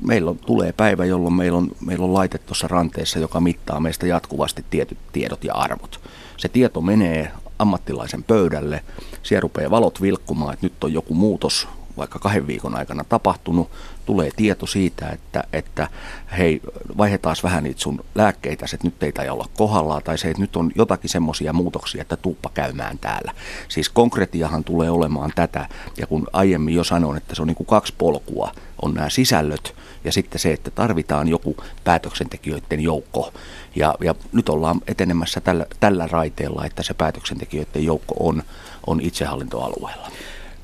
Meillä 0.02 0.30
on, 0.30 0.38
tulee 0.38 0.74
päivä, 0.74 1.06
jolloin 1.06 1.34
meillä 1.34 1.58
on, 1.58 1.72
meillä 1.86 2.06
on 2.06 2.14
laite 2.14 2.38
tuossa 2.38 2.68
ranteessa, 2.68 3.20
joka 3.20 3.40
mittaa 3.40 3.80
meistä 3.80 4.08
jatkuvasti 4.08 4.66
tietyt 4.70 4.98
tiedot 5.12 5.44
ja 5.44 5.54
arvot. 5.54 6.00
Se 6.38 6.50
tieto 6.50 6.82
menee 6.82 7.32
ammattilaisen 7.60 8.24
pöydälle, 8.24 8.84
siellä 9.24 9.42
rupeaa 9.42 9.72
valot 9.72 10.02
vilkkumaan, 10.02 10.54
että 10.54 10.66
nyt 10.66 10.84
on 10.84 10.94
joku 10.94 11.14
muutos 11.14 11.68
vaikka 11.98 12.20
kahden 12.20 12.48
viikon 12.48 12.76
aikana 12.76 13.04
tapahtunut, 13.04 13.70
tulee 14.06 14.32
tieto 14.36 14.66
siitä, 14.66 15.10
että, 15.10 15.44
että 15.54 15.88
hei, 16.38 16.62
vaihdetaan 16.98 17.36
vähän 17.44 17.64
niitä 17.64 17.82
sun 17.82 18.06
lääkkeitä, 18.16 18.66
että 18.74 18.88
nyt 18.88 19.20
ei 19.20 19.30
olla 19.30 19.50
kohdallaan, 19.58 20.04
tai 20.04 20.18
se, 20.18 20.30
että 20.30 20.42
nyt 20.42 20.56
on 20.56 20.72
jotakin 20.76 21.10
semmoisia 21.10 21.54
muutoksia, 21.54 22.02
että 22.02 22.18
tuuppa 22.18 22.50
käymään 22.54 23.00
täällä. 23.00 23.32
Siis 23.68 23.90
konkretiahan 23.90 24.64
tulee 24.64 24.90
olemaan 24.90 25.32
tätä, 25.36 25.70
ja 25.98 26.08
kun 26.08 26.28
aiemmin 26.34 26.76
jo 26.76 26.84
sanoin, 26.84 27.18
että 27.18 27.36
se 27.36 27.42
on 27.42 27.48
niin 27.48 27.56
kuin 27.56 27.68
kaksi 27.68 27.94
polkua, 27.98 28.52
on 28.82 28.94
nämä 28.94 29.10
sisällöt, 29.10 29.76
ja 30.04 30.12
sitten 30.12 30.40
se, 30.40 30.54
että 30.54 30.72
tarvitaan 30.72 31.28
joku 31.28 31.58
päätöksentekijöiden 31.84 32.80
joukko. 32.80 33.34
Ja, 33.76 33.96
ja 34.02 34.16
nyt 34.32 34.50
ollaan 34.50 34.82
etenemässä 34.88 35.42
tällä, 35.42 35.66
tällä 35.80 36.08
raiteella, 36.08 36.66
että 36.66 36.84
se 36.84 36.94
päätöksentekijöiden 36.94 37.84
joukko 37.84 38.16
on, 38.20 38.44
on 38.88 39.02
itsehallintoalueella. 39.02 40.12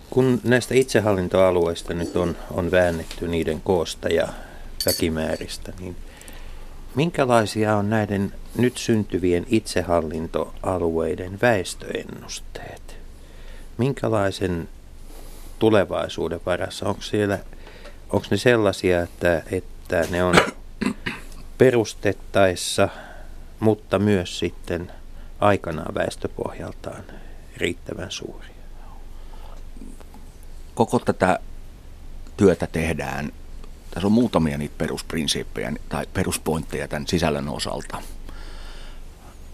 Kun 0.10 0.42
näistä 0.44 0.76
itsehallintoalueista 0.76 1.94
nyt 1.94 2.16
on, 2.16 2.38
on 2.52 2.72
väännetty 2.72 3.28
niiden 3.28 3.62
koosta 3.62 4.10
ja 4.10 4.28
väkimääristä, 4.86 5.74
niin 5.80 5.96
minkälaisia 6.96 7.76
on 7.76 7.90
näiden 7.90 8.34
nyt 8.58 8.78
syntyvien 8.78 9.46
itsehallintoalueiden 9.50 11.40
väestöennusteet? 11.42 12.98
Minkälaisen 13.78 14.70
tulevaisuuden 15.60 16.40
varassa? 16.46 16.86
Onko, 16.86 17.02
siellä, 17.02 17.40
onko 18.10 18.28
ne 18.32 18.38
sellaisia, 18.38 19.02
että, 19.02 19.44
että 19.52 20.06
ne 20.10 20.24
on 20.24 20.36
perustettaessa, 21.58 22.90
mutta 23.60 24.00
myös 24.00 24.40
sitten 24.40 24.92
aikanaan 25.40 25.96
väestöpohjaltaan 25.96 27.04
riittävän 27.58 28.12
suuri? 28.12 28.59
Koko 30.80 31.00
tätä 31.00 31.40
työtä 32.38 32.68
tehdään, 32.68 33.32
tässä 33.92 34.08
on 34.08 34.12
muutamia 34.12 34.58
niitä 34.58 34.76
perusprinsiippejä 34.78 35.74
tai 35.90 36.08
peruspointteja 36.14 36.88
tämän 36.88 37.08
sisällön 37.08 37.50
osalta. 37.50 38.02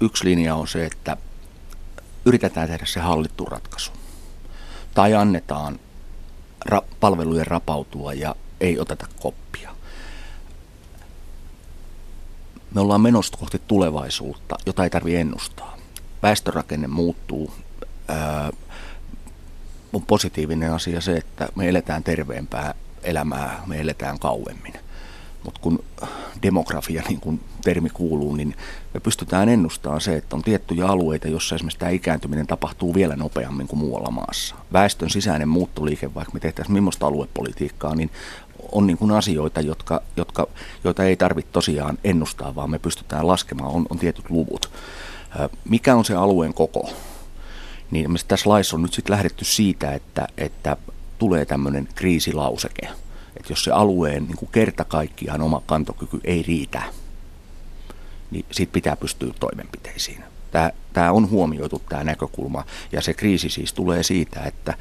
Yksi 0.01 0.25
linja 0.25 0.55
on 0.55 0.67
se, 0.67 0.85
että 0.85 1.17
yritetään 2.25 2.67
tehdä 2.67 2.85
se 2.85 2.99
hallittu 2.99 3.45
ratkaisu. 3.45 3.91
Tai 4.93 5.13
annetaan 5.13 5.79
ra- 6.69 6.85
palvelujen 6.99 7.47
rapautua 7.47 8.13
ja 8.13 8.35
ei 8.59 8.79
oteta 8.79 9.07
koppia. 9.19 9.75
Me 12.73 12.81
ollaan 12.81 13.01
menossa 13.01 13.37
kohti 13.37 13.61
tulevaisuutta, 13.67 14.55
jota 14.65 14.83
ei 14.83 14.89
tarvitse 14.89 15.21
ennustaa. 15.21 15.77
Väestörakenne 16.23 16.87
muuttuu, 16.87 17.53
on 19.95 20.01
positiivinen 20.01 20.73
asia 20.73 21.01
se, 21.01 21.17
että 21.17 21.49
me 21.55 21.69
eletään 21.69 22.03
terveempää 22.03 22.73
elämää, 23.03 23.63
me 23.65 23.81
eletään 23.81 24.19
kauemmin. 24.19 24.73
Mutta 25.43 25.61
kun 25.61 25.83
demografia, 26.43 27.03
niin 27.07 27.19
kuin 27.19 27.39
termi 27.63 27.89
kuuluu, 27.89 28.35
niin 28.35 28.55
me 28.93 28.99
pystytään 28.99 29.49
ennustamaan 29.49 30.01
se, 30.01 30.15
että 30.15 30.35
on 30.35 30.41
tiettyjä 30.41 30.87
alueita, 30.87 31.27
joissa 31.27 31.55
esimerkiksi 31.55 31.79
tämä 31.79 31.89
ikääntyminen 31.89 32.47
tapahtuu 32.47 32.93
vielä 32.93 33.15
nopeammin 33.15 33.67
kuin 33.67 33.79
muualla 33.79 34.11
maassa. 34.11 34.55
Väestön 34.73 35.09
sisäinen 35.09 35.47
muuttoliike, 35.47 36.13
vaikka 36.13 36.33
me 36.33 36.39
tehtäisiin 36.39 36.73
millaista 36.73 37.07
aluepolitiikkaa, 37.07 37.95
niin 37.95 38.09
on 38.71 38.87
niin 38.87 38.97
kuin 38.97 39.11
asioita, 39.11 39.61
jotka, 39.61 40.01
jotka, 40.17 40.47
joita 40.83 41.03
ei 41.03 41.15
tarvitse 41.15 41.51
tosiaan 41.51 41.97
ennustaa, 42.03 42.55
vaan 42.55 42.69
me 42.69 42.79
pystytään 42.79 43.27
laskemaan, 43.27 43.71
on, 43.71 43.85
on 43.89 43.99
tietyt 43.99 44.29
luvut. 44.29 44.71
Mikä 45.69 45.95
on 45.95 46.05
se 46.05 46.15
alueen 46.15 46.53
koko? 46.53 46.89
Niin 47.91 48.07
tässä 48.27 48.49
laissa 48.49 48.75
on 48.75 48.81
nyt 48.81 48.93
sitten 48.93 49.13
lähdetty 49.13 49.45
siitä, 49.45 49.91
että, 49.91 50.27
että 50.37 50.77
tulee 51.19 51.45
tämmöinen 51.45 51.87
kriisilauseke. 51.95 52.87
Että 53.37 53.51
jos 53.51 53.63
se 53.63 53.71
alueen 53.71 54.23
niin 54.23 54.37
kuin 54.37 54.49
kerta 54.51 54.83
kaikkiaan 54.83 55.41
oma 55.41 55.61
kantokyky 55.65 56.19
ei 56.23 56.43
riitä, 56.47 56.81
niin 58.31 58.45
siitä 58.51 58.73
pitää 58.73 58.95
pystyä 58.95 59.33
toimenpiteisiin. 59.39 60.23
Tämä, 60.51 60.71
tämä 60.93 61.11
on 61.11 61.29
huomioitu 61.29 61.81
tämä 61.89 62.03
näkökulma 62.03 62.65
ja 62.91 63.01
se 63.01 63.13
kriisi 63.13 63.49
siis 63.49 63.73
tulee 63.73 64.03
siitä, 64.03 64.43
että 64.43 64.73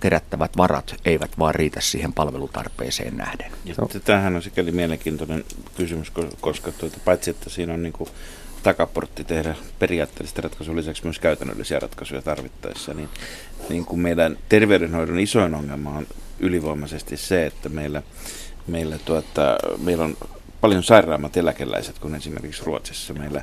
kerättävät 0.00 0.56
varat 0.56 0.94
eivät 1.04 1.38
vaan 1.38 1.54
riitä 1.54 1.80
siihen 1.80 2.12
palvelutarpeeseen 2.12 3.16
nähden. 3.16 3.52
Ja 3.64 3.74
tämähän 4.04 4.36
on 4.36 4.42
sikäli 4.42 4.72
mielenkiintoinen 4.72 5.44
kysymys, 5.76 6.12
koska 6.40 6.72
tuota, 6.72 6.98
paitsi 7.04 7.30
että 7.30 7.50
siinä 7.50 7.74
on 7.74 7.82
niin 7.82 7.92
kuin 7.92 8.10
takaportti 8.62 9.24
tehdä 9.24 9.54
periaatteellista 9.78 10.42
ratkaisua 10.42 10.76
lisäksi 10.76 11.04
myös 11.04 11.18
käytännöllisiä 11.18 11.78
ratkaisuja 11.78 12.22
tarvittaessa, 12.22 12.94
niin, 12.94 13.08
niin 13.68 13.84
kuin 13.84 14.00
meidän 14.00 14.38
terveydenhoidon 14.48 15.18
isoin 15.18 15.54
ongelma 15.54 15.90
on 15.90 16.06
ylivoimaisesti 16.40 17.16
se, 17.16 17.46
että 17.46 17.68
meillä, 17.68 18.02
meillä, 18.66 18.98
tuota, 19.04 19.56
meillä 19.78 20.04
on 20.04 20.16
paljon 20.62 20.82
sairaammat 20.82 21.36
eläkeläiset 21.36 21.98
kuin 21.98 22.14
esimerkiksi 22.14 22.62
Ruotsissa. 22.64 23.14
Meillä, 23.14 23.42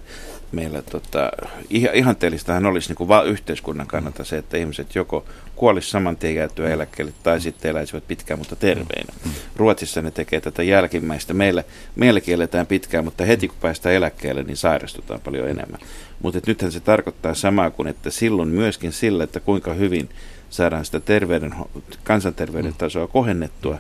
meillä 0.52 0.82
tota, 0.82 1.32
ihanteellistahan 1.70 2.66
olisi 2.66 2.90
niin 2.90 2.96
kuin 2.96 3.08
vaan 3.08 3.28
yhteiskunnan 3.28 3.88
kannalta 3.88 4.24
se, 4.24 4.38
että 4.38 4.58
ihmiset 4.58 4.96
joko 4.96 5.26
kuolisi 5.56 5.90
saman 5.90 6.18
tien 6.18 6.36
jäätyä 6.36 6.70
eläkkeelle 6.70 7.14
tai 7.24 7.42
sitten 7.42 7.72
eläisivät 7.72 8.08
pitkään, 8.08 8.40
mutta 8.40 8.56
terveinä. 8.56 9.14
Ruotsissa 9.56 10.02
ne 10.02 10.12
tekee 10.12 10.42
tätä 10.42 10.64
jälkimmäistä. 10.64 11.34
Meillä, 11.34 11.64
meilläkin 11.96 12.34
eletään 12.34 12.68
pitkään, 12.68 13.04
mutta 13.06 13.26
heti 13.26 13.48
kun 13.48 13.58
päästään 13.62 13.96
eläkkeelle, 13.96 14.44
niin 14.44 14.58
sairastutaan 14.58 15.22
paljon 15.22 15.50
enemmän. 15.50 15.80
Mutta 16.22 16.40
nythän 16.48 16.72
se 16.72 16.80
tarkoittaa 16.80 17.34
samaa 17.34 17.72
kuin, 17.72 17.88
että 17.88 18.10
silloin 18.10 18.50
myöskin 18.50 18.92
sillä, 18.92 19.24
että 19.24 19.40
kuinka 19.40 19.74
hyvin 19.74 20.10
saadaan 20.50 20.86
sitä 20.86 21.00
terveyden, 21.00 21.56
kansanterveyden 22.04 22.76
tasoa 22.78 23.08
kohennettua 23.08 23.78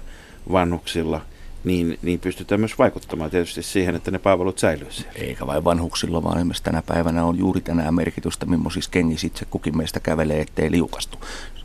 vanhuksilla– 0.52 1.22
niin, 1.64 2.00
niin 2.02 2.20
pystytään 2.20 2.62
myös 2.62 2.78
vaikuttamaan 2.78 3.32
tietysti 3.32 3.64
siihen, 3.64 3.96
että 3.96 4.12
ne 4.12 4.20
palvelut 4.20 4.60
säilyvät 4.60 4.92
siellä. 4.92 5.12
Eikä 5.16 5.48
vain 5.48 5.64
vanhuksilla, 5.64 6.24
vaan 6.24 6.38
esimerkiksi 6.38 6.64
tänä 6.64 6.82
päivänä 6.82 7.26
on 7.26 7.38
juuri 7.38 7.62
tänään 7.62 7.94
merkitystä, 7.94 8.46
millaisissa 8.46 8.92
kengissä 8.92 9.28
itse 9.28 9.46
kukin 9.46 9.78
meistä 9.78 10.00
kävelee, 10.00 10.42
ettei 10.42 10.72
liukastu. 10.72 11.18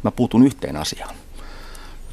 Mä 0.02 0.10
puutun 0.10 0.46
yhteen 0.46 0.76
asiaan. 0.76 1.14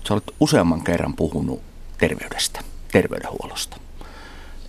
Sä 0.07 0.13
olet 0.13 0.31
useamman 0.39 0.83
kerran 0.83 1.13
puhunut 1.13 1.61
terveydestä, 1.97 2.59
terveydenhuollosta. 2.91 3.77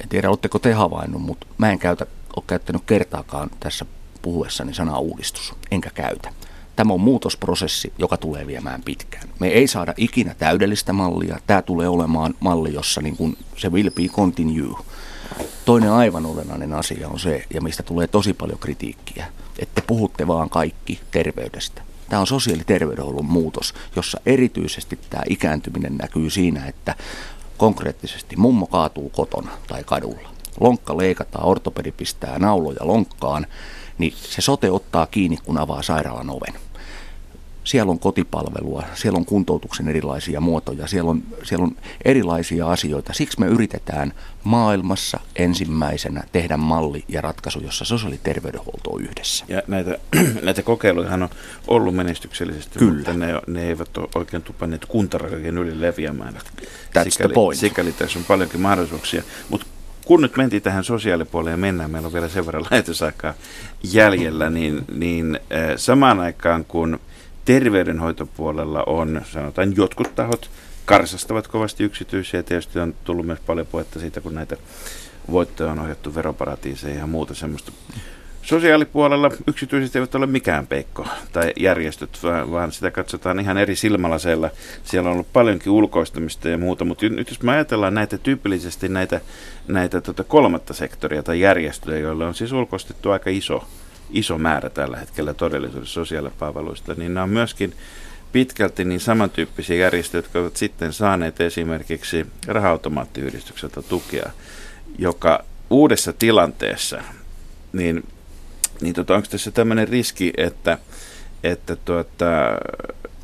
En 0.03 0.09
tiedä, 0.09 0.29
oletteko 0.29 0.59
te 0.59 0.73
havainnut, 0.73 1.23
mutta 1.23 1.47
mä 1.59 1.71
en 1.71 1.79
käytä, 1.79 2.07
ole 2.37 2.45
käyttänyt 2.47 2.83
kertaakaan 2.87 3.51
tässä 3.61 3.87
puhuessani 4.23 4.75
sanaa 4.75 4.99
uudistus, 4.99 5.55
enkä 5.71 5.91
käytä. 5.91 6.31
Tämä 6.77 6.93
on 6.93 7.01
muutosprosessi, 7.01 7.93
joka 7.99 8.17
tulee 8.17 8.47
viemään 8.47 8.83
pitkään. 8.83 9.29
Me 9.39 9.49
ei 9.49 9.67
saada 9.67 9.95
ikinä 9.97 10.35
täydellistä 10.35 10.93
mallia. 10.93 11.39
Tämä 11.47 11.63
tulee 11.63 11.89
olemaan 11.89 12.35
malli, 12.41 12.75
jossa 12.75 13.01
niin 13.01 13.17
kuin 13.17 13.39
se 13.57 13.69
will 13.69 13.91
be 13.91 14.09
continue. 14.09 14.79
Toinen 15.65 15.93
aivan 15.93 16.27
olennainen 16.27 16.73
asia 16.73 17.09
on 17.09 17.21
se, 17.21 17.45
ja 17.55 17.61
mistä 17.61 17.83
tulee 17.83 18.07
tosi 18.07 18.35
paljon 18.35 18.59
kritiikkiä, 18.59 19.27
että 19.59 19.83
puhutte 19.87 20.27
vaan 20.27 20.51
kaikki 20.51 21.01
terveydestä. 21.11 21.83
Tämä 22.09 22.21
on 22.21 22.27
sosiaaliterveydenhuollon 22.27 23.25
muutos, 23.25 23.75
jossa 23.97 24.21
erityisesti 24.27 24.99
tämä 25.11 25.23
ikääntyminen 25.29 25.97
näkyy 25.97 26.31
siinä, 26.31 26.67
että 26.67 26.95
konkreettisesti 27.57 28.37
mummo 28.37 28.67
kaatuu 28.67 29.11
kotona 29.11 29.51
tai 29.67 29.85
kadulla. 29.85 30.29
Lonkka 30.61 30.97
leikataan, 30.97 31.47
ortopedi 31.47 31.93
pistää 31.93 32.39
nauloja 32.39 32.87
lonkkaan, 32.87 33.47
niin 33.99 34.13
se 34.17 34.43
sote 34.43 34.71
ottaa 34.71 35.07
kiinni, 35.07 35.37
kun 35.37 35.59
avaa 35.59 35.83
sairaalan 35.83 36.31
oven. 36.31 36.61
siellä 37.65 37.91
on 37.91 37.99
kotipalvelua, 37.99 38.85
siellä 38.95 39.17
on 39.17 39.25
kuntoutuksen 39.25 39.89
erilaisia 39.89 40.41
muotoja, 40.41 40.87
siellä 40.87 41.11
on, 41.11 41.23
siellä 41.43 41.65
on 41.65 41.77
erilaisia 42.05 42.71
asioita. 42.71 43.13
Siksi 43.13 43.41
me 43.41 43.47
yritetään 43.47 44.13
maailmassa 44.45 45.21
ensimmäisenä 45.37 46.23
tehdä 46.33 46.57
malli 46.57 47.05
ja 47.09 47.21
ratkaisu, 47.21 47.61
jossa 47.61 47.85
sosiaali- 47.85 48.15
ja 48.15 48.21
terveydenhuolto 48.23 48.91
on 48.91 49.03
yhdessä. 49.03 49.45
Ja 49.49 49.63
näitä, 49.67 49.99
näitä 50.43 50.63
kokeiluja 50.63 51.15
on 51.15 51.29
ollut 51.69 51.95
menestyksellisesti, 51.95 52.79
Kyllä. 52.79 52.95
mutta 52.95 53.13
ne, 53.13 53.27
ne 53.47 53.69
eivät 53.69 53.97
ole 53.97 54.09
oikein 54.15 54.43
tupanneet 54.43 54.87
kuntarajojen 54.87 55.59
yli 55.59 55.81
leviämään. 55.81 56.35
That's 56.35 57.11
sikäli, 57.11 57.29
the 57.29 57.35
point. 57.35 57.61
sikäli 57.61 57.93
tässä 57.93 58.19
on 58.19 58.25
paljonkin 58.25 58.61
mahdollisuuksia. 58.61 59.23
Mutta 59.49 59.67
kun 60.05 60.23
nyt 60.23 60.37
mentiin 60.37 60.63
tähän 60.63 60.85
sosiaalipuoleen 60.85 61.53
ja 61.53 61.57
mennään, 61.57 61.91
meillä 61.91 62.07
on 62.07 62.13
vielä 62.13 62.29
sen 62.29 62.47
verran 62.47 62.67
lähetysaikaa 62.71 63.35
jäljellä, 63.83 64.51
niin, 64.51 64.85
niin 64.95 65.41
äh, 65.53 65.77
samaan 65.77 66.21
aikaan 66.21 66.65
kun 66.65 67.01
terveydenhoitopuolella 67.45 68.83
on, 68.87 69.23
sanotaan 69.33 69.77
jotkut 69.77 70.15
tahot, 70.15 70.51
karsastavat 70.85 71.49
kovasti 71.49 71.85
yksityisiä. 71.85 72.43
Tietysti 72.43 72.81
on 72.81 72.95
tullut 73.05 73.27
myös 73.27 73.41
paljon 73.41 73.67
puhetta 73.67 74.01
siitä, 74.01 74.21
kun 74.21 74.35
näitä 74.35 74.57
voittoja 75.31 75.73
on 75.73 75.79
ohjattu 75.79 76.15
veroparatiiseihin 76.15 77.01
ja 77.01 77.07
muuta 77.07 77.35
semmoista. 77.35 77.73
Sosiaalipuolella 78.43 79.31
yksityiset 79.47 79.97
eivät 79.97 80.15
ole 80.15 80.27
mikään 80.27 80.67
peikko 80.67 81.07
tai 81.33 81.53
järjestöt, 81.57 82.19
vaan, 82.51 82.73
sitä 82.73 82.91
katsotaan 82.91 83.41
ihan 83.41 83.59
eri 83.59 83.77
silmälaseilla. 83.77 84.51
Siellä 84.85 85.09
on 85.09 85.13
ollut 85.13 85.33
paljonkin 85.33 85.73
ulkoistamista 85.73 86.49
ja 86.49 86.59
muuta, 86.59 86.85
mutta 86.85 87.09
nyt 87.09 87.29
jos 87.29 87.43
me 87.43 87.53
ajatellaan 87.53 87.95
näitä 87.95 88.19
tyypillisesti 88.19 88.89
näitä, 88.89 89.21
näitä 89.69 90.01
tota 90.01 90.25
kolmatta 90.25 90.75
sektoria 90.75 91.23
tai 91.23 91.41
järjestöjä, 91.41 91.99
joilla 91.99 92.27
on 92.27 92.35
siis 92.35 92.53
ulkoistettu 92.53 93.11
aika 93.11 93.31
iso, 93.31 93.65
iso 94.11 94.39
määrä 94.39 94.71
tällä 94.71 94.97
hetkellä 94.97 95.35
todellisuudessa 95.35 95.95
sosiaalipalveluista, 95.95 96.95
niin 96.95 97.15
nämä 97.15 97.25
on 97.25 97.31
myöskin 97.31 97.75
pitkälti 98.33 98.85
niin 98.85 99.01
samantyyppisiä 99.01 99.77
järjestöjä, 99.77 100.19
jotka 100.19 100.39
ovat 100.39 100.57
sitten 100.57 100.93
saaneet 100.93 101.41
esimerkiksi 101.41 102.27
raha-automaattiyhdistykseltä 102.47 103.83
tukea, 103.83 104.31
joka 104.99 105.45
uudessa 105.71 106.13
tilanteessa, 106.13 107.03
niin, 107.73 108.05
niin 108.83 108.95
tota, 108.95 109.15
onko 109.15 109.29
tässä 109.31 109.51
tämmöinen 109.51 109.89
riski, 109.89 110.33
että, 110.37 110.79
että, 111.45 111.77
tuota, 111.77 112.27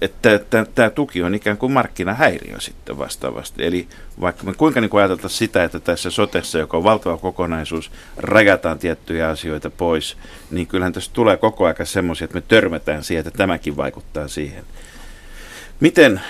että, 0.03 0.35
että 0.35 0.67
tämä 0.75 0.91
tuki 0.91 1.23
on 1.23 1.35
ikään 1.35 1.57
kuin 1.57 1.73
markkinahäiriö 1.73 2.61
sitten 2.61 2.99
vastaavasti. 2.99 3.67
Eli 3.67 3.89
vaikka 4.21 4.45
me 4.45 4.55
kuinka 4.55 4.81
niin 4.81 4.91
ajateltaisiin 4.97 5.39
sitä, 5.39 5.65
että 5.65 5.81
tässä 5.81 6.11
sotessa, 6.11 6.59
joka 6.59 6.77
on 6.77 6.85
valtava 6.85 7.19
kokonaisuus, 7.19 7.91
rajataan 8.17 8.79
tiettyjä 8.79 9.29
asioita 9.29 9.71
pois, 9.71 10.17
niin 10.51 10.67
kyllähän 10.67 10.93
tässä 10.93 11.11
tulee 11.15 11.37
koko 11.37 11.65
ajan 11.65 11.77
semmoisia, 11.87 12.25
että 12.25 12.35
me 12.35 12.43
törmätään 12.49 13.05
siihen, 13.05 13.27
että 13.27 13.39
tämäkin 13.39 13.77
vaikuttaa 13.77 14.29
siihen. 14.29 14.65
Miten, 15.81 16.21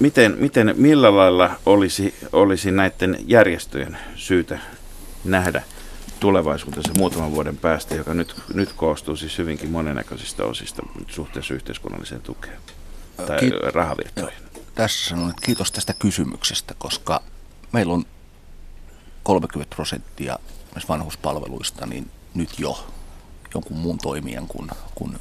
miten, 0.00 0.36
miten 0.38 0.74
millä 0.76 1.16
lailla 1.16 1.50
olisi, 1.66 2.14
olisi 2.32 2.70
näiden 2.70 3.16
järjestöjen 3.26 3.98
syytä 4.16 4.58
nähdä 5.24 5.62
tulevaisuudessa 6.20 6.94
muutaman 6.94 7.32
vuoden 7.32 7.56
päästä, 7.56 7.94
joka 7.94 8.14
nyt, 8.14 8.34
nyt 8.54 8.72
koostuu 8.72 9.16
siis 9.16 9.38
hyvinkin 9.38 9.70
monennäköisistä 9.70 10.44
osista 10.44 10.82
suhteessa 11.08 11.54
yhteiskunnalliseen 11.54 12.22
tukeen 12.22 12.58
tai 13.16 13.38
Kiit- 13.38 13.72
rahavirtoihin? 13.74 14.42
Tässä 14.74 15.08
sanon, 15.08 15.30
että 15.30 15.46
kiitos 15.46 15.72
tästä 15.72 15.94
kysymyksestä, 15.98 16.74
koska 16.78 17.22
meillä 17.72 17.92
on 17.92 18.04
30 19.22 19.74
prosenttia 19.74 20.38
myös 20.74 20.88
vanhuspalveluista 20.88 21.86
niin 21.86 22.10
nyt 22.34 22.58
jo 22.58 22.86
jonkun 23.54 23.76
muun 23.76 23.98
toimijan 23.98 24.46
kuin, 24.46 24.70
kuin 24.94 25.18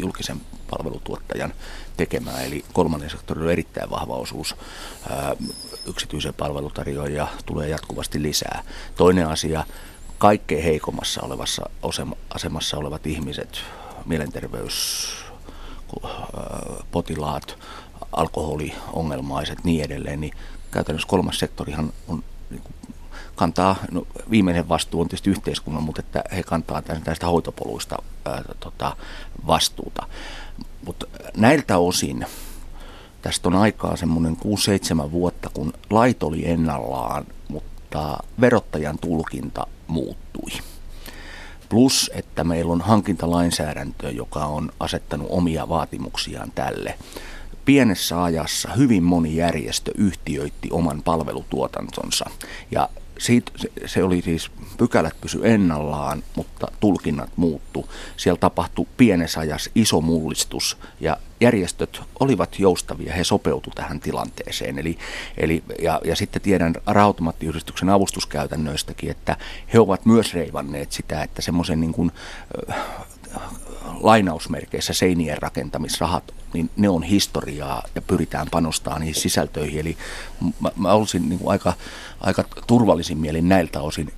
julkisen 0.00 0.40
palvelutuottajan 0.70 1.54
tekemään. 1.96 2.44
Eli 2.44 2.64
kolmannen 2.72 3.10
sektorin 3.10 3.44
on 3.44 3.52
erittäin 3.52 3.90
vahva 3.90 4.14
osuus. 4.14 4.56
Yksityisen 5.86 6.34
palvelutarjoajia 6.34 7.28
tulee 7.46 7.68
jatkuvasti 7.68 8.22
lisää. 8.22 8.64
Toinen 8.96 9.28
asia, 9.28 9.64
kaikkein 10.18 10.62
heikommassa 10.64 11.22
olevassa 11.22 11.70
asemassa 12.34 12.76
olevat 12.76 13.06
ihmiset, 13.06 13.58
mielenterveys, 14.06 15.08
ku- 15.88 16.00
ö, 16.04 16.08
potilaat, 16.92 17.58
alkoholiongelmaiset, 18.12 19.64
niin 19.64 19.84
edelleen, 19.84 20.20
niin 20.20 20.32
käytännössä 20.70 21.08
kolmas 21.08 21.38
sektorihan 21.38 21.92
on 22.08 22.24
niin 22.50 22.62
kuin 22.62 22.74
kantaa, 23.36 23.76
no, 23.90 24.06
viimeinen 24.30 24.68
vastuu 24.68 25.00
on 25.00 25.08
tietysti 25.08 25.30
yhteiskunnan, 25.30 25.82
mutta 25.82 26.00
että 26.00 26.24
he 26.36 26.42
kantaa 26.42 26.82
tästä, 26.82 27.04
tästä 27.04 27.26
hoitopoluista 27.26 27.96
ää, 28.24 28.42
tota, 28.60 28.96
vastuuta. 29.46 30.06
Mutta 30.86 31.06
näiltä 31.36 31.78
osin 31.78 32.26
tästä 33.22 33.48
on 33.48 33.56
aikaa 33.56 33.96
semmoinen 33.96 34.36
6-7 35.06 35.10
vuotta, 35.10 35.50
kun 35.54 35.72
lait 35.90 36.22
oli 36.22 36.48
ennallaan, 36.48 37.26
mutta 37.48 38.18
verottajan 38.40 38.98
tulkinta 38.98 39.66
muuttui. 39.86 40.50
Plus, 41.68 42.10
että 42.14 42.44
meillä 42.44 42.72
on 42.72 42.80
hankintalainsäädäntö, 42.80 44.10
joka 44.10 44.44
on 44.44 44.72
asettanut 44.80 45.26
omia 45.30 45.68
vaatimuksiaan 45.68 46.52
tälle. 46.54 46.98
Pienessä 47.64 48.22
ajassa 48.22 48.72
hyvin 48.72 49.02
moni 49.02 49.36
järjestö 49.36 49.92
yhtiöitti 49.94 50.68
oman 50.70 51.02
palvelutuotantonsa 51.02 52.30
ja 52.70 52.88
siitä, 53.18 53.52
se, 53.56 53.68
se 53.86 54.02
oli 54.02 54.22
siis, 54.22 54.50
pykälät 54.78 55.20
pysy 55.20 55.40
ennallaan, 55.44 56.22
mutta 56.36 56.66
tulkinnat 56.80 57.30
muuttu. 57.36 57.88
Siellä 58.16 58.38
tapahtui 58.38 58.86
pienessä 58.96 59.40
ajassa 59.40 59.70
iso 59.74 60.00
mullistus 60.00 60.78
ja 61.00 61.16
järjestöt 61.40 62.00
olivat 62.20 62.58
joustavia, 62.58 63.12
he 63.12 63.24
sopeutu 63.24 63.70
tähän 63.74 64.00
tilanteeseen. 64.00 64.78
Eli, 64.78 64.98
eli, 65.36 65.62
ja, 65.82 66.00
ja 66.04 66.16
sitten 66.16 66.42
tiedän 66.42 66.74
rahoitumaattiyhdistyksen 66.86 67.88
avustuskäytännöistäkin, 67.88 69.10
että 69.10 69.36
he 69.72 69.80
ovat 69.80 70.06
myös 70.06 70.34
reivanneet 70.34 70.92
sitä, 70.92 71.22
että 71.22 71.42
semmoisen 71.42 71.80
niin 71.80 71.92
kuin, 71.92 72.12
lainausmerkeissä 74.00 74.92
seinien 74.92 75.38
rakentamisrahat, 75.38 76.34
niin 76.52 76.70
ne 76.76 76.88
on 76.88 77.02
historiaa 77.02 77.82
ja 77.94 78.02
pyritään 78.02 78.46
panostamaan 78.50 79.00
niihin 79.00 79.14
sisältöihin. 79.14 79.80
Eli 79.80 79.96
mä, 80.60 80.70
mä 80.76 80.92
olisin 80.92 81.28
niin 81.28 81.38
kuin 81.38 81.50
aika, 81.50 81.72
aika 82.20 82.44
turvallisin 82.66 83.18
mielin 83.18 83.48
näiltä 83.48 83.80
osin. 83.80 84.12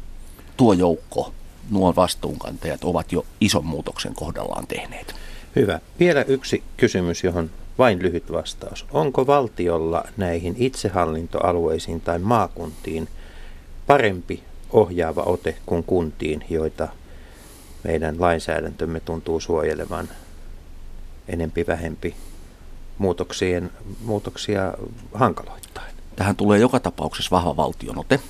Tuo 0.56 0.72
joukko, 0.72 1.32
nuo 1.70 1.96
vastuunkantajat 1.96 2.84
ovat 2.84 3.12
jo 3.12 3.26
ison 3.40 3.66
muutoksen 3.66 4.14
kohdallaan 4.14 4.66
tehneet. 4.66 5.14
Hyvä. 5.56 5.80
Vielä 6.00 6.22
yksi 6.22 6.62
kysymys, 6.76 7.24
johon 7.24 7.50
vain 7.78 8.02
lyhyt 8.02 8.32
vastaus. 8.32 8.86
Onko 8.90 9.26
valtiolla 9.26 10.04
näihin 10.16 10.54
itsehallintoalueisiin 10.58 12.00
tai 12.00 12.18
maakuntiin 12.18 13.08
parempi 13.86 14.42
ohjaava 14.70 15.22
ote 15.22 15.56
kuin 15.66 15.84
kuntiin, 15.84 16.44
joita 16.50 16.88
meidän 17.84 18.20
lainsäädäntömme 18.20 19.00
tuntuu 19.00 19.40
suojelevan 19.40 20.08
enempi 21.28 21.66
vähempi 21.66 22.16
muutoksien, 22.98 23.70
muutoksia 24.04 24.74
hankaloittain? 25.14 25.94
Tähän 26.16 26.36
tulee 26.36 26.58
joka 26.58 26.80
tapauksessa 26.80 27.30
vahva 27.36 27.56
valtionote. 27.56 28.20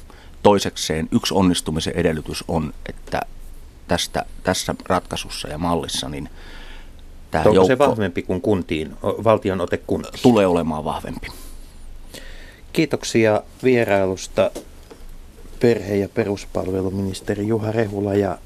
Toisekseen 0.43 1.09
yksi 1.13 1.35
onnistumisen 1.35 1.95
edellytys 1.97 2.45
on, 2.49 2.75
että 2.89 3.21
tästä, 3.89 4.25
tässä 4.43 4.75
ratkaisussa 4.89 5.49
ja 5.49 5.59
mallissa 5.59 6.09
niin 6.09 6.29
tämä 7.31 7.45
Onko 7.45 7.65
se 7.65 7.73
joukko 7.73 7.91
vahvempi 7.91 8.23
kuin 8.23 8.41
kuntiin, 8.41 8.93
o- 9.03 9.25
valtion 9.25 9.61
ote 9.61 9.77
kuntiin? 9.77 10.23
tulee 10.23 10.47
olemaan 10.47 10.85
vahvempi. 10.85 11.27
Kiitoksia 12.73 13.43
vierailusta 13.65 14.51
perhe- 15.61 15.97
ja 15.97 16.09
peruspalveluministeri 16.09 17.47
Juha 17.47 17.73
Rehula 17.73 18.15
ja, 18.15 18.39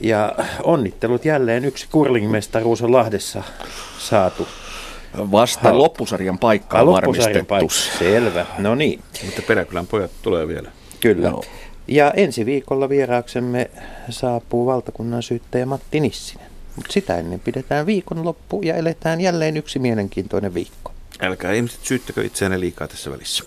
ja 0.00 0.32
onnittelut 0.62 1.24
jälleen 1.24 1.64
yksi 1.64 1.86
kurlingmestaruus 1.92 2.82
on 2.82 2.92
Lahdessa 2.92 3.42
saatu. 3.98 4.48
Vasta 5.18 5.68
Hal- 5.70 5.78
loppusarjan 5.78 6.38
paikka 6.38 6.80
on 6.80 6.86
Loppusarjan 6.86 7.46
varmistettu. 7.50 7.84
paikka. 7.98 8.04
Selvä. 8.04 8.46
No 8.58 8.74
niin, 8.74 9.00
Mutta 9.24 9.42
Peräkylän 9.42 9.86
pojat 9.86 10.10
tulee 10.22 10.48
vielä. 10.48 10.70
kyllä. 11.00 11.28
Joo. 11.28 11.44
Ja 11.88 12.10
ensi 12.10 12.46
viikolla 12.46 12.88
vieraaksemme 12.88 13.70
saapuu 14.10 14.66
valtakunnan 14.66 15.22
syyttäjä 15.22 15.66
Matti 15.66 16.00
Nissinen. 16.00 16.46
Mutta 16.76 16.92
sitä 16.92 17.16
ennen 17.18 17.40
pidetään 17.40 17.86
viikonloppu 17.86 18.62
ja 18.62 18.74
eletään 18.74 19.20
jälleen 19.20 19.56
yksi 19.56 19.78
mielenkiintoinen 19.78 20.54
viikko. 20.54 20.92
Älkää 21.20 21.52
ihmiset 21.52 21.80
syyttäkö 21.82 22.24
itseänne 22.24 22.60
liikaa 22.60 22.88
tässä 22.88 23.10
välissä. 23.10 23.44